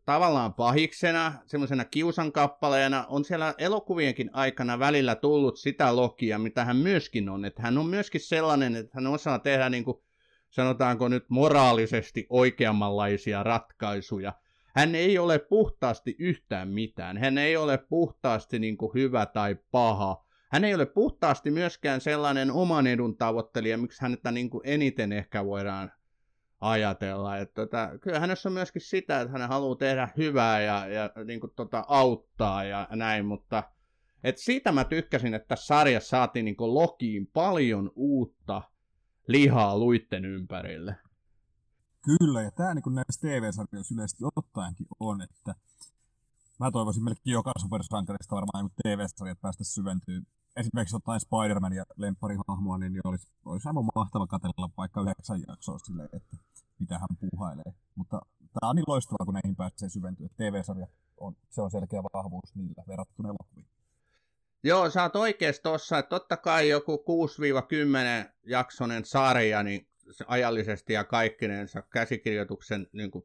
tavallaan 0.04 0.54
pahiksena, 0.54 1.32
semmoisena 1.46 1.84
kiusankappaleena, 1.84 3.06
on 3.08 3.24
siellä 3.24 3.54
elokuvienkin 3.58 4.30
aikana 4.32 4.78
välillä 4.78 5.14
tullut 5.14 5.56
sitä 5.56 5.96
lokia, 5.96 6.38
mitä 6.38 6.64
hän 6.64 6.76
myöskin 6.76 7.28
on, 7.28 7.44
että 7.44 7.62
hän 7.62 7.78
on 7.78 7.86
myöskin 7.86 8.20
sellainen, 8.20 8.76
että 8.76 8.90
hän 8.94 9.06
osaa 9.06 9.38
tehdä 9.38 9.68
niin 9.68 9.84
kuin, 9.84 9.96
sanotaanko 10.50 11.08
nyt 11.08 11.24
moraalisesti 11.28 12.26
oikeammanlaisia 12.28 13.42
ratkaisuja. 13.42 14.32
Hän 14.76 14.94
ei 14.94 15.18
ole 15.18 15.38
puhtaasti 15.38 16.16
yhtään 16.18 16.68
mitään, 16.68 17.18
hän 17.18 17.38
ei 17.38 17.56
ole 17.56 17.78
puhtaasti 17.78 18.58
niin 18.58 18.76
kuin 18.76 18.94
hyvä 18.94 19.26
tai 19.26 19.56
paha, 19.70 20.24
hän 20.50 20.64
ei 20.64 20.74
ole 20.74 20.86
puhtaasti 20.86 21.50
myöskään 21.50 22.00
sellainen 22.00 22.50
oman 22.50 22.86
edun 22.86 23.16
tavoittelija, 23.16 23.78
miksi 23.78 24.02
häntä 24.02 24.32
niin 24.32 24.50
kuin 24.50 24.62
eniten 24.64 25.12
ehkä 25.12 25.44
voidaan 25.44 25.92
ajatella. 26.60 27.36
Että 27.36 27.54
tota, 27.54 27.98
kyllä 27.98 28.20
hänessä 28.20 28.48
on 28.48 28.52
myöskin 28.52 28.82
sitä, 28.82 29.20
että 29.20 29.38
hän 29.38 29.48
haluaa 29.48 29.76
tehdä 29.76 30.08
hyvää 30.16 30.60
ja, 30.60 30.86
ja 30.86 31.10
niin 31.24 31.40
kuin 31.40 31.52
tota, 31.56 31.84
auttaa 31.88 32.64
ja 32.64 32.88
näin, 32.90 33.26
mutta 33.26 33.62
et 34.24 34.38
siitä 34.38 34.72
mä 34.72 34.84
tykkäsin, 34.84 35.34
että 35.34 35.48
tässä 35.48 35.66
sarjassa 35.66 36.08
saatiin 36.08 36.44
niin 36.44 36.56
kuin 36.56 36.74
Lokiin 36.74 37.26
paljon 37.26 37.90
uutta 37.94 38.62
lihaa 39.26 39.78
luitten 39.78 40.24
ympärille. 40.24 40.96
Kyllä, 42.18 42.42
ja 42.42 42.50
tämä 42.50 42.74
niin 42.74 42.94
näissä 42.94 43.20
TV-sarjoissa 43.20 43.94
yleisesti 43.94 44.24
ottaenkin 44.36 44.86
on, 45.00 45.22
että 45.22 45.54
mä 46.60 46.70
toivoisin 46.70 47.04
melkein 47.04 47.32
joka 47.32 47.52
supersankarista 47.60 48.34
varmaan 48.34 48.70
TV-sarjat 48.82 49.40
päästä 49.40 49.64
syventyy. 49.64 50.22
Esimerkiksi 50.56 50.96
ottaen 50.96 51.20
Spider-Man 51.20 51.72
ja 51.72 51.84
lempparihahmoa, 51.96 52.78
niin 52.78 53.00
olisi, 53.04 53.32
olisi 53.44 53.68
aivan 53.68 53.84
mahtava 53.94 54.26
katella 54.26 54.70
vaikka 54.76 55.00
yhdeksän 55.00 55.42
jaksoa 55.48 55.78
silleen, 55.78 56.08
että 56.12 56.36
mitä 56.78 56.98
hän 56.98 57.08
puuhailee. 57.20 57.74
Mutta 57.94 58.20
tämä 58.38 58.70
on 58.70 58.76
niin 58.76 58.84
loistavaa, 58.86 59.24
kun 59.24 59.34
näihin 59.34 59.56
pääsee 59.56 59.88
syventyä. 59.88 60.28
TV-sarja 60.36 60.86
on, 61.16 61.36
se 61.50 61.62
on 61.62 61.70
selkeä 61.70 62.02
vahvuus 62.02 62.54
niillä 62.54 62.84
verrattuna 62.88 63.28
elokuviin. 63.28 63.66
Joo, 64.62 64.90
sä 64.90 65.02
oot 65.02 65.16
oikeassa 65.16 65.62
tossa, 65.62 65.98
että 65.98 66.10
totta 66.10 66.36
kai 66.36 66.68
joku 66.68 67.04
6-10 68.26 68.32
jaksonen 68.46 69.04
sarja, 69.04 69.62
niin 69.62 69.88
ajallisesti 70.26 70.92
ja 70.92 71.04
kaikkinensa 71.04 71.82
käsikirjoituksen 71.82 72.86
niin 72.92 73.10
kuin, 73.10 73.24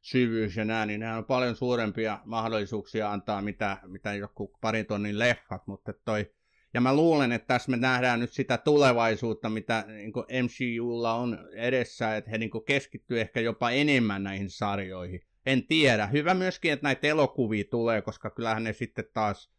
syvyys 0.00 0.56
ja 0.56 0.64
nämä, 0.64 0.86
niin 0.86 1.00
nämä 1.00 1.16
on 1.16 1.24
paljon 1.24 1.56
suurempia 1.56 2.20
mahdollisuuksia 2.24 3.12
antaa, 3.12 3.42
mitä, 3.42 3.76
mitä 3.86 4.14
joku 4.14 4.58
parin 4.60 4.86
tonnin 4.86 5.18
leffat, 5.18 5.66
mutta 5.66 5.92
toi, 6.04 6.30
ja 6.78 6.82
mä 6.82 6.96
luulen, 6.96 7.32
että 7.32 7.46
tässä 7.46 7.70
me 7.70 7.76
nähdään 7.76 8.20
nyt 8.20 8.32
sitä 8.32 8.58
tulevaisuutta, 8.58 9.48
mitä 9.48 9.84
niin 9.86 10.12
MCUlla 10.12 11.14
on 11.14 11.38
edessä, 11.52 12.16
että 12.16 12.30
he 12.30 12.38
niin 12.38 12.50
keskittyy 12.66 13.20
ehkä 13.20 13.40
jopa 13.40 13.70
enemmän 13.70 14.22
näihin 14.22 14.50
sarjoihin. 14.50 15.20
En 15.46 15.66
tiedä. 15.66 16.06
Hyvä 16.06 16.34
myöskin, 16.34 16.72
että 16.72 16.86
näitä 16.86 17.06
elokuvia 17.06 17.64
tulee, 17.70 18.02
koska 18.02 18.30
kyllähän 18.30 18.64
ne 18.64 18.72
sitten 18.72 19.04
taas 19.12 19.50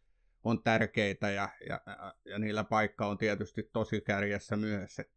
on 0.44 0.62
tärkeitä 0.62 1.30
ja, 1.30 1.48
ja, 1.68 1.80
ja 2.24 2.38
niillä 2.38 2.64
paikka 2.64 3.06
on 3.06 3.18
tietysti 3.18 3.62
tosi 3.72 4.00
kärjessä 4.00 4.56
myös. 4.56 4.98
Että 4.98 5.12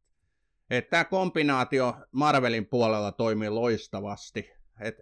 et 0.70 0.90
tämä 0.90 1.04
kombinaatio 1.04 1.96
Marvelin 2.12 2.66
puolella 2.66 3.12
toimii 3.12 3.50
loistavasti. 3.50 4.52
Et 4.80 5.02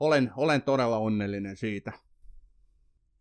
olen, 0.00 0.32
olen 0.36 0.62
todella 0.62 0.98
onnellinen 0.98 1.56
siitä. 1.56 1.92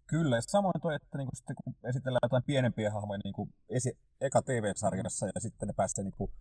Kyllä, 0.10 0.36
ja 0.36 0.42
samoin 0.42 0.82
toi, 0.82 0.96
että 0.96 1.18
niinku 1.18 1.36
sitten 1.36 1.56
kun 1.56 1.76
esitellään 1.90 2.20
jotain 2.24 2.44
pienempiä 2.44 2.92
hahmoja 2.92 3.20
niinku 3.24 3.50
esi- 3.70 3.98
eka 4.22 4.42
TV-sarjassa 4.42 5.26
ja 5.36 5.42
sitten 5.42 5.68
ne 5.68 5.74
pääsee 5.74 6.04
niinku 6.04 6.32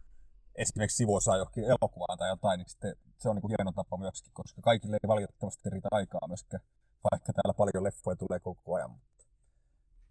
esimerkiksi 0.55 0.97
sivuosaa 0.97 1.37
johonkin 1.37 1.65
elokuvaan 1.65 2.19
tai 2.19 2.29
jotain, 2.29 2.59
niin 2.59 2.69
sitten 2.69 2.97
se 3.19 3.29
on 3.29 3.37
niinku 3.37 3.49
hieno 3.49 3.73
tapa 3.73 3.97
myöskin, 3.97 4.33
koska 4.35 4.63
kaikille 4.63 4.97
ei 4.97 5.09
valitettavasti 5.09 5.71
riitä 5.71 5.89
aikaa 5.91 6.29
myöskään, 6.29 6.63
vaikka 7.11 7.33
täällä 7.33 7.55
paljon 7.55 7.85
leffoja 7.85 8.17
tulee 8.17 8.41
koko 8.41 8.75
ajan. 8.75 8.91
Mutta 8.91 9.25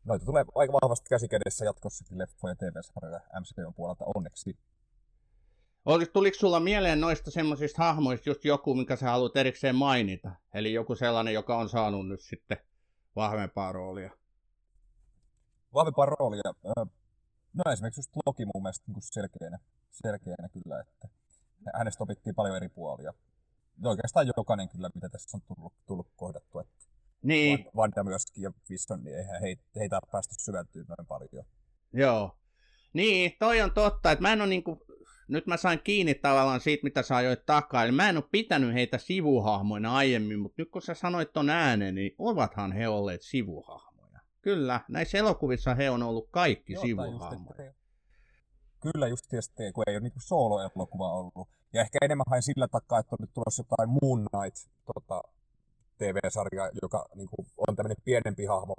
noita 0.06 0.26
tulee 0.26 0.46
aika 0.56 0.74
vahvasti 0.74 1.10
käsikädessä 1.10 1.66
jatkossakin 1.66 2.18
leffoja 2.18 2.56
TV-sarjoja 2.56 3.22
MCUn 3.40 3.74
puolelta 3.74 4.06
onneksi. 4.16 4.58
Tuliko 6.14 6.38
sulla 6.40 6.60
mieleen 6.60 7.02
noista 7.02 7.32
semmoisista 7.32 7.84
hahmoista 7.84 8.30
just 8.30 8.46
joku, 8.46 8.76
minkä 8.76 8.96
sä 8.96 9.12
haluat 9.12 9.38
erikseen 9.38 9.76
mainita? 9.76 10.32
Eli 10.54 10.74
joku 10.74 10.96
sellainen, 10.96 11.34
joka 11.34 11.58
on 11.58 11.70
saanut 11.70 12.08
nyt 12.08 12.22
sitten 12.22 12.58
vahvempaa 13.18 13.72
roolia? 13.72 14.12
Vahvempaa 15.74 16.06
roolia? 16.06 16.42
No 17.54 17.72
esimerkiksi 17.72 18.00
just 18.00 18.12
Loki 18.26 18.46
mun 18.46 18.64
mielestä 18.64 18.86
niin 18.88 19.02
selkeänä, 19.02 19.60
selkeänä 19.92 20.50
kyllä, 20.50 20.80
että 20.80 21.08
hänestä 21.78 22.04
opittiin 22.04 22.36
paljon 22.36 22.56
eri 22.56 22.70
puolia. 22.70 23.14
Oikeastaan 23.84 24.28
jokainen 24.38 24.70
kyllä, 24.70 24.90
mitä 24.96 25.10
tässä 25.10 25.38
on 25.38 25.42
tullut, 25.42 25.74
tullut 25.88 26.08
kohdattua. 26.16 26.62
Että 26.62 26.86
niin. 27.24 27.66
Vanda 27.76 28.04
myöskin 28.04 28.44
ja 28.44 28.52
Vision, 28.70 29.04
niin 29.04 29.18
eihän 29.18 29.42
heitä, 29.42 29.64
heitä 29.76 30.00
päästy 30.12 30.36
syventyä 30.38 30.84
noin 30.88 31.08
paljon. 31.08 31.46
Joo. 31.94 32.38
Niin, 32.94 33.36
toi 33.40 33.62
on 33.62 33.74
totta, 33.74 34.12
että 34.12 34.22
mä 34.22 34.34
en 34.34 34.42
ole 34.42 34.50
niinku, 34.50 34.86
nyt 35.28 35.48
mä 35.48 35.58
sain 35.58 35.80
kiinni 35.84 36.16
tavallaan 36.16 36.60
siitä, 36.60 36.84
mitä 36.84 37.02
sä 37.02 37.16
ajoit 37.16 37.46
takaa, 37.46 37.84
eli 37.84 37.92
mä 37.92 38.10
en 38.10 38.18
ole 38.18 38.24
pitänyt 38.32 38.74
heitä 38.74 38.98
sivuhahmoina 38.98 39.96
aiemmin, 39.96 40.40
mutta 40.40 40.62
nyt 40.62 40.72
kun 40.72 40.82
sä 40.82 40.94
sanoit 40.94 41.34
ton 41.34 41.50
äänen, 41.50 41.96
niin 41.96 42.16
ovathan 42.18 42.72
he 42.72 42.88
olleet 42.88 43.22
sivuhahmoja. 43.22 44.20
Kyllä, 44.42 44.82
näissä 44.88 45.18
elokuvissa 45.18 45.76
he 45.76 45.90
on 45.90 46.04
ollut 46.04 46.28
kaikki 46.32 46.74
Joo, 46.74 46.82
sivuhahmoja. 46.82 47.66
Just, 47.66 47.78
Kyllä 48.80 49.08
just 49.08 49.26
tietysti, 49.30 49.72
kun 49.74 49.84
ei 49.88 49.96
ole 49.96 50.00
niinku 50.00 50.20
solo-elokuva 50.20 51.14
ollut. 51.14 51.48
Ja 51.74 51.82
ehkä 51.82 51.98
enemmän 52.02 52.26
hain 52.30 52.42
sillä 52.42 52.68
takaa, 52.68 53.00
että 53.00 53.16
on 53.16 53.18
nyt 53.22 53.34
tulossa 53.34 53.64
jotain 53.70 53.90
Moon 53.90 54.28
Knight 54.32 54.58
tota, 54.94 55.22
TV-sarja, 55.98 56.70
joka 56.82 57.06
niin 57.16 57.30
kuin, 57.30 57.48
on 57.68 57.76
tämmöinen 57.76 58.04
pienempi 58.06 58.46
hahmo, 58.46 58.76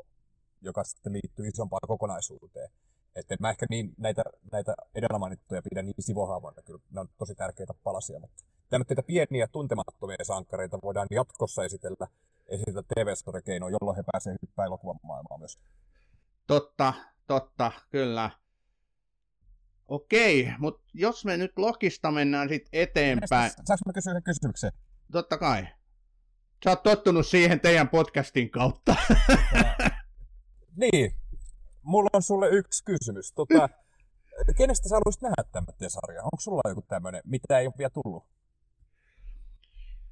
joka 0.61 0.85
sitten 0.85 1.13
liittyy 1.13 1.49
isompaan 1.49 1.89
kokonaisuuteen. 1.89 2.71
Että 3.19 3.37
mä 3.41 3.51
ehkä 3.51 3.67
niin 3.71 3.95
näitä, 3.99 4.23
näitä 4.53 4.75
edellä 4.95 5.19
mainittuja 5.19 5.63
pidän 5.63 5.87
niin 5.87 5.95
sivuhahmoina, 5.99 6.63
kyllä 6.63 6.81
ne 6.91 7.01
on 7.01 7.09
tosi 7.19 7.35
tärkeitä 7.35 7.75
palasia, 7.85 8.21
mutta 8.21 8.45
tämmöitä 8.69 9.03
pieniä 9.03 9.47
tuntemattomia 9.47 10.17
sankareita 10.23 10.79
voidaan 10.83 11.07
jatkossa 11.11 11.65
esitellä, 11.65 12.07
esitellä 12.47 12.83
TV-sarjakeinoin, 12.95 13.73
jolloin 13.73 13.97
he 13.97 14.03
pääsevät 14.13 14.43
hyppää 14.43 14.67
elokuvan 14.67 15.01
maailmaan 15.03 15.41
myös. 15.41 15.59
Totta, 16.47 16.95
totta, 17.27 17.73
kyllä. 17.91 18.31
Okei, 19.89 20.53
mutta 20.59 20.83
jos 20.95 21.25
me 21.25 21.37
nyt 21.37 21.53
Lokista 21.57 22.11
mennään 22.11 22.49
sitten 22.49 22.81
eteenpäin. 22.81 23.51
Saanko 23.51 23.83
mä 23.87 23.93
kysyä 23.93 24.11
yhden 24.11 24.23
kysymyksen? 24.23 24.73
Totta 25.13 25.39
kai. 25.39 25.69
Sä 26.65 26.71
oot 26.71 26.83
tottunut 26.83 27.27
siihen 27.27 27.61
teidän 27.61 27.89
podcastin 27.89 28.51
kautta. 28.51 28.97
niin. 30.77 31.15
Mulla 31.89 32.11
on 32.13 32.23
sulle 32.23 32.49
yksi 32.49 32.85
kysymys. 32.85 33.33
Tota, 33.33 33.69
kenestä 34.57 34.89
sä 34.89 34.95
haluaisit 34.95 35.23
nähdä 35.23 35.43
tämmöinen 35.53 35.91
sarja? 35.91 36.23
Onko 36.23 36.41
sulla 36.41 36.63
joku 36.69 36.83
tämmöinen, 36.83 37.23
mitä 37.25 37.59
ei 37.59 37.67
ole 37.67 37.75
vielä 37.79 37.91
tullut? 37.91 38.25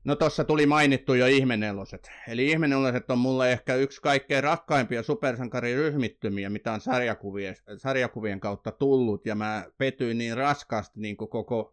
No 0.04 0.16
tuossa 0.16 0.44
tuli 0.44 0.66
mainittu 0.66 1.14
jo 1.14 1.26
ihmeneloset. 1.26 2.10
Eli 2.28 2.50
ihmeneloset 2.50 3.10
on 3.10 3.18
mulle 3.18 3.52
ehkä 3.52 3.74
yksi 3.74 4.00
kaikkein 4.02 4.44
rakkaimpia 4.44 5.02
supersankariryhmittymiä, 5.02 6.50
mitä 6.50 6.72
on 6.72 6.80
sarjakuvien, 6.80 7.56
sarjakuvien 7.76 8.40
kautta 8.40 8.72
tullut. 8.72 9.26
Ja 9.26 9.34
mä 9.34 9.64
petyin 9.78 10.18
niin 10.18 10.36
raskaasti 10.36 11.00
niin 11.00 11.16
kuin 11.16 11.30
koko 11.30 11.72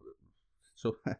su- 0.75 1.15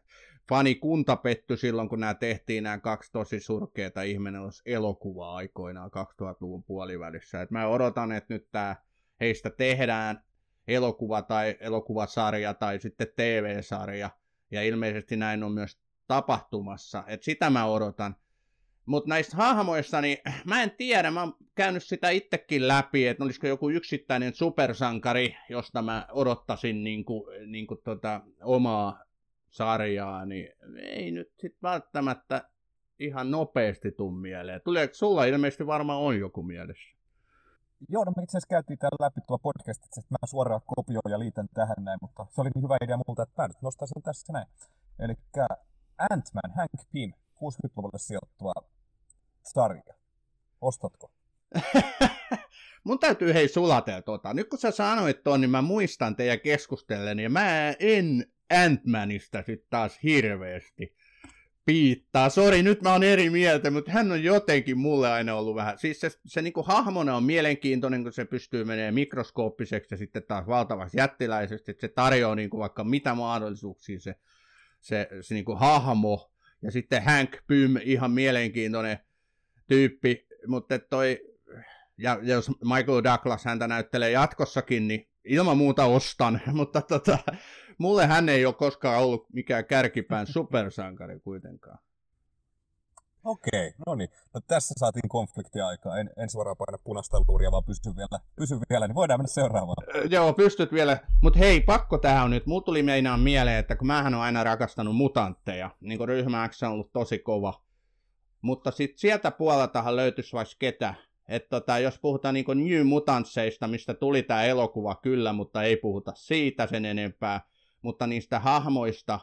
fanikunta 0.48 1.16
petty 1.16 1.56
silloin, 1.56 1.88
kun 1.88 2.00
nämä 2.00 2.14
tehtiin 2.14 2.64
nämä 2.64 2.78
kaksi 2.78 3.12
tosi 3.12 3.40
surkeita 3.40 4.02
ihmenelos 4.02 4.62
elokuvaa 4.66 5.36
aikoinaan 5.36 5.90
2000-luvun 5.90 6.64
puolivälissä. 6.64 7.42
Et 7.42 7.50
mä 7.50 7.66
odotan, 7.66 8.12
että 8.12 8.34
nyt 8.34 8.48
tämä 8.52 8.76
heistä 9.20 9.50
tehdään 9.50 10.24
elokuva 10.68 11.22
tai 11.22 11.56
elokuvasarja 11.60 12.54
tai 12.54 12.80
sitten 12.80 13.06
TV-sarja. 13.16 14.10
Ja 14.50 14.62
ilmeisesti 14.62 15.16
näin 15.16 15.42
on 15.42 15.52
myös 15.52 15.78
tapahtumassa. 16.06 17.04
Et 17.06 17.22
sitä 17.22 17.50
mä 17.50 17.66
odotan. 17.66 18.16
Mutta 18.86 19.08
näistä 19.08 19.36
hahmoista, 19.36 20.00
niin 20.00 20.18
mä 20.44 20.62
en 20.62 20.70
tiedä, 20.70 21.10
mä 21.10 21.20
oon 21.20 21.36
käynyt 21.54 21.84
sitä 21.84 22.10
itsekin 22.10 22.68
läpi, 22.68 23.06
että 23.06 23.24
olisiko 23.24 23.46
joku 23.46 23.70
yksittäinen 23.70 24.34
supersankari, 24.34 25.36
josta 25.48 25.82
mä 25.82 26.06
odottaisin 26.12 26.84
niinku, 26.84 27.30
niinku 27.46 27.76
tota, 27.76 28.20
omaa 28.42 29.03
sarjaa, 29.54 30.24
niin 30.24 30.48
ei 30.78 31.10
nyt 31.10 31.32
sit 31.38 31.56
välttämättä 31.62 32.48
ihan 32.98 33.30
nopeasti 33.30 33.92
tuu 33.92 34.10
mieleen. 34.10 34.60
Tuleeko 34.64 34.94
sulla 34.94 35.24
ilmeisesti 35.24 35.66
varmaan 35.66 36.00
on 36.00 36.18
joku 36.18 36.42
mielessä? 36.42 36.94
Joo, 37.88 38.04
no 38.04 38.12
me 38.16 38.22
itse 38.22 38.38
asiassa 38.38 38.48
käytiin 38.50 38.78
täällä 38.78 39.04
läpi 39.04 39.20
tuolla 39.26 39.42
podcastissa, 39.42 40.00
että 40.00 40.14
mä 40.14 40.26
suoraan 40.26 40.60
kopioin 40.66 41.10
ja 41.10 41.18
liitän 41.18 41.48
tähän 41.54 41.84
näin, 41.84 41.98
mutta 42.02 42.26
se 42.30 42.40
oli 42.40 42.50
niin 42.54 42.62
hyvä 42.62 42.76
idea 42.84 42.98
multa, 43.06 43.22
että 43.22 43.42
mä 43.42 43.48
nyt 43.48 43.62
nostan 43.62 43.88
sen 43.88 44.02
tässä 44.02 44.32
näin. 44.32 44.46
Eli 44.98 45.14
Ant-Man, 45.98 46.52
Hank 46.56 46.70
Pym, 46.92 47.12
60-luvulle 47.36 47.98
sijoittuva 47.98 48.52
sarja. 49.42 49.94
Ostatko? 50.60 51.12
Mun 52.84 52.98
täytyy 52.98 53.34
hei 53.34 53.48
sulatella 53.48 54.02
tota. 54.02 54.34
Nyt 54.34 54.48
kun 54.48 54.58
sä 54.58 54.70
sanoit 54.70 55.24
ton, 55.24 55.40
niin 55.40 55.50
mä 55.50 55.62
muistan 55.62 56.16
teidän 56.16 56.40
keskustellen, 56.40 57.18
ja 57.18 57.30
mä 57.30 57.70
en 57.80 58.33
Ant-Manista 58.52 59.42
sitten 59.46 59.70
taas 59.70 59.98
hirveästi 60.02 60.94
piittaa. 61.64 62.28
Sori, 62.28 62.62
nyt 62.62 62.82
mä 62.82 62.92
oon 62.92 63.02
eri 63.02 63.30
mieltä, 63.30 63.70
mutta 63.70 63.92
hän 63.92 64.12
on 64.12 64.24
jotenkin 64.24 64.78
mulle 64.78 65.12
aina 65.12 65.34
ollut 65.34 65.54
vähän, 65.54 65.78
siis 65.78 66.00
se, 66.00 66.10
se 66.26 66.42
niinku 66.42 66.62
hahmona 66.62 67.16
on 67.16 67.24
mielenkiintoinen, 67.24 68.02
kun 68.02 68.12
se 68.12 68.24
pystyy 68.24 68.64
menemään 68.64 68.94
mikroskooppiseksi 68.94 69.94
ja 69.94 69.98
sitten 69.98 70.22
taas 70.28 70.46
valtavaksi 70.46 70.96
jättiläisesti, 70.96 71.70
että 71.70 71.80
se 71.80 71.88
tarjoaa 71.88 72.34
niinku 72.34 72.58
vaikka 72.58 72.84
mitä 72.84 73.14
mahdollisuuksia 73.14 74.00
se, 74.00 74.14
se, 74.80 75.08
se 75.20 75.34
niinku 75.34 75.54
hahmo, 75.54 76.30
ja 76.62 76.70
sitten 76.70 77.02
Hank 77.02 77.36
Pym, 77.46 77.76
ihan 77.82 78.10
mielenkiintoinen 78.10 78.98
tyyppi, 79.68 80.26
mutta 80.46 80.78
toi 80.78 81.20
ja 81.98 82.18
jos 82.22 82.50
Michael 82.50 83.04
Douglas 83.04 83.44
häntä 83.44 83.68
näyttelee 83.68 84.10
jatkossakin, 84.10 84.88
niin 84.88 85.08
ilman 85.24 85.56
muuta 85.56 85.84
ostan, 85.84 86.40
mutta 86.52 86.82
tota, 86.82 87.18
mulle 87.78 88.06
hän 88.06 88.28
ei 88.28 88.46
ole 88.46 88.54
koskaan 88.54 89.02
ollut 89.02 89.26
mikään 89.32 89.64
kärkipään 89.64 90.26
supersankari 90.26 91.20
kuitenkaan. 91.20 91.78
Okei, 93.24 93.72
no 93.86 93.94
niin. 93.94 94.08
No 94.34 94.40
tässä 94.46 94.74
saatiin 94.78 95.08
konfliktiaikaa. 95.08 95.98
En, 95.98 96.10
en 96.16 96.30
suoraan 96.30 96.56
paina 96.56 96.78
punaista 96.84 97.22
luuria, 97.28 97.50
vaan 97.50 97.64
pysy 97.64 97.96
vielä, 97.96 98.20
pysy 98.36 98.56
vielä, 98.70 98.86
niin 98.86 98.94
voidaan 98.94 99.20
mennä 99.20 99.32
seuraavaan. 99.32 99.76
Joo, 100.10 100.32
pystyt 100.32 100.72
vielä. 100.72 100.98
Mutta 101.22 101.38
hei, 101.38 101.60
pakko 101.60 101.98
tähän 101.98 102.30
nyt. 102.30 102.46
Mulla 102.46 102.62
tuli 102.62 102.82
meinaan 102.82 103.20
mieleen, 103.20 103.58
että 103.58 103.76
kun 103.76 103.86
mähän 103.86 104.14
on 104.14 104.20
aina 104.20 104.44
rakastanut 104.44 104.96
mutantteja, 104.96 105.70
niin 105.80 105.98
kuin 105.98 106.08
ryhmä 106.08 106.48
X 106.48 106.62
on 106.62 106.70
ollut 106.70 106.92
tosi 106.92 107.18
kova. 107.18 107.62
Mutta 108.40 108.70
sitten 108.70 108.98
sieltä 108.98 109.30
puoleltahan 109.30 109.96
löytyisi 109.96 110.32
vaikka 110.32 110.54
ketä. 110.58 110.94
Että 111.28 111.48
tota, 111.48 111.78
jos 111.78 111.98
puhutaan 111.98 112.34
niin 112.34 112.44
New 112.48 112.86
Mutantseista, 112.86 113.68
mistä 113.68 113.94
tuli 113.94 114.22
tämä 114.22 114.44
elokuva 114.44 114.94
kyllä, 114.94 115.32
mutta 115.32 115.62
ei 115.62 115.76
puhuta 115.76 116.12
siitä 116.14 116.66
sen 116.66 116.84
enempää. 116.84 117.40
Mutta 117.84 118.06
niistä 118.06 118.38
hahmoista, 118.40 119.20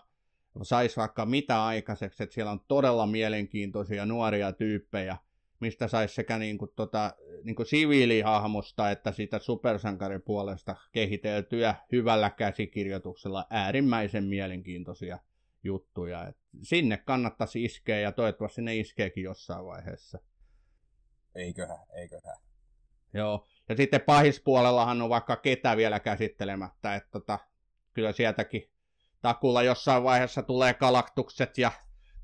saisi 0.62 0.98
vaikka 0.98 1.26
mitä 1.26 1.66
aikaiseksi, 1.66 2.24
että 2.24 2.34
siellä 2.34 2.52
on 2.52 2.60
todella 2.68 3.08
mielenkiintoisia 3.08 4.06
nuoria 4.06 4.54
tyyppejä, 4.54 5.18
mistä 5.60 5.88
saisi 5.88 6.16
sekä 6.16 6.38
niin 6.38 6.58
kuin 6.58 6.72
tota, 6.76 7.14
niin 7.44 7.56
kuin 7.56 7.66
siviilihahmosta 7.66 8.92
että 8.92 9.12
sitä 9.12 9.40
supersankaripuolesta 9.40 10.76
kehiteltyä 10.92 11.76
hyvällä 11.92 12.30
käsikirjoituksella 12.30 13.48
äärimmäisen 13.50 14.24
mielenkiintoisia 14.24 15.20
juttuja. 15.64 16.28
Et 16.28 16.38
sinne 16.62 16.98
kannattaisi 16.98 17.64
iskeä 17.64 18.00
ja 18.00 18.12
toivottavasti 18.12 18.62
ne 18.62 18.76
iskeekin 18.76 19.24
jossain 19.24 19.66
vaiheessa. 19.66 20.20
Eiköhän, 21.36 21.86
eiköhän. 22.02 22.38
Joo, 23.14 23.48
ja 23.70 23.76
sitten 23.76 24.02
pahispuolellahan 24.02 25.02
on 25.02 25.10
vaikka 25.10 25.36
ketä 25.36 25.78
vielä 25.78 26.00
käsittelemättä, 26.00 26.96
että 26.96 27.10
tota, 27.12 27.40
kyllä 27.94 28.12
sieltäkin 28.12 28.72
takulla 29.22 29.64
jossain 29.64 30.04
vaiheessa 30.04 30.44
tulee 30.44 30.74
galaktukset 30.74 31.58
ja 31.58 31.72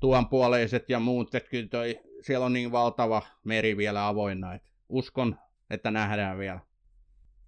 tuonpuoleiset 0.00 0.90
ja 0.90 1.00
muut, 1.00 1.34
että 1.34 1.50
kyllä 1.50 1.68
toi, 1.68 2.00
siellä 2.22 2.46
on 2.46 2.52
niin 2.52 2.72
valtava 2.72 3.22
meri 3.44 3.76
vielä 3.76 4.08
avoinna, 4.08 4.54
että 4.54 4.68
uskon, 4.88 5.38
että 5.70 5.90
nähdään 5.90 6.38
vielä. 6.38 6.60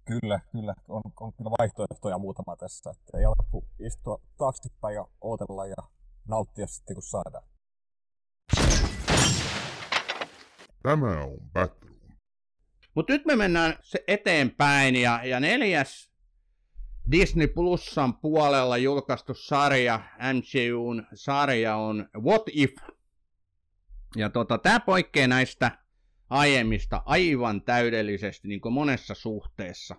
Kyllä, 0.05 0.39
kyllä. 0.51 0.75
On, 0.87 1.01
on 1.19 1.33
kyllä 1.33 1.51
vaihtoehtoja 1.59 2.17
muutama 2.17 2.55
tässä, 2.55 2.89
että 2.89 3.17
ei 3.17 3.25
ala 3.25 3.63
istua 3.79 4.21
taaksepäin 4.37 4.95
ja 4.95 5.07
ootella 5.21 5.65
ja 5.65 5.75
nauttia 6.27 6.67
sitten 6.67 6.95
kun 6.95 7.03
saadaan. 7.03 7.43
Tämä 10.83 11.23
on 11.23 11.37
Batroom. 11.53 11.91
Mutta 12.95 13.13
nyt 13.13 13.25
me 13.25 13.35
mennään 13.35 13.73
se 13.81 14.03
eteenpäin 14.07 14.95
ja, 14.95 15.19
ja 15.23 15.39
neljäs 15.39 16.10
Disney 17.11 17.47
Plusan 17.47 18.13
puolella 18.13 18.77
julkaistu 18.77 19.33
sarja, 19.33 19.99
MCUn 20.33 21.07
sarja 21.13 21.75
on 21.75 22.09
What 22.23 22.43
If. 22.51 22.73
Ja 24.15 24.29
tota, 24.29 24.57
tämä 24.57 24.79
poikkeaa 24.79 25.27
näistä 25.27 25.71
aiemmista 26.29 27.01
aivan 27.05 27.61
täydellisesti 27.61 28.47
niin 28.47 28.61
kuin 28.61 28.73
monessa 28.73 29.13
suhteessa. 29.13 29.95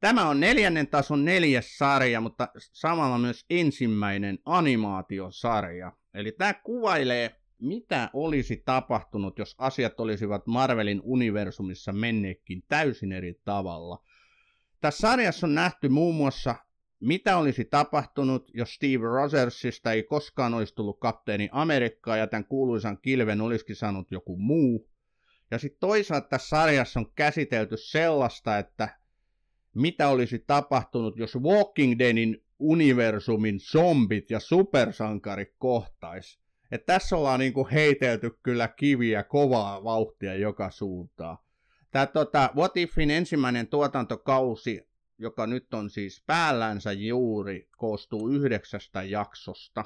Tämä 0.00 0.28
on 0.28 0.40
neljännen 0.40 0.86
tason 0.86 1.24
neljäs 1.24 1.78
sarja, 1.78 2.20
mutta 2.20 2.48
samalla 2.58 3.18
myös 3.18 3.44
ensimmäinen 3.50 4.38
animaatiosarja. 4.44 5.92
Eli 6.14 6.32
tämä 6.32 6.54
kuvailee, 6.54 7.36
mitä 7.58 8.10
olisi 8.12 8.62
tapahtunut, 8.64 9.38
jos 9.38 9.54
asiat 9.58 10.00
olisivat 10.00 10.46
Marvelin 10.46 11.00
universumissa 11.04 11.92
menneekin 11.92 12.62
täysin 12.68 13.12
eri 13.12 13.40
tavalla– 13.44 14.02
tässä 14.80 15.08
sarjassa 15.08 15.46
on 15.46 15.54
nähty 15.54 15.88
muun 15.88 16.14
muassa, 16.14 16.54
mitä 17.00 17.36
olisi 17.36 17.64
tapahtunut, 17.64 18.50
jos 18.54 18.74
Steve 18.74 19.06
Rogersista 19.06 19.92
ei 19.92 20.02
koskaan 20.02 20.54
olisi 20.54 20.74
tullut 20.74 21.00
kapteeni 21.00 21.48
Amerikkaa 21.52 22.16
ja 22.16 22.26
tämän 22.26 22.44
kuuluisan 22.44 22.98
kilven 23.02 23.40
olisikin 23.40 23.76
saanut 23.76 24.10
joku 24.10 24.36
muu. 24.36 24.90
Ja 25.50 25.58
sitten 25.58 25.80
toisaalta 25.80 26.28
tässä 26.28 26.48
sarjassa 26.48 27.00
on 27.00 27.12
käsitelty 27.14 27.76
sellaista, 27.76 28.58
että 28.58 28.88
mitä 29.74 30.08
olisi 30.08 30.38
tapahtunut, 30.46 31.16
jos 31.16 31.36
Walking 31.36 31.98
Deadin 31.98 32.44
universumin 32.58 33.60
zombit 33.60 34.30
ja 34.30 34.40
supersankari 34.40 35.54
kohtais. 35.58 36.40
Et 36.70 36.86
tässä 36.86 37.16
ollaan 37.16 37.40
niinku 37.40 37.68
heitelty 37.72 38.30
kyllä 38.42 38.68
kiviä 38.68 39.22
kovaa 39.22 39.84
vauhtia 39.84 40.34
joka 40.34 40.70
suuntaan. 40.70 41.38
Tämä 41.90 42.06
tota, 42.06 42.50
What 42.56 42.76
Ifin 42.76 43.10
ensimmäinen 43.10 43.66
tuotantokausi, 43.66 44.88
joka 45.18 45.46
nyt 45.46 45.74
on 45.74 45.90
siis 45.90 46.22
päällänsä 46.26 46.92
juuri, 46.92 47.68
koostuu 47.76 48.28
yhdeksästä 48.28 49.02
jaksosta. 49.02 49.84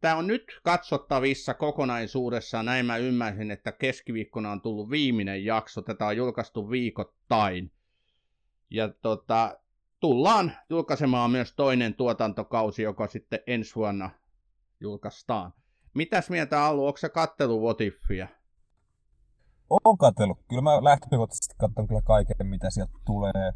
Tämä 0.00 0.16
on 0.16 0.26
nyt 0.26 0.60
katsottavissa 0.62 1.54
kokonaisuudessaan, 1.54 2.66
näin 2.66 2.86
mä 2.86 2.96
ymmärsin, 2.96 3.50
että 3.50 3.72
keskiviikkona 3.72 4.50
on 4.52 4.60
tullut 4.60 4.90
viimeinen 4.90 5.44
jakso, 5.44 5.82
tätä 5.82 6.06
on 6.06 6.16
julkaistu 6.16 6.70
viikoittain. 6.70 7.72
Ja 8.70 8.88
tota, 8.88 9.58
tullaan 10.00 10.52
julkaisemaan 10.70 11.30
myös 11.30 11.52
toinen 11.52 11.94
tuotantokausi, 11.94 12.82
joka 12.82 13.06
sitten 13.06 13.40
ensi 13.46 13.74
vuonna 13.74 14.10
julkaistaan. 14.80 15.52
Mitäs 15.94 16.30
mieltä 16.30 16.64
Allu, 16.64 16.86
onko 16.86 16.96
se 16.96 17.08
kattelu 17.08 17.62
What 17.64 17.80
Ifia? 17.80 18.28
Oon 19.70 19.98
katsellut. 19.98 20.38
Kyllä 20.48 20.62
mä 20.62 20.84
lähtökohtaisesti 20.84 21.54
katson 21.58 21.88
kyllä 21.88 22.02
kaiken, 22.02 22.46
mitä 22.46 22.70
sieltä 22.70 22.92
tulee. 23.06 23.52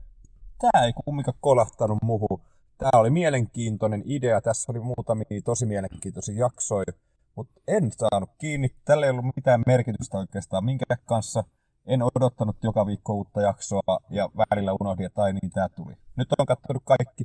Tää 0.59 0.85
ei 0.85 0.93
kumminkaan 1.05 1.39
kolahtanut 1.41 1.99
muuhun. 2.03 2.41
Tää 2.79 2.91
oli 2.95 3.11
mielenkiintoinen 3.11 4.03
idea. 4.05 4.41
Tässä 4.41 4.73
oli 4.73 4.81
muutamia 4.81 5.41
tosi 5.45 5.67
mielenkiintoisia 5.67 6.39
jaksoja. 6.39 6.93
Mutta 7.37 7.61
en 7.69 7.91
saanut 7.93 8.31
kiinni. 8.39 8.69
Tällä 8.85 9.07
ei 9.07 9.11
ollut 9.11 9.37
mitään 9.37 9.63
merkitystä 9.67 10.19
oikeastaan 10.19 10.65
minkä 10.65 10.85
kanssa. 11.05 11.45
En 11.87 12.03
odottanut 12.03 12.57
joka 12.63 12.87
viikko 12.87 13.15
uutta 13.15 13.41
jaksoa 13.41 13.99
ja 14.11 14.29
välillä 14.39 14.73
unohdin, 14.81 15.07
että 15.07 15.23
ai 15.23 15.33
niin 15.33 15.51
tää 15.51 15.69
tuli. 15.69 15.95
Nyt 16.17 16.29
on 16.39 16.47
katsonut 16.47 16.83
kaikki. 16.85 17.25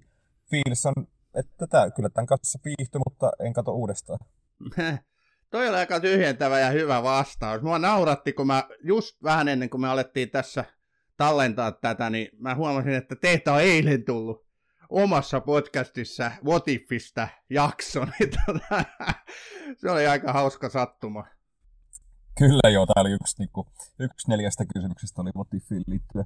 Fiilis 0.49 0.85
on, 0.85 0.93
että 1.33 1.67
tää, 1.67 1.91
kyllä 1.91 2.09
tämän 2.09 2.25
kanssa 2.25 2.59
viihtyi, 2.65 3.01
mutta 3.09 3.31
en 3.39 3.53
katso 3.53 3.71
uudestaan. 3.71 4.19
Toi 5.49 5.69
oli 5.69 5.77
aika 5.77 5.99
tyhjentävä 5.99 6.59
ja 6.59 6.69
hyvä 6.69 7.03
vastaus. 7.03 7.61
Mua 7.61 7.79
nauratti, 7.79 8.33
kun 8.33 8.47
mä 8.47 8.63
just 8.83 9.23
vähän 9.23 9.47
ennen 9.47 9.69
kuin 9.69 9.81
me 9.81 9.87
alettiin 9.87 10.29
tässä 10.29 10.65
tallentaa 11.17 11.71
tätä, 11.71 12.09
niin 12.09 12.29
mä 12.39 12.55
huomasin, 12.55 12.93
että 12.93 13.15
teitä 13.15 13.53
on 13.53 13.61
eilen 13.61 14.05
tullut 14.05 14.47
omassa 14.89 15.41
podcastissa 15.41 16.31
Votifista 16.45 17.27
jakso. 17.49 18.05
Niin 18.05 18.29
tota, 18.45 18.83
se 19.81 19.91
oli 19.91 20.07
aika 20.07 20.33
hauska 20.33 20.69
sattuma. 20.69 21.25
Kyllä 22.37 22.69
joo, 22.73 22.85
tämä 22.85 23.01
oli 23.01 23.11
yksi, 23.11 23.35
niin 23.39 23.49
kuin, 23.53 23.67
yksi 23.99 24.29
neljästä 24.29 24.65
kysymyksestä 24.73 25.21
oli 25.21 25.31
Votifiin 25.35 25.83
liittyen. 25.87 26.25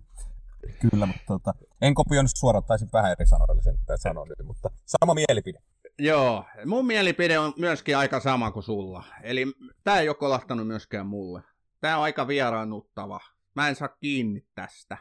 Kyllä, 0.79 1.05
mutta 1.05 1.23
tota, 1.27 1.53
en 1.81 1.93
kopioinut 1.93 2.31
suoraan, 2.35 2.63
taisin 2.63 2.89
vähän 2.93 3.11
eri 3.11 3.25
sanoilla 3.25 3.61
sen 3.61 3.77
sanoa 3.95 4.25
nyt, 4.25 4.47
mutta 4.47 4.69
sama 4.85 5.13
mielipide. 5.13 5.59
Joo, 6.03 6.45
mun 6.65 6.87
mielipide 6.87 7.39
on 7.39 7.53
myöskin 7.57 7.97
aika 7.97 8.19
sama 8.19 8.51
kuin 8.51 8.63
sulla. 8.63 9.03
Eli 9.23 9.45
tämä 9.83 9.99
ei 9.99 10.09
ole 10.09 10.15
kolahtanut 10.15 10.67
myöskään 10.67 11.07
mulle. 11.07 11.41
Tämä 11.81 11.97
on 11.97 12.03
aika 12.03 12.27
vieraannuttava. 12.27 13.19
Mä 13.55 13.69
en 13.69 13.75
saa 13.75 13.87
kiinni 13.87 14.45
tästä. 14.55 14.97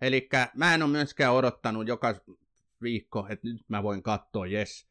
Eli 0.00 0.28
mä 0.54 0.74
en 0.74 0.82
ole 0.82 0.90
myöskään 0.90 1.34
odottanut 1.34 1.88
joka 1.88 2.14
viikko, 2.82 3.26
että 3.30 3.48
nyt 3.48 3.64
mä 3.68 3.82
voin 3.82 4.02
katsoa, 4.02 4.46
jes. 4.46 4.86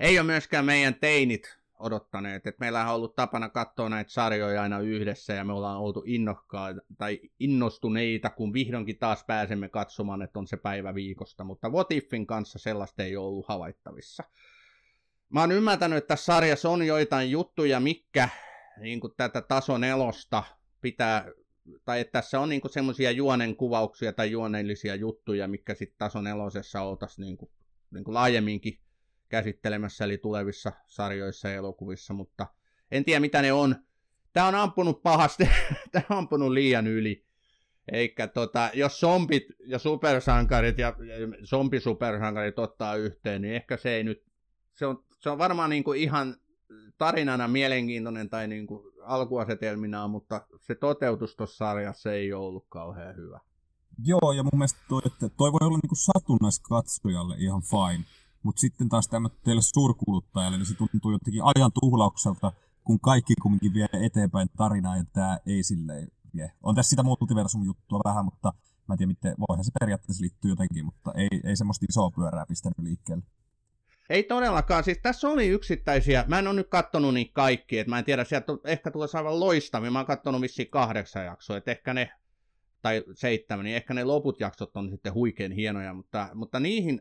Ei 0.00 0.18
ole 0.18 0.26
myöskään 0.26 0.64
meidän 0.64 0.94
teinit 0.94 1.58
odottaneet. 1.78 2.46
että 2.46 2.60
meillä 2.60 2.88
on 2.88 2.94
ollut 2.94 3.16
tapana 3.16 3.48
katsoa 3.48 3.88
näitä 3.88 4.10
sarjoja 4.10 4.62
aina 4.62 4.80
yhdessä 4.80 5.32
ja 5.32 5.44
me 5.44 5.52
ollaan 5.52 5.80
oltu 5.80 6.02
innokkaita 6.06 6.80
tai 6.98 7.20
innostuneita, 7.38 8.30
kun 8.30 8.52
vihdoinkin 8.52 8.98
taas 8.98 9.24
pääsemme 9.24 9.68
katsomaan, 9.68 10.22
että 10.22 10.38
on 10.38 10.46
se 10.46 10.56
päivä 10.56 10.94
viikosta. 10.94 11.44
Mutta 11.44 11.72
Votiffin 11.72 12.26
kanssa 12.26 12.58
sellaista 12.58 13.02
ei 13.02 13.16
ole 13.16 13.26
ollut 13.26 13.48
havaittavissa. 13.48 14.24
Mä 15.34 15.40
oon 15.40 15.52
ymmärtänyt, 15.52 15.98
että 15.98 16.08
tässä 16.08 16.24
sarjassa 16.24 16.70
on 16.70 16.86
joitain 16.86 17.30
juttuja, 17.30 17.80
mikä 17.80 18.28
niin 18.80 19.00
kuin 19.00 19.12
tätä 19.16 19.40
tason 19.40 19.80
nelosta 19.80 20.42
pitää, 20.80 21.30
tai 21.84 22.00
että 22.00 22.12
tässä 22.12 22.40
on 22.40 22.48
niin 22.48 22.60
semmoisia 22.70 23.10
juonen 23.10 23.56
kuvauksia 23.56 24.12
tai 24.12 24.30
juonellisia 24.30 24.94
juttuja, 24.94 25.48
mikä 25.48 25.74
sitten 25.74 25.98
tason 25.98 26.24
nelosessa 26.24 26.82
oltaisiin 26.82 27.24
niin 27.24 27.36
kuin, 27.36 27.50
niin 27.90 28.04
kuin 28.04 28.14
laajemminkin 28.14 28.80
käsittelemässä, 29.28 30.04
eli 30.04 30.18
tulevissa 30.18 30.72
sarjoissa 30.86 31.48
ja 31.48 31.54
elokuvissa, 31.54 32.14
mutta 32.14 32.46
en 32.90 33.04
tiedä 33.04 33.20
mitä 33.20 33.42
ne 33.42 33.52
on. 33.52 33.76
Tämä 34.32 34.46
on 34.46 34.54
ampunut 34.54 35.02
pahasti, 35.02 35.48
tämä 35.92 36.04
on 36.10 36.16
ampunut 36.16 36.50
liian 36.50 36.86
yli. 36.86 37.26
Eikä 37.92 38.26
tota, 38.26 38.70
jos 38.74 39.00
zombit 39.00 39.44
ja 39.66 39.78
supersankarit 39.78 40.78
ja 40.78 40.94
zombisupersankarit 41.44 42.58
ottaa 42.58 42.96
yhteen, 42.96 43.42
niin 43.42 43.54
ehkä 43.54 43.76
se 43.76 43.90
ei 43.94 44.04
nyt, 44.04 44.33
se 44.74 44.86
on, 44.86 45.04
se 45.20 45.30
on 45.30 45.38
varmaan 45.38 45.70
niin 45.70 45.84
kuin 45.84 46.00
ihan 46.00 46.36
tarinana 46.98 47.48
mielenkiintoinen 47.48 48.30
tai 48.30 48.48
niin 48.48 48.66
kuin 48.66 48.82
alkuasetelminaan, 49.04 50.10
mutta 50.10 50.46
se 50.60 50.74
toteutus 50.74 51.36
tuossa 51.36 51.56
sarjassa 51.56 52.12
ei 52.12 52.32
ollut 52.32 52.66
kauhean 52.68 53.16
hyvä. 53.16 53.40
Joo, 54.04 54.32
ja 54.36 54.42
mun 54.42 54.50
mielestä 54.54 54.80
toi, 54.88 55.02
että 55.06 55.28
toi 55.28 55.52
voi 55.52 55.66
olla 55.66 55.78
niinku 55.82 55.94
satunnaiskatsojalle 55.94 57.36
ihan 57.38 57.62
fine, 57.62 58.04
mutta 58.42 58.60
sitten 58.60 58.88
taas 58.88 59.08
teille 59.44 59.62
suurkuluttajalle, 59.62 60.58
niin 60.58 60.66
se 60.66 60.74
tuntuu 60.74 61.12
jotenkin 61.12 61.42
ajan 61.44 61.70
tuhlaukselta, 61.80 62.52
kun 62.84 63.00
kaikki 63.00 63.34
kumminkin 63.42 63.74
vie 63.74 63.86
eteenpäin 63.92 64.48
tarinaa, 64.56 64.96
ja 64.96 65.04
tämä 65.12 65.38
ei 65.46 65.62
silleen 65.62 66.08
vie. 66.34 66.52
On 66.62 66.74
tässä 66.74 66.90
sitä 66.90 67.02
multiversum-juttua 67.02 68.00
vähän, 68.04 68.24
mutta 68.24 68.52
mä 68.88 68.94
en 68.94 68.98
tiedä, 68.98 69.08
miten, 69.08 69.34
voihan 69.48 69.64
se 69.64 69.70
periaatteessa 69.80 70.22
liittyy 70.22 70.50
jotenkin, 70.50 70.84
mutta 70.84 71.12
ei, 71.16 71.40
ei 71.44 71.56
semmoista 71.56 71.86
isoa 71.88 72.10
pyörää 72.10 72.46
pistänyt 72.46 72.78
liikkeelle. 72.78 73.24
Ei 74.10 74.22
todellakaan, 74.22 74.84
siis 74.84 74.98
tässä 75.02 75.28
oli 75.28 75.48
yksittäisiä, 75.48 76.24
mä 76.28 76.38
en 76.38 76.46
ole 76.46 76.54
nyt 76.56 76.68
kattonut 76.68 77.14
niitä 77.14 77.32
kaikki, 77.34 77.78
että 77.78 77.90
mä 77.90 77.98
en 77.98 78.04
tiedä, 78.04 78.24
sieltä 78.24 78.52
ehkä 78.64 78.90
tulee 78.90 79.08
aivan 79.14 79.40
loistavia, 79.40 79.90
mä 79.90 79.98
oon 79.98 80.06
kattonut 80.06 80.40
vissiin 80.40 80.70
kahdeksan 80.70 81.24
jaksoa, 81.24 81.56
että 81.56 81.70
ehkä 81.70 81.94
ne, 81.94 82.10
tai 82.82 83.04
seitsemän, 83.14 83.64
niin 83.64 83.76
ehkä 83.76 83.94
ne 83.94 84.04
loput 84.04 84.40
jaksot 84.40 84.76
on 84.76 84.90
sitten 84.90 85.14
huikein 85.14 85.52
hienoja, 85.52 85.94
mutta, 85.94 86.28
mutta 86.34 86.60
niihin, 86.60 87.00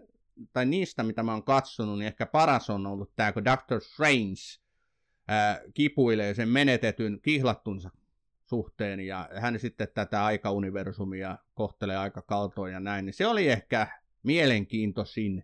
tai 0.54 0.66
niistä, 0.66 1.04
mitä 1.04 1.24
mä 1.24 1.32
oon 1.32 1.44
katsonut, 1.44 2.00
niin 2.00 2.08
ehkä 2.08 2.26
paras 2.26 2.70
on 2.70 2.88
ollut 2.88 3.16
tämä, 3.16 3.32
kun 3.32 3.46
Doctor 3.46 3.82
Strange 3.82 4.42
ää, 5.28 5.62
kipuilee 5.74 6.34
sen 6.34 6.50
menetetyn 6.50 7.20
kihlattunsa 7.22 7.90
suhteen, 8.46 9.00
ja 9.00 9.30
hän 9.36 9.60
sitten 9.60 9.88
tätä 9.94 10.26
aikauniversumia 10.26 11.38
kohtelee 11.54 11.98
aika 11.98 12.22
kaltoin 12.22 12.74
ja 12.74 12.80
näin, 12.80 13.06
niin 13.06 13.14
se 13.14 13.28
oli 13.28 13.48
ehkä 13.48 13.88
mielenkiintoisin 14.24 15.44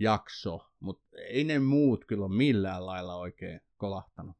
jakso, 0.00 0.60
mutta 0.80 1.04
ei 1.28 1.44
ne 1.44 1.58
muut 1.58 2.04
kyllä 2.04 2.24
ole 2.24 2.36
millään 2.36 2.86
lailla 2.86 3.16
oikein 3.16 3.60
kolahtanut. 3.76 4.36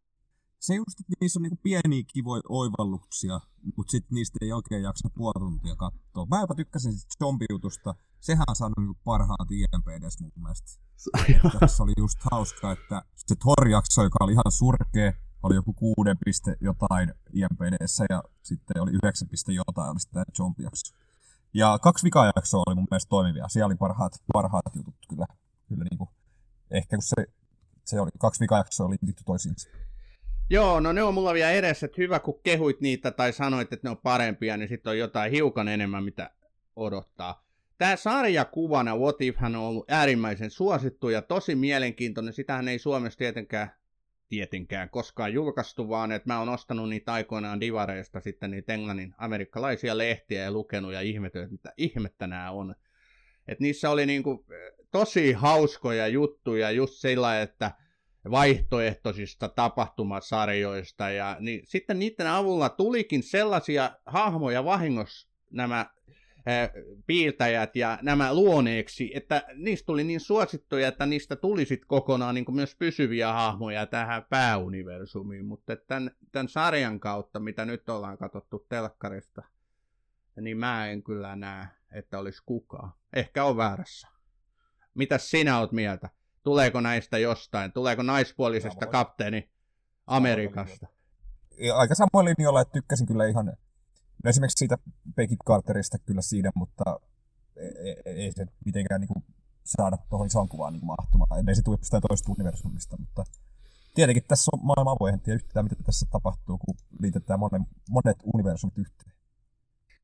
Se 0.58 0.74
just, 0.74 1.00
että 1.00 1.12
niissä 1.20 1.38
on 1.38 1.42
niinku 1.42 1.60
pieniä 1.62 2.02
kivoja 2.12 2.42
oivalluksia, 2.48 3.40
mutta 3.76 3.90
sitten 3.90 4.14
niistä 4.14 4.38
ei 4.42 4.52
oikein 4.52 4.82
jaksa 4.82 5.08
puoli 5.14 5.40
tuntia 5.40 5.76
katsoa. 5.76 6.26
Mä 6.26 6.40
jopa 6.40 6.54
tykkäsin 6.54 6.92
sit 6.92 7.10
zombiutusta. 7.18 7.94
Sehän 8.20 8.44
on 8.48 8.56
saanut 8.56 8.78
niinku 8.78 9.00
parhaat 9.04 9.50
IMP 9.50 9.88
edes 9.88 10.20
mun 10.20 10.32
mielestä. 10.36 10.70
Tässä 11.60 11.82
oli 11.82 11.92
just 11.98 12.18
hauska, 12.30 12.72
että 12.72 13.02
se 13.16 13.34
Thor-jakso, 13.34 14.02
joka 14.02 14.24
oli 14.24 14.32
ihan 14.32 14.52
surkea, 14.52 15.12
oli 15.42 15.54
joku 15.54 15.72
kuuden 15.72 16.16
piste 16.24 16.56
jotain 16.60 17.14
IMPDssä 17.32 18.04
ja 18.10 18.22
sitten 18.42 18.82
oli 18.82 18.90
yhdeksän 18.90 19.28
piste 19.28 19.52
jotain, 19.52 19.90
oli 19.90 20.00
sitten 20.00 20.24
zombie-jakso. 20.36 20.96
Ja 21.54 21.78
kaksi 21.78 22.04
vikajaksoa 22.04 22.62
oli 22.66 22.74
mun 22.74 22.86
mielestä 22.90 23.08
toimivia. 23.08 23.48
Siellä 23.48 23.66
oli 23.66 23.76
parhaat, 23.76 24.12
parhaat 24.32 24.76
jutut 24.76 24.94
kyllä. 25.08 25.26
Kyllä 25.74 25.84
niin 25.90 25.98
kuin, 25.98 26.10
ehkä 26.70 26.96
kun 26.96 27.02
se, 27.02 27.26
se 27.84 28.00
oli, 28.00 28.10
kaksi 28.18 28.40
vikajaksoa 28.40 28.86
oli 28.86 28.96
liitty 29.02 29.24
toisiinsa. 29.24 29.68
Joo, 30.50 30.80
no 30.80 30.92
ne 30.92 31.02
on 31.02 31.14
mulla 31.14 31.34
vielä 31.34 31.50
edessä, 31.50 31.86
että 31.86 32.02
hyvä 32.02 32.18
kun 32.18 32.40
kehuit 32.42 32.80
niitä 32.80 33.10
tai 33.10 33.32
sanoit, 33.32 33.72
että 33.72 33.88
ne 33.88 33.90
on 33.90 33.98
parempia, 33.98 34.56
niin 34.56 34.68
sitten 34.68 34.90
on 34.90 34.98
jotain 34.98 35.32
hiukan 35.32 35.68
enemmän, 35.68 36.04
mitä 36.04 36.30
odottaa. 36.76 37.44
Tämä 37.78 37.96
sarjakuvana 37.96 38.96
What 38.96 39.20
If 39.20 39.36
hän 39.36 39.56
on 39.56 39.62
ollut 39.62 39.90
äärimmäisen 39.90 40.50
suosittu 40.50 41.08
ja 41.08 41.22
tosi 41.22 41.54
mielenkiintoinen. 41.54 42.34
Sitähän 42.34 42.68
ei 42.68 42.78
Suomessa 42.78 43.18
tietenkään 43.18 43.70
tietenkään 44.30 44.90
koskaan 44.90 45.32
julkaistu, 45.32 45.88
vaan 45.88 46.12
että 46.12 46.32
mä 46.32 46.38
oon 46.38 46.48
ostanut 46.48 46.88
niitä 46.88 47.12
aikoinaan 47.12 47.60
divareista 47.60 48.20
sitten 48.20 48.50
niitä 48.50 48.72
englannin 48.72 49.14
amerikkalaisia 49.18 49.98
lehtiä 49.98 50.42
ja 50.42 50.50
lukenut 50.50 50.92
ja 50.92 51.00
ihmetellyt, 51.00 51.50
mitä 51.50 51.72
ihmettä 51.76 52.26
nämä 52.26 52.50
on. 52.50 52.74
Et 53.50 53.60
niissä 53.60 53.90
oli 53.90 54.06
niinku 54.06 54.46
tosi 54.90 55.32
hauskoja 55.32 56.08
juttuja 56.08 56.70
just 56.70 56.94
sillä, 56.94 57.42
että 57.42 57.70
vaihtoehtoisista 58.30 59.48
tapahtumasarjoista 59.48 61.10
ja 61.10 61.36
niin, 61.40 61.60
sitten 61.64 61.98
niiden 61.98 62.26
avulla 62.26 62.68
tulikin 62.68 63.22
sellaisia 63.22 63.90
hahmoja 64.06 64.64
vahingossa 64.64 65.28
nämä 65.50 65.86
piirtäjät 67.06 67.76
ja 67.76 67.98
nämä 68.02 68.34
luoneeksi, 68.34 69.10
että 69.14 69.42
niistä 69.54 69.86
tuli 69.86 70.04
niin 70.04 70.20
suosittuja, 70.20 70.88
että 70.88 71.06
niistä 71.06 71.36
tuli 71.36 71.64
sitten 71.64 71.88
kokonaan 71.88 72.34
niin 72.34 72.54
myös 72.54 72.76
pysyviä 72.78 73.32
hahmoja 73.32 73.86
tähän 73.86 74.24
pääuniversumiin, 74.30 75.44
mutta 75.44 75.76
tämän, 75.76 76.10
tämän 76.32 76.48
sarjan 76.48 77.00
kautta, 77.00 77.40
mitä 77.40 77.64
nyt 77.64 77.88
ollaan 77.88 78.18
katsottu 78.18 78.66
telkkarista, 78.68 79.42
niin 80.40 80.58
mä 80.58 80.88
en 80.88 81.02
kyllä 81.02 81.36
näe, 81.36 81.66
että 81.92 82.18
olisi 82.18 82.42
kukaan. 82.46 82.92
Ehkä 83.12 83.44
on 83.44 83.56
väärässä. 83.56 84.08
Mitä 84.94 85.18
sinä 85.18 85.58
oot 85.58 85.72
mieltä? 85.72 86.10
Tuleeko 86.42 86.80
näistä 86.80 87.18
jostain? 87.18 87.72
Tuleeko 87.72 88.02
naispuolisesta 88.02 88.86
kapteeni 88.86 89.50
Amerikasta? 90.06 90.86
Aika 91.74 91.94
samoin 91.94 92.24
linjoilla, 92.24 92.60
että 92.60 92.72
tykkäsin 92.72 93.06
kyllä 93.06 93.26
ihan 93.26 93.56
No 94.24 94.28
esimerkiksi 94.28 94.58
siitä 94.58 94.78
Peggy 95.16 95.36
Carterista 95.46 95.98
kyllä 95.98 96.22
siinä, 96.22 96.50
mutta 96.54 97.00
ei, 97.56 97.96
e, 98.04 98.10
ei 98.10 98.32
se 98.32 98.46
mitenkään 98.64 99.00
niin 99.00 99.24
saada 99.64 99.96
tuohon 100.10 100.26
isoon 100.26 100.48
kuvaan 100.48 100.72
niin 100.72 100.86
mahtumaan. 100.86 101.48
Ei 101.48 101.54
se 101.54 101.62
tule 101.62 101.78
jostain 101.80 102.02
toista 102.08 102.32
universumista, 102.32 102.96
mutta 102.96 103.24
tietenkin 103.94 104.24
tässä 104.28 104.50
on 104.52 104.66
maailma 104.66 104.90
avoin, 104.90 105.20
ja 105.26 105.34
yhtään 105.34 105.64
mitä 105.64 105.82
tässä 105.82 106.06
tapahtuu, 106.10 106.58
kun 106.58 106.74
liitetään 107.00 107.40
monen, 107.40 107.66
monet 107.90 108.16
universumit 108.34 108.78
yhteen. 108.78 109.12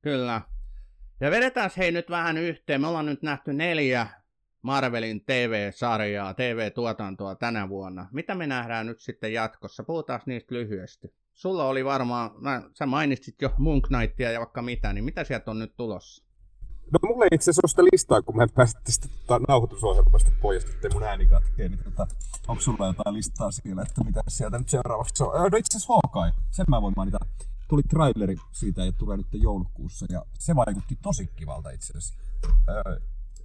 Kyllä. 0.02 0.42
Ja 1.20 1.30
vedetään 1.30 1.70
hei 1.76 1.92
nyt 1.92 2.10
vähän 2.10 2.38
yhteen. 2.38 2.80
Me 2.80 2.86
ollaan 2.86 3.06
nyt 3.06 3.22
nähty 3.22 3.52
neljä 3.52 4.06
Marvelin 4.62 5.24
TV-sarjaa, 5.24 6.34
TV-tuotantoa 6.34 7.34
tänä 7.34 7.68
vuonna. 7.68 8.08
Mitä 8.12 8.34
me 8.34 8.46
nähdään 8.46 8.86
nyt 8.86 9.00
sitten 9.00 9.32
jatkossa? 9.32 9.84
Puhutaan 9.84 10.20
niistä 10.26 10.54
lyhyesti 10.54 11.14
sulla 11.36 11.64
oli 11.64 11.84
varmaan, 11.84 12.30
mä, 12.38 12.62
sä 12.74 12.86
mainitsit 12.86 13.42
jo 13.42 13.50
Moon 13.58 13.82
Knightia 13.82 14.32
ja 14.32 14.38
vaikka 14.38 14.62
mitä, 14.62 14.92
niin 14.92 15.04
mitä 15.04 15.24
sieltä 15.24 15.50
on 15.50 15.58
nyt 15.58 15.76
tulossa? 15.76 16.24
No 16.92 16.98
mulla 17.02 17.24
ei 17.24 17.28
itse 17.32 17.50
asiassa 17.50 17.68
sitä 17.68 17.82
listaa, 17.92 18.22
kun 18.22 18.36
mä 18.36 18.46
pääsin 18.54 18.80
tästä 18.84 19.08
tota, 19.08 19.40
nauhoitusohjelmasta 19.48 20.30
pois, 20.42 20.64
ettei 20.64 20.90
mun 20.92 21.02
ääni 21.02 21.26
katkee, 21.26 21.68
niin 21.68 21.84
tota, 21.84 22.06
onko 22.48 22.62
sulla 22.62 22.86
jotain 22.86 23.16
listaa 23.16 23.50
siellä, 23.50 23.82
että 23.82 24.04
mitä 24.04 24.20
sieltä 24.28 24.58
nyt 24.58 24.68
seuraavaksi 24.68 25.22
on? 25.22 25.50
No 25.52 25.58
itse 25.58 25.76
asiassa 25.76 25.92
Hawkeye, 25.92 26.42
sen 26.50 26.66
mä 26.68 26.82
voin 26.82 26.94
mainita. 26.96 27.18
Tuli 27.68 27.82
traileri 27.82 28.36
siitä 28.52 28.84
ja 28.84 28.92
tulee 28.92 29.16
nyt 29.16 29.26
joulukuussa 29.32 30.06
ja 30.08 30.22
se 30.38 30.56
vaikutti 30.56 30.98
tosi 31.02 31.26
kivalta 31.36 31.70
itse 31.70 31.92
asiassa. 31.98 32.14
Öö, 32.68 33.00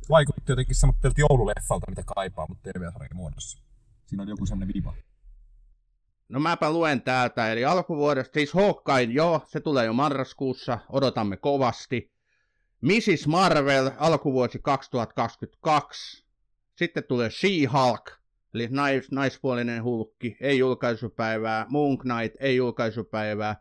vaikutti 0.09 0.51
jotenkin 0.51 0.75
semmoiselta 0.75 1.21
joululeffalta, 1.21 1.89
mitä 1.89 2.03
kaipaa, 2.15 2.45
mutta 2.49 2.71
TV-sarjan 2.71 3.15
muodossa. 3.15 3.57
Siinä 4.05 4.23
on 4.23 4.29
joku 4.29 4.45
semmoinen 4.45 4.73
viiva. 4.73 4.93
No 6.29 6.39
mäpä 6.39 6.71
luen 6.71 7.01
täältä, 7.01 7.51
eli 7.51 7.65
alkuvuodesta, 7.65 8.33
siis 8.33 8.53
Hawkeye, 8.53 9.03
joo, 9.03 9.41
se 9.47 9.59
tulee 9.59 9.85
jo 9.85 9.93
marraskuussa, 9.93 10.79
odotamme 10.89 11.37
kovasti. 11.37 12.11
Mrs. 12.81 13.27
Marvel, 13.27 13.91
alkuvuosi 13.97 14.59
2022. 14.59 16.25
Sitten 16.75 17.03
tulee 17.03 17.29
She-Hulk, 17.29 18.17
eli 18.53 18.67
nais, 18.71 19.11
naispuolinen 19.11 19.83
hulkki, 19.83 20.37
ei 20.41 20.57
julkaisupäivää. 20.57 21.65
Moon 21.69 21.97
Knight, 21.97 22.35
ei 22.39 22.55
julkaisupäivää. 22.55 23.55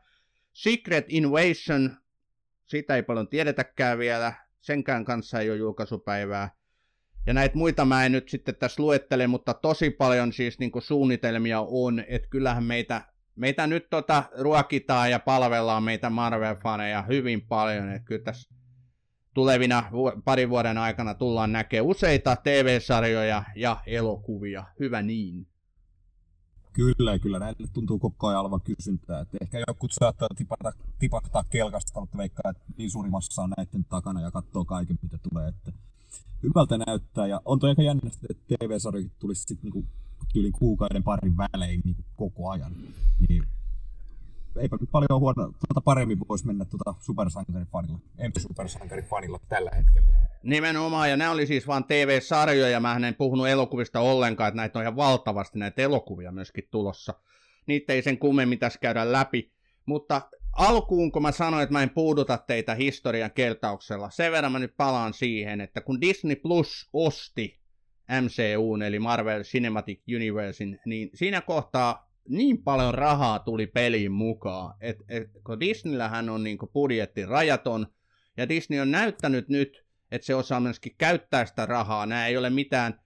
Secret 0.52 1.04
Invasion, 1.08 1.96
sitä 2.66 2.96
ei 2.96 3.02
paljon 3.02 3.28
tiedetäkään 3.28 3.98
vielä, 3.98 4.32
senkään 4.60 5.04
kanssa 5.04 5.40
ei 5.40 5.50
ole 5.50 5.58
julkaisupäivää. 5.58 6.50
Ja 7.26 7.34
näitä 7.34 7.58
muita 7.58 7.84
mä 7.84 8.06
en 8.06 8.12
nyt 8.12 8.28
sitten 8.28 8.56
tässä 8.56 8.82
luettele, 8.82 9.26
mutta 9.26 9.54
tosi 9.54 9.90
paljon 9.90 10.32
siis 10.32 10.58
niin 10.58 10.70
kuin 10.70 10.82
suunnitelmia 10.82 11.60
on, 11.60 12.04
että 12.08 12.28
kyllähän 12.28 12.64
meitä, 12.64 13.02
meitä 13.36 13.66
nyt 13.66 13.90
tota 13.90 14.24
ruokitaan 14.38 15.10
ja 15.10 15.18
palvellaan 15.18 15.82
meitä 15.82 16.08
Marvel-faneja 16.08 17.02
hyvin 17.08 17.46
paljon, 17.46 17.88
että 17.88 18.06
kyllä 18.06 18.24
tässä 18.24 18.54
tulevina 19.34 19.88
vu- 19.92 20.22
parin 20.24 20.50
vuoden 20.50 20.78
aikana 20.78 21.14
tullaan 21.14 21.52
näkemään 21.52 21.86
useita 21.86 22.36
TV-sarjoja 22.36 23.44
ja 23.56 23.76
elokuvia. 23.86 24.64
Hyvä 24.80 25.02
niin. 25.02 25.46
Kyllä, 26.72 27.18
kyllä. 27.18 27.38
Näille 27.38 27.68
tuntuu 27.72 27.98
koko 27.98 28.26
ajan 28.26 28.40
olevan 28.40 28.60
kysyntää. 28.60 29.20
Että 29.20 29.38
ehkä 29.40 29.64
jotkut 29.68 29.92
saattaa 29.92 30.28
tipata, 30.36 30.72
tipahtaa 30.98 31.44
kelkasta, 31.44 32.00
mutta 32.00 32.18
veikkaa, 32.18 32.50
että 32.50 32.64
niin 32.78 32.90
suuri 32.90 33.10
massa 33.10 33.42
on 33.42 33.52
näiden 33.56 33.84
takana 33.84 34.20
ja 34.20 34.30
katsoo 34.30 34.64
kaiken, 34.64 34.98
mitä 35.02 35.18
tulee. 35.18 35.48
Että 35.48 35.72
hyvältä 36.42 36.78
näyttää. 36.78 37.26
Ja 37.26 37.40
on 37.44 37.58
toi 37.58 37.68
aika 37.68 37.82
jännä, 37.82 38.10
että 38.30 38.56
TV-sarja 38.58 39.08
tulisi 39.18 39.40
sitten 39.40 39.62
niinku 39.62 39.84
yli 40.34 40.50
kuukauden 40.50 41.02
parin 41.02 41.36
välein 41.36 41.80
niinku 41.84 42.04
koko 42.16 42.50
ajan. 42.50 42.72
Niin 43.28 43.44
eipä 44.56 44.76
nyt 44.80 44.90
paljon 44.90 45.20
huono, 45.20 45.44
tuota 45.44 45.80
paremmin 45.84 46.18
voisi 46.28 46.46
mennä 46.46 46.64
tuota 46.64 46.94
supersankarifanilla, 47.00 47.98
en 48.18 48.32
supersankarifanilla 48.38 49.40
tällä 49.48 49.70
hetkellä. 49.76 50.08
Nimenomaan, 50.42 51.10
ja 51.10 51.16
nämä 51.16 51.30
oli 51.30 51.46
siis 51.46 51.66
vain 51.66 51.84
TV-sarjoja, 51.84 52.80
mä 52.80 52.96
en 53.08 53.14
puhunut 53.14 53.48
elokuvista 53.48 54.00
ollenkaan, 54.00 54.48
että 54.48 54.56
näitä 54.56 54.78
on 54.78 54.82
ihan 54.82 54.96
valtavasti 54.96 55.58
näitä 55.58 55.82
elokuvia 55.82 56.32
myöskin 56.32 56.68
tulossa. 56.70 57.14
Niitä 57.66 57.92
ei 57.92 58.02
sen 58.02 58.18
kummemmin 58.18 58.58
tässä 58.58 58.78
käydä 58.78 59.12
läpi, 59.12 59.52
mutta 59.86 60.22
alkuun, 60.52 61.12
kun 61.12 61.22
mä 61.22 61.32
sanoin, 61.32 61.62
että 61.62 61.72
mä 61.72 61.82
en 61.82 61.90
puuduta 61.90 62.38
teitä 62.38 62.74
historian 62.74 63.30
kertauksella, 63.30 64.10
sen 64.10 64.32
verran 64.32 64.52
mä 64.52 64.58
nyt 64.58 64.76
palaan 64.76 65.14
siihen, 65.14 65.60
että 65.60 65.80
kun 65.80 66.00
Disney 66.00 66.36
Plus 66.36 66.88
osti 66.92 67.60
MCU, 68.10 68.76
eli 68.86 68.98
Marvel 68.98 69.42
Cinematic 69.42 70.00
Universein, 70.16 70.80
niin 70.86 71.10
siinä 71.14 71.40
kohtaa 71.40 72.09
niin 72.28 72.62
paljon 72.62 72.94
rahaa 72.94 73.38
tuli 73.38 73.66
peliin 73.66 74.12
mukaan, 74.12 74.74
että 74.80 75.04
et, 75.08 75.30
kun 75.46 75.60
Disneyllähän 75.60 76.28
on 76.28 76.44
niin 76.44 76.58
budjetti 76.72 77.26
rajaton, 77.26 77.86
ja 78.36 78.48
Disney 78.48 78.80
on 78.80 78.90
näyttänyt 78.90 79.48
nyt, 79.48 79.84
että 80.10 80.26
se 80.26 80.34
osaa 80.34 80.60
myöskin 80.60 80.94
käyttää 80.98 81.46
sitä 81.46 81.66
rahaa. 81.66 82.06
Nämä 82.06 82.26
ei 82.26 82.36
ole 82.36 82.50
mitään 82.50 83.00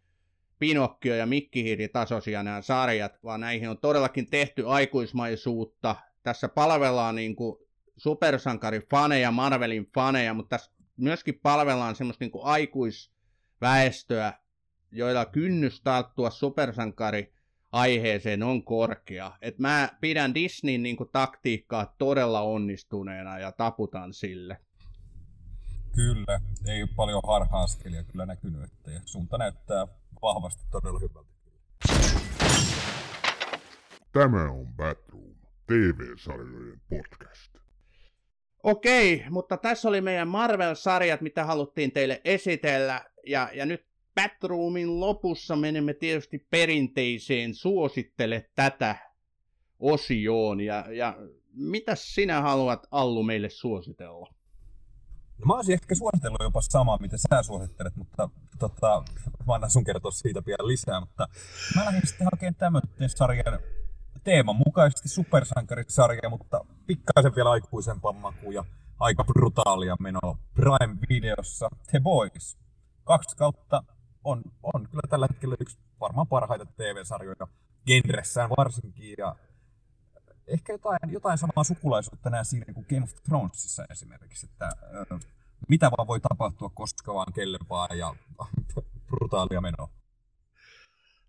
Pinokkio- 0.58 1.14
ja 1.14 1.26
Mikkihiiri-tasoisia 1.26 2.42
nämä 2.42 2.62
sarjat, 2.62 3.22
vaan 3.24 3.40
näihin 3.40 3.68
on 3.68 3.78
todellakin 3.78 4.30
tehty 4.30 4.66
aikuismaisuutta. 4.66 5.96
Tässä 6.22 6.48
palvellaan 6.48 7.14
niin 7.14 7.36
kuin 7.36 7.56
supersankarifaneja, 7.96 9.30
Marvelin 9.30 9.90
faneja, 9.94 10.34
mutta 10.34 10.48
tässä 10.48 10.70
myöskin 10.96 11.40
palvellaan 11.42 11.96
semmoista 11.96 12.24
niin 12.24 12.32
aikuisväestöä, 12.42 14.32
joilla 14.90 15.24
kynnys 15.24 15.80
tarttua 15.80 16.30
supersankari 16.30 17.34
aiheeseen 17.75 18.43
on 18.43 18.64
korkea. 18.64 19.33
Et 19.43 19.59
mä 19.59 19.89
pidän 20.01 20.35
Disneyn 20.35 20.83
niin 20.83 20.97
kuin, 20.97 21.11
taktiikkaa 21.12 21.95
todella 21.99 22.41
onnistuneena 22.41 23.39
ja 23.39 23.53
taputan 23.53 24.12
sille. 24.12 24.59
Kyllä, 25.95 26.41
ei 26.68 26.83
ole 26.83 26.91
paljon 26.97 27.20
harha-askelia 27.27 28.05
kyllä 28.05 28.27
näkynyt, 28.27 28.62
että 28.62 28.91
suunta 29.05 29.39
näyttää 29.39 29.87
vahvasti 30.22 30.64
todella 30.70 31.01
hyvältä. 31.01 31.35
Tämä 34.12 34.51
on 34.51 34.66
Batroom, 34.66 35.35
TV-sarjojen 35.66 36.81
podcast. 36.89 37.55
Okei, 38.62 39.25
mutta 39.31 39.57
tässä 39.57 39.89
oli 39.89 40.01
meidän 40.01 40.29
Marvel-sarjat, 40.29 41.20
mitä 41.20 41.45
haluttiin 41.45 41.93
teille 41.93 42.20
esitellä. 42.25 43.05
Ja, 43.27 43.51
ja 43.55 43.66
nyt 43.66 43.93
Batroomin 44.14 45.00
lopussa 45.00 45.56
menemme 45.56 45.94
tietysti 45.94 46.46
perinteiseen 46.50 47.54
suosittele 47.54 48.50
tätä 48.54 48.96
osioon. 49.78 50.60
Ja, 50.60 50.84
ja 50.92 51.16
mitä 51.52 51.94
sinä 51.94 52.40
haluat 52.40 52.86
Allu 52.90 53.22
meille 53.22 53.50
suositella? 53.50 54.34
No 55.38 55.46
mä 55.46 55.54
olisin 55.54 55.72
ehkä 55.72 55.94
suositellut 55.94 56.40
jopa 56.42 56.60
samaa, 56.60 56.98
mitä 57.00 57.16
sä 57.16 57.42
suosittelet, 57.42 57.96
mutta 57.96 58.30
tota, 58.58 59.02
mä 59.46 59.54
annan 59.54 59.70
sun 59.70 59.84
kertoa 59.84 60.10
siitä 60.10 60.42
pian 60.42 60.68
lisää, 60.68 61.00
mutta 61.00 61.28
mä 61.76 61.84
lähdin 61.84 62.06
sitten 62.06 62.28
hakemaan 62.32 62.54
tämmöinen 62.54 63.10
sarjan 63.10 63.58
teeman 64.24 64.56
mukaisesti 64.66 65.08
supersankarisarja, 65.08 66.30
mutta 66.30 66.64
pikkaisen 66.86 67.34
vielä 67.36 67.50
aikuisempaa 67.50 68.12
maku 68.12 68.50
ja 68.50 68.64
aika 69.00 69.24
brutaalia 69.24 69.96
menoa 70.00 70.38
Prime-videossa 70.54 71.68
The 71.90 72.00
Boys. 72.00 72.58
Kaksi 73.04 73.36
kautta 73.36 73.82
on, 74.25 74.43
on 74.62 74.89
kyllä 74.89 75.09
tällä 75.09 75.27
hetkellä 75.31 75.57
yksi 75.61 75.79
varmaan 76.01 76.27
parhaita 76.27 76.66
TV-sarjoja 76.66 77.47
genressään 77.87 78.51
varsinkin 78.51 79.14
ja 79.18 79.37
ehkä 80.47 80.72
jotain, 80.72 80.99
jotain 81.09 81.39
samaa 81.39 81.64
sukulaisuutta 81.64 82.31
näen 82.31 82.45
siinä 82.45 82.75
kuin 82.75 82.87
Game 82.89 83.03
of 83.03 83.14
Thronesissa 83.14 83.85
esimerkiksi, 83.91 84.47
että 84.47 84.68
mitä 85.68 85.91
vaan 85.91 86.09
voi 86.09 86.20
tapahtua 86.20 86.70
koska 86.75 87.14
vaan 87.14 87.33
kelle 87.33 87.59
vaan 87.68 87.99
ja 87.99 88.14
brutaalia 89.07 89.61
menoa. 89.61 89.89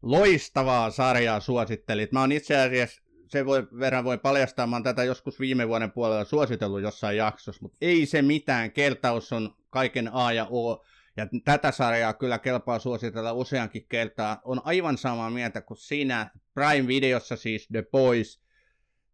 Loistavaa 0.01 0.91
sarjaa 0.91 1.39
suosittelit. 1.39 2.11
Mä 2.11 2.19
oon 2.19 2.31
itse 2.31 2.57
asiassa 2.57 3.01
sen 3.27 3.45
voi, 3.45 3.67
verran 3.79 4.03
voi 4.03 4.17
paljastaa, 4.17 4.67
mä 4.67 4.75
oon 4.75 4.83
tätä 4.83 5.03
joskus 5.03 5.39
viime 5.39 5.67
vuoden 5.67 5.91
puolella 5.91 6.25
suositellut 6.25 6.81
jossain 6.81 7.17
jaksossa, 7.17 7.61
mutta 7.61 7.77
ei 7.81 8.05
se 8.05 8.21
mitään. 8.21 8.71
Kertaus 8.71 9.33
on 9.33 9.55
kaiken 9.69 10.13
A 10.13 10.33
ja 10.33 10.47
O. 10.51 10.85
Ja 11.17 11.27
tätä 11.45 11.71
sarjaa 11.71 12.13
kyllä 12.13 12.39
kelpaa 12.39 12.79
suositella 12.79 13.33
useankin 13.33 13.85
kertaa. 13.89 14.41
On 14.43 14.61
aivan 14.63 14.97
samaa 14.97 15.29
mieltä 15.29 15.61
kuin 15.61 15.77
siinä 15.77 16.31
Prime-videossa 16.53 17.35
siis 17.35 17.67
The 17.67 17.83
Boys. 17.91 18.41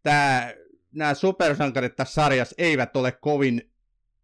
Tää, 0.04 0.54
nämä 0.92 1.14
supersankarit 1.14 1.96
tässä 1.96 2.14
sarjassa 2.14 2.56
eivät 2.58 2.96
ole 2.96 3.12
kovin 3.12 3.72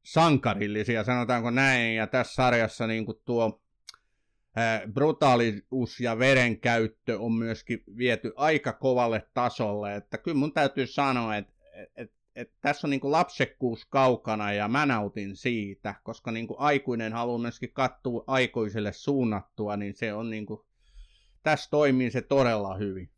sankarillisia, 0.03 1.03
sanotaanko 1.03 1.51
näin. 1.51 1.95
Ja 1.95 2.07
tässä 2.07 2.33
sarjassa 2.33 2.87
niin 2.87 3.05
kuin 3.05 3.17
tuo 3.25 3.61
brutaalius 4.93 5.99
ja 5.99 6.19
verenkäyttö 6.19 7.19
on 7.19 7.33
myöskin 7.33 7.83
viety 7.97 8.33
aika 8.35 8.73
kovalle 8.73 9.27
tasolle. 9.33 9.95
Että 9.95 10.17
kyllä 10.17 10.37
mun 10.37 10.53
täytyy 10.53 10.87
sanoa, 10.87 11.35
että 11.35 11.53
et, 11.95 12.11
et 12.37 12.51
tässä 12.61 12.87
on 12.87 12.91
niin 12.91 13.01
lapsekkuus 13.03 13.85
kaukana 13.85 14.53
ja 14.53 14.67
mä 14.67 14.85
nautin 14.85 15.35
siitä, 15.35 15.95
koska 16.03 16.31
niin 16.31 16.47
aikuinen 16.57 17.13
haluaa 17.13 17.37
myöskin 17.37 17.73
katsoa 17.73 18.23
aikuiselle 18.27 18.93
suunnattua, 18.93 19.77
niin 19.77 19.93
se 19.93 20.13
on 20.13 20.29
niin 20.29 20.45
kuin, 20.45 20.61
tässä 21.43 21.69
toimii 21.69 22.11
se 22.11 22.21
todella 22.21 22.75
hyvin. 22.75 23.09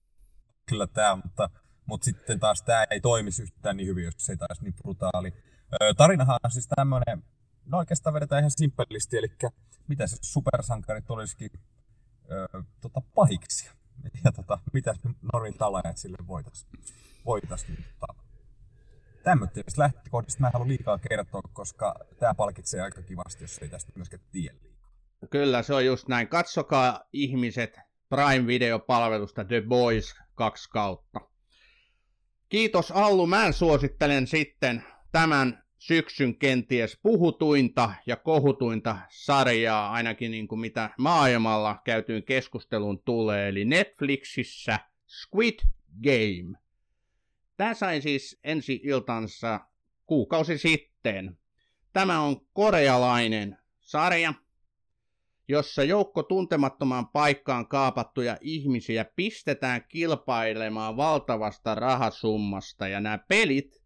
Kyllä 0.66 0.88
tämä, 0.88 1.16
mutta, 1.16 1.50
mutta 1.86 2.06
sitten 2.06 2.40
taas 2.40 2.62
tämä 2.62 2.86
ei 2.92 3.02
toimisi 3.02 3.44
yhtään 3.44 3.78
niin 3.78 3.88
hyvin, 3.88 4.04
jos 4.04 4.14
se 4.18 4.34
ei 4.34 4.38
taas 4.38 4.62
niin 4.62 4.74
brutaali. 4.74 5.34
tarinahan 5.98 6.40
on 6.44 6.52
siis 6.52 6.68
tämmöinen, 6.76 7.24
no 7.66 7.78
oikeastaan 7.78 8.14
vedetään 8.14 8.40
ihan 8.40 8.52
simppelisti, 8.52 9.18
eli 9.18 9.28
mitä 9.88 10.08
se 10.08 10.18
supersankarit 10.22 11.12
olisikin 11.12 11.52
ö, 12.32 12.64
tota, 12.82 13.02
pahiksi. 13.16 13.70
Ja 14.24 14.32
tota, 14.32 14.60
mitä 14.74 14.96
normin 15.34 15.58
talajat 15.58 15.98
sille 15.98 16.18
voitaisiin. 16.28 16.72
Voitais, 17.26 17.68
niin, 17.68 17.86
tota, 18.00 18.29
tämmöistä 19.38 19.82
lähtökohdista 19.82 20.42
mä 20.42 20.48
en 20.48 20.54
halua 20.54 20.68
liikaa 20.68 20.98
kertoa, 20.98 21.42
koska 21.54 21.96
tämä 22.20 22.34
palkitsee 22.34 22.82
aika 22.82 23.02
kivasti, 23.02 23.44
jos 23.44 23.58
ei 23.58 23.70
tästä 23.70 23.92
myöskään 23.96 24.24
tiedä 24.32 24.56
liikaa. 24.64 24.92
Kyllä, 25.30 25.64
se 25.64 25.74
on 25.74 25.86
just 25.86 26.08
näin. 26.08 26.28
Katsokaa 26.28 27.04
ihmiset 27.14 27.80
Prime-videopalvelusta 28.10 29.46
The 29.46 29.62
Boys 29.62 30.16
2 30.36 30.70
kautta. 30.70 31.22
Kiitos 32.50 32.92
Allu, 32.92 33.28
mä 33.28 33.52
suosittelen 33.52 34.28
sitten 34.28 34.84
tämän 35.12 35.64
syksyn 35.78 36.36
kenties 36.36 37.00
puhutuinta 37.04 37.92
ja 38.06 38.16
kohutuinta 38.16 38.98
sarjaa, 39.10 39.92
ainakin 39.92 40.32
niin 40.32 40.48
kuin 40.48 40.62
mitä 40.62 40.90
maailmalla 40.98 41.82
käytyyn 41.84 42.24
keskusteluun 42.24 43.02
tulee, 43.04 43.50
eli 43.50 43.66
Netflixissä 43.66 44.80
Squid 45.08 45.60
Game. 46.04 46.69
Tämä 47.60 47.74
sai 47.74 48.02
siis 48.02 48.40
ensi 48.44 48.80
iltansa 48.84 49.60
kuukausi 50.06 50.58
sitten. 50.58 51.38
Tämä 51.94 52.22
on 52.22 52.48
korealainen 52.54 53.58
sarja, 53.82 54.34
jossa 55.48 55.84
joukko 55.84 56.24
tuntemattomaan 56.24 57.08
paikkaan 57.08 57.68
kaapattuja 57.68 58.38
ihmisiä 58.42 59.06
pistetään 59.16 59.86
kilpailemaan 59.90 60.98
valtavasta 60.98 61.76
rahasummasta 61.76 62.88
ja 62.88 63.00
nämä 63.00 63.18
pelit 63.18 63.84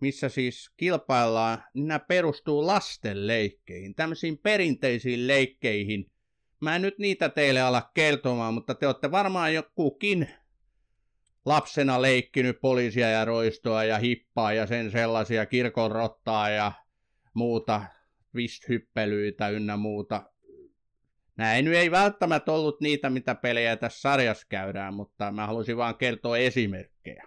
missä 0.00 0.28
siis 0.28 0.70
kilpaillaan, 0.76 1.64
niin 1.74 1.88
nämä 1.88 1.98
perustuu 1.98 2.66
lasten 2.66 3.26
leikkeihin, 3.26 3.94
tämmöisiin 3.94 4.38
perinteisiin 4.38 5.26
leikkeihin. 5.26 6.10
Mä 6.60 6.76
en 6.76 6.82
nyt 6.82 6.98
niitä 6.98 7.28
teille 7.28 7.60
ala 7.60 7.90
kertomaan, 7.94 8.54
mutta 8.54 8.74
te 8.74 8.86
olette 8.86 9.10
varmaan 9.10 9.54
jokukin 9.54 10.28
lapsena 11.48 12.02
leikkinyt 12.02 12.60
poliisia 12.60 13.10
ja 13.10 13.24
roistoa 13.24 13.84
ja 13.84 13.98
hippaa 13.98 14.52
ja 14.52 14.66
sen 14.66 14.90
sellaisia 14.90 15.46
kirkonrottaa 15.46 16.50
ja 16.50 16.72
muuta 17.34 17.82
twist-hyppelyitä 18.32 19.48
ynnä 19.48 19.76
muuta. 19.76 20.30
Näin 21.36 21.64
nyt 21.64 21.74
ei 21.74 21.90
välttämättä 21.90 22.52
ollut 22.52 22.80
niitä, 22.80 23.10
mitä 23.10 23.34
pelejä 23.34 23.76
tässä 23.76 24.00
sarjassa 24.00 24.46
käydään, 24.48 24.94
mutta 24.94 25.32
mä 25.32 25.46
halusin 25.46 25.76
vaan 25.76 25.96
kertoa 25.96 26.38
esimerkkejä. 26.38 27.24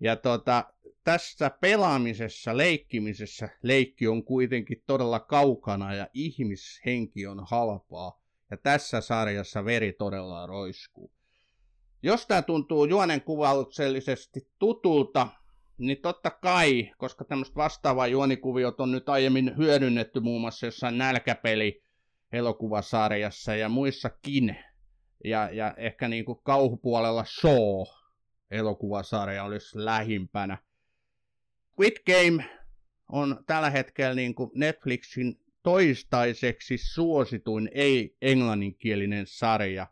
Ja 0.00 0.16
tota, 0.16 0.64
tässä 1.04 1.50
pelaamisessa, 1.50 2.56
leikkimisessä, 2.56 3.48
leikki 3.62 4.06
on 4.06 4.24
kuitenkin 4.24 4.82
todella 4.86 5.20
kaukana 5.20 5.94
ja 5.94 6.08
ihmishenki 6.14 7.26
on 7.26 7.46
halpaa. 7.50 8.20
Ja 8.50 8.56
tässä 8.56 9.00
sarjassa 9.00 9.64
veri 9.64 9.92
todella 9.92 10.46
roiskuu. 10.46 11.10
Jos 12.06 12.26
tämä 12.26 12.42
tuntuu 12.42 12.84
juonen 12.84 13.20
kuvauksellisesti 13.20 14.48
tutulta, 14.58 15.28
niin 15.78 15.98
totta 16.02 16.30
kai, 16.30 16.90
koska 16.98 17.24
tämmöistä 17.24 17.56
vastaavaa 17.56 18.06
juonikuviot 18.06 18.80
on 18.80 18.92
nyt 18.92 19.08
aiemmin 19.08 19.56
hyödynnetty 19.56 20.20
muun 20.20 20.40
muassa 20.40 20.66
jossain 20.66 20.98
nälkäpeli 20.98 21.82
elokuvasarjassa 22.32 23.54
ja 23.54 23.68
muissakin. 23.68 24.56
Ja, 25.24 25.50
ja 25.52 25.74
ehkä 25.76 26.08
niin 26.08 26.24
kuin 26.24 26.38
kauhupuolella 26.42 27.24
Shaw 27.24 27.84
elokuvasarja 28.50 29.44
olisi 29.44 29.84
lähimpänä. 29.84 30.58
Squid 31.72 31.96
Game 32.06 32.44
on 33.12 33.44
tällä 33.46 33.70
hetkellä 33.70 34.14
niin 34.14 34.34
kuin 34.34 34.50
Netflixin 34.54 35.40
toistaiseksi 35.62 36.78
suosituin 36.78 37.70
ei-englanninkielinen 37.74 39.26
sarja. 39.26 39.86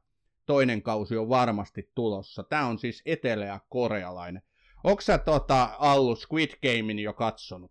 Toinen 0.46 0.82
kausi 0.82 1.16
on 1.16 1.28
varmasti 1.28 1.90
tulossa. 1.94 2.42
Tämä 2.42 2.66
on 2.66 2.78
siis 2.78 3.02
etelä-korealainen. 3.06 4.42
Onko 4.84 5.00
sä 5.00 5.18
tota, 5.18 5.76
Allu 5.78 6.16
Squid 6.16 6.50
Gamein 6.62 6.98
jo 6.98 7.12
katsonut? 7.12 7.70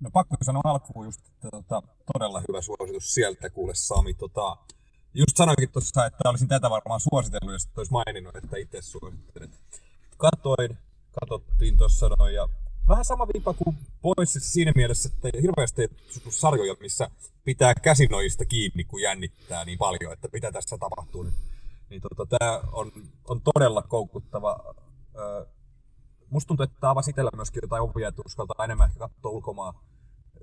No 0.00 0.10
pakko 0.12 0.36
sanoa 0.42 0.62
alkuun 0.64 1.06
just, 1.06 1.20
että 1.28 1.48
tota, 1.50 1.82
todella 2.12 2.42
hyvä 2.48 2.60
suositus 2.60 3.14
sieltä 3.14 3.50
kuule 3.50 3.74
Sami. 3.74 4.14
Tota, 4.14 4.56
just 5.14 5.36
sanoinkin 5.36 5.72
tuossa, 5.72 6.06
että 6.06 6.28
olisin 6.28 6.48
tätä 6.48 6.70
varmaan 6.70 7.00
suositellut, 7.00 7.52
jos 7.52 7.68
olisi 7.76 7.92
maininnut, 7.92 8.36
että 8.36 8.56
itse 8.56 8.82
suosittelet. 8.82 9.50
katoin, 10.16 10.78
katsottiin 11.20 11.76
tuossa 11.76 12.08
noin 12.08 12.34
ja 12.34 12.48
vähän 12.88 13.04
sama 13.04 13.28
viipa 13.34 13.54
kuin 13.54 13.76
pois 14.02 14.38
siinä 14.38 14.72
mielessä, 14.76 15.10
että 15.14 15.38
hirveästi 15.42 15.82
ei 15.82 15.88
sarjoja, 16.28 16.74
missä 16.80 17.10
pitää 17.44 17.74
käsinoista 17.74 18.44
kiinni, 18.44 18.84
kun 18.84 19.02
jännittää 19.02 19.64
niin 19.64 19.78
paljon, 19.78 20.12
että 20.12 20.28
mitä 20.32 20.52
tässä 20.52 20.78
tapahtuu. 20.78 21.22
Niin, 21.22 21.34
niin 21.90 22.00
tota, 22.00 22.38
tämä 22.38 22.60
on, 22.72 22.92
on 23.28 23.40
todella 23.54 23.82
koukuttava. 23.82 24.74
Musta 26.30 26.48
tuntuu, 26.48 26.64
että 26.64 26.76
tämä 26.80 26.90
avasi 26.90 27.10
itsellä 27.10 27.30
myöskin 27.36 27.60
jotain 27.62 27.82
ovia, 27.82 28.08
että 28.08 28.22
uskaltaa 28.26 28.64
enemmän 28.64 28.88
ehkä 28.88 28.98
katsoa 28.98 29.30
ulkomaan, 29.30 29.74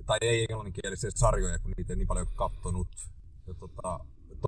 tai 0.05 0.17
ei 0.21 0.45
englanninkielisiä 0.49 1.09
sarjoja, 1.15 1.59
kun 1.59 1.71
niitä 1.77 1.93
ei 1.93 1.97
niin 1.97 2.07
paljon 2.07 2.27
kattonut. 2.35 2.87
Ja 3.47 3.53
tota, 3.53 3.99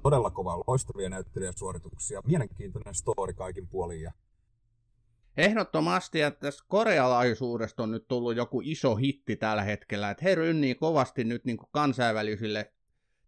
todella 0.04 0.32
kova, 0.32 0.64
loistavia 0.68 1.10
näyttelijäsuorituksia, 1.10 2.22
mielenkiintoinen 2.26 2.96
story 2.96 3.34
kaikin 3.34 3.68
puolin. 3.68 4.02
Ja 4.02 4.12
Ehdottomasti, 5.38 6.22
että 6.22 6.40
tässä 6.40 6.66
korealaisuudesta 6.68 7.84
on 7.84 7.92
nyt 7.92 8.08
tullut 8.08 8.36
joku 8.36 8.62
iso 8.64 8.96
hitti 8.96 9.36
tällä 9.36 9.64
hetkellä, 9.64 10.10
että 10.10 10.24
he 10.24 10.36
rynnii 10.36 10.76
kovasti 10.76 11.24
nyt 11.24 11.46
niin 11.46 11.58
kuin 11.58 11.70
kansainvälisille 11.72 12.74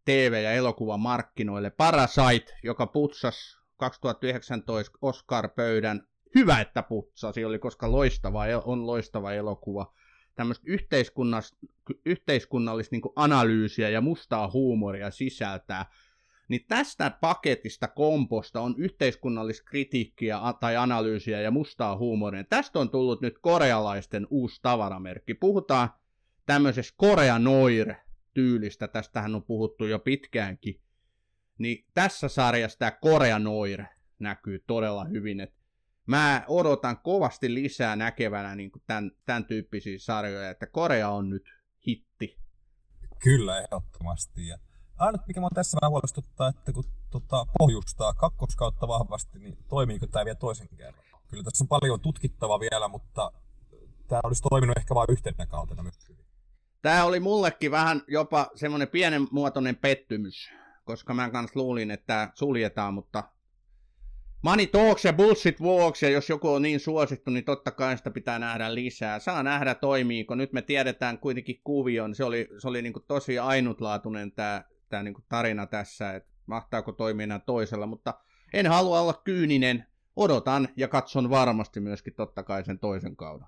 TV- 0.05 0.43
ja 0.43 0.51
elokuvamarkkinoille. 0.51 1.69
Parasite, 1.69 2.53
joka 2.63 2.87
putsas 2.87 3.58
2019 3.79 4.97
Oscar-pöydän, 5.01 6.07
hyvä 6.35 6.61
että 6.61 6.83
putsasi, 6.83 7.45
oli 7.45 7.59
koska 7.59 7.91
loistava, 7.91 8.43
on 8.63 8.87
loistava 8.87 9.33
elokuva. 9.33 9.93
Tämmöistä 10.35 10.65
yhteiskunnallista, 12.05 12.95
niin 12.95 13.01
analyysiä 13.15 13.89
ja 13.89 14.01
mustaa 14.01 14.51
huumoria 14.51 15.11
sisältää 15.11 15.85
niin 16.49 16.65
tästä 16.67 17.11
paketista 17.21 17.87
komposta 17.87 18.61
on 18.61 18.75
yhteiskunnallista 18.77 19.63
kritiikkiä 19.69 20.39
tai 20.59 20.77
analyysiä 20.77 21.41
ja 21.41 21.51
mustaa 21.51 21.97
huumoria. 21.97 22.43
Tästä 22.43 22.79
on 22.79 22.89
tullut 22.89 23.21
nyt 23.21 23.39
korealaisten 23.39 24.27
uusi 24.29 24.59
tavaramerkki. 24.61 25.33
Puhutaan 25.33 25.89
tämmöisestä 26.45 26.93
Korea 26.97 27.39
Noir 27.39 27.93
tyylistä, 28.33 28.87
tästähän 28.87 29.35
on 29.35 29.43
puhuttu 29.43 29.85
jo 29.85 29.99
pitkäänkin. 29.99 30.81
Niin 31.59 31.85
tässä 31.93 32.27
sarjassa 32.27 32.79
tämä 32.79 32.91
Korea 32.91 33.39
Noir 33.39 33.83
näkyy 34.19 34.63
todella 34.67 35.03
hyvin. 35.05 35.39
Et 35.39 35.53
mä 36.05 36.43
odotan 36.47 36.97
kovasti 36.97 37.53
lisää 37.53 37.95
näkevänä 37.95 38.55
niin 38.55 38.71
tämän, 38.87 39.11
tämän 39.25 39.45
tyyppisiä 39.45 39.99
sarjoja, 39.99 40.49
että 40.49 40.67
Korea 40.67 41.09
on 41.09 41.29
nyt 41.29 41.43
hitti. 41.87 42.39
Kyllä, 43.23 43.61
ehdottomasti. 43.61 44.47
Ja 44.47 44.57
ainut 44.97 45.27
mikä 45.27 45.39
mua 45.39 45.49
tässä 45.55 45.77
vähän 45.81 45.91
huolestuttaa, 45.91 46.47
että 46.49 46.73
kun 46.73 46.83
tota, 47.09 47.45
pohjustaa 47.59 48.13
kakkoskautta 48.13 48.87
vahvasti, 48.87 49.39
niin 49.39 49.57
toimiiko 49.69 50.07
tämä 50.07 50.25
vielä 50.25 50.35
toisen 50.35 50.69
kerran? 50.77 51.03
Kyllä 51.27 51.43
tässä 51.43 51.63
on 51.63 51.67
paljon 51.67 52.01
tutkittavaa 52.01 52.59
vielä, 52.59 52.87
mutta 52.87 53.31
tämä 54.07 54.21
olisi 54.23 54.41
toiminut 54.49 54.77
ehkä 54.77 54.95
vain 54.95 55.11
yhtenä 55.11 55.45
kautena 55.45 55.83
myös 55.83 55.95
Tämä 56.81 57.03
oli 57.03 57.19
mullekin 57.19 57.71
vähän 57.71 58.01
jopa 58.07 58.47
semmoinen 58.55 58.87
pienen 58.87 59.27
muotoinen 59.31 59.75
pettymys, 59.75 60.49
koska 60.89 61.13
mä 61.13 61.29
kanssa 61.29 61.59
luulin, 61.59 61.91
että 61.91 62.31
suljetaan, 62.33 62.93
mutta 62.93 63.23
Money 64.41 64.67
talks 64.67 65.05
ja 65.05 65.13
bullshit 65.13 65.61
walks, 65.61 66.03
ja 66.03 66.09
jos 66.09 66.29
joku 66.29 66.49
on 66.49 66.61
niin 66.61 66.79
suosittu, 66.79 67.31
niin 67.31 67.45
totta 67.45 67.71
kai 67.71 67.97
sitä 67.97 68.11
pitää 68.11 68.39
nähdä 68.39 68.75
lisää. 68.75 69.19
Saa 69.19 69.43
nähdä 69.43 69.75
toimiiko. 69.75 70.35
Nyt 70.35 70.53
me 70.53 70.61
tiedetään 70.61 71.19
kuitenkin 71.19 71.61
kuvion. 71.63 72.15
Se 72.15 72.23
oli, 72.23 72.47
se 72.57 72.67
oli 72.67 72.81
niin 72.81 72.93
tosi 73.07 73.39
ainutlaatuinen 73.39 74.31
tämä 74.31 74.63
tämä 74.89 75.03
niin 75.03 75.15
tarina 75.29 75.65
tässä, 75.65 76.15
että 76.15 76.29
mahtaako 76.45 76.91
toimia 76.91 77.39
toisella, 77.39 77.85
mutta 77.85 78.13
en 78.53 78.67
halua 78.67 79.01
olla 79.01 79.13
kyyninen, 79.13 79.87
odotan 80.15 80.69
ja 80.77 80.87
katson 80.87 81.29
varmasti 81.29 81.79
myöskin 81.79 82.13
totta 82.13 82.43
kai 82.43 82.63
sen 82.63 82.79
toisen 82.79 83.15
kauden. 83.15 83.47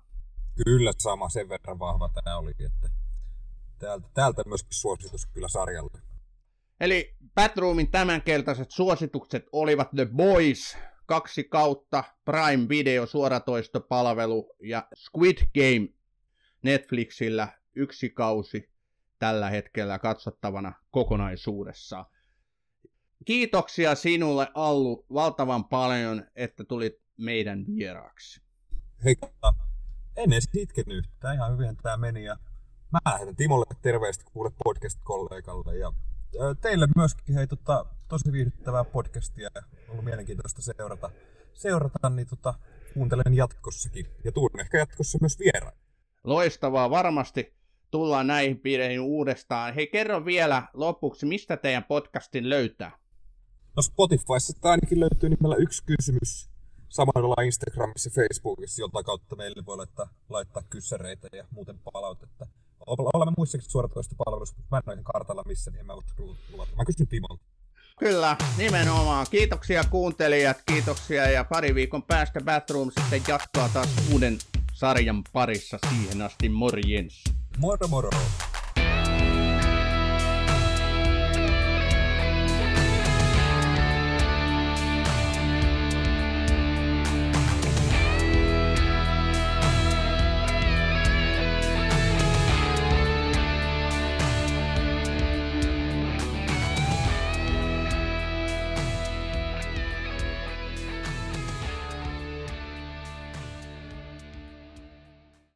Kyllä 0.64 0.92
sama, 0.98 1.28
sen 1.28 1.48
verran 1.48 1.78
vahva 1.78 2.08
tämä 2.08 2.36
oli, 2.36 2.50
että 2.50 2.88
täältä, 3.78 4.08
täältä 4.14 4.42
myöskin 4.46 4.74
suositus 4.74 5.26
kyllä 5.26 5.48
sarjalle. 5.48 6.11
Eli 6.82 7.16
Batroomin 7.34 7.90
tämänkeltaiset 7.90 8.70
suositukset 8.70 9.46
olivat 9.52 9.88
The 9.96 10.06
Boys, 10.06 10.76
kaksi 11.06 11.44
kautta, 11.44 12.04
Prime 12.24 12.68
Video 12.68 13.06
suoratoistopalvelu 13.06 14.56
ja 14.62 14.88
Squid 14.94 15.38
Game 15.54 15.88
Netflixillä 16.62 17.48
yksi 17.74 18.10
kausi 18.10 18.70
tällä 19.18 19.50
hetkellä 19.50 19.98
katsottavana 19.98 20.72
kokonaisuudessaan. 20.90 22.06
Kiitoksia 23.24 23.94
sinulle 23.94 24.48
Allu 24.54 25.06
valtavan 25.14 25.64
paljon, 25.64 26.26
että 26.36 26.64
tulit 26.64 27.00
meidän 27.16 27.64
vieraaksi. 27.76 28.42
Hei, 29.04 29.16
en 30.16 30.32
edes 30.32 30.48
itkenyt 30.54 30.98
yhtään, 30.98 31.34
ihan 31.34 31.52
hyvin 31.52 31.76
tämä 31.76 31.96
meni 31.96 32.24
ja 32.24 32.36
mä 32.92 32.98
lähetän 33.12 33.36
Timolle 33.36 33.66
terveistä 33.82 34.24
kuule 34.32 34.50
podcast-kollegalle 34.64 35.76
ja 35.76 35.92
teille 36.60 36.88
myöskin 36.96 37.34
hei, 37.34 37.46
tota, 37.46 37.86
tosi 38.08 38.32
viihdyttävää 38.32 38.84
podcastia 38.84 39.48
ja 39.54 39.62
ollut 39.88 40.04
mielenkiintoista 40.04 40.62
seurata, 40.62 41.10
seurata 41.54 42.10
niin 42.10 42.28
tota, 42.28 42.54
kuuntelen 42.94 43.34
jatkossakin 43.34 44.06
ja 44.24 44.32
tuun 44.32 44.60
ehkä 44.60 44.78
jatkossa 44.78 45.18
myös 45.20 45.38
vieraan. 45.38 45.76
Loistavaa, 46.24 46.90
varmasti 46.90 47.54
tullaan 47.90 48.26
näihin 48.26 48.58
piireihin 48.58 49.00
uudestaan. 49.00 49.74
Hei, 49.74 49.86
kerro 49.86 50.24
vielä 50.24 50.62
lopuksi, 50.74 51.26
mistä 51.26 51.56
teidän 51.56 51.84
podcastin 51.84 52.50
löytää? 52.50 52.98
No 53.76 53.82
Spotifyssa 53.82 54.52
tämä 54.60 54.72
ainakin 54.72 55.00
löytyy 55.00 55.28
nimellä 55.28 55.56
yksi 55.56 55.84
kysymys. 55.84 56.50
Samalla 56.88 57.42
Instagramissa 57.42 58.08
ja 58.08 58.12
Facebookissa, 58.14 58.82
jolta 58.82 59.02
kautta 59.02 59.36
meille 59.36 59.66
voi 59.66 59.76
laittaa, 59.76 60.08
laittaa 60.28 60.62
kyssäreitä 60.70 61.28
ja 61.32 61.44
muuten 61.50 61.78
palautetta. 61.78 62.46
Olemme 62.86 63.34
muissakin 63.36 63.70
suoratoista 63.70 64.14
palveluissa, 64.24 64.54
mutta 64.56 64.82
mä 64.86 64.92
en 64.92 64.98
ole 64.98 65.04
kartalla 65.12 65.42
missä, 65.46 65.70
niin 65.70 65.80
en 65.80 65.86
mä 65.86 65.94
usko 65.94 66.22
luvata. 66.52 66.72
Mä 66.76 66.84
kysyn 66.84 67.06
Timolta. 67.06 67.44
Kyllä, 67.98 68.36
nimenomaan. 68.58 69.26
Kiitoksia 69.30 69.84
kuuntelijat, 69.90 70.62
kiitoksia 70.66 71.30
ja 71.30 71.44
pari 71.44 71.74
viikon 71.74 72.02
päästä 72.02 72.40
Bathroom 72.40 72.90
sitten 73.00 73.22
jatkaa 73.28 73.68
taas 73.68 73.88
uuden 74.12 74.38
sarjan 74.72 75.22
parissa 75.32 75.78
siihen 75.90 76.22
asti. 76.22 76.48
Morjens! 76.48 77.24
Moro 77.58 77.88
moro! 77.88 78.10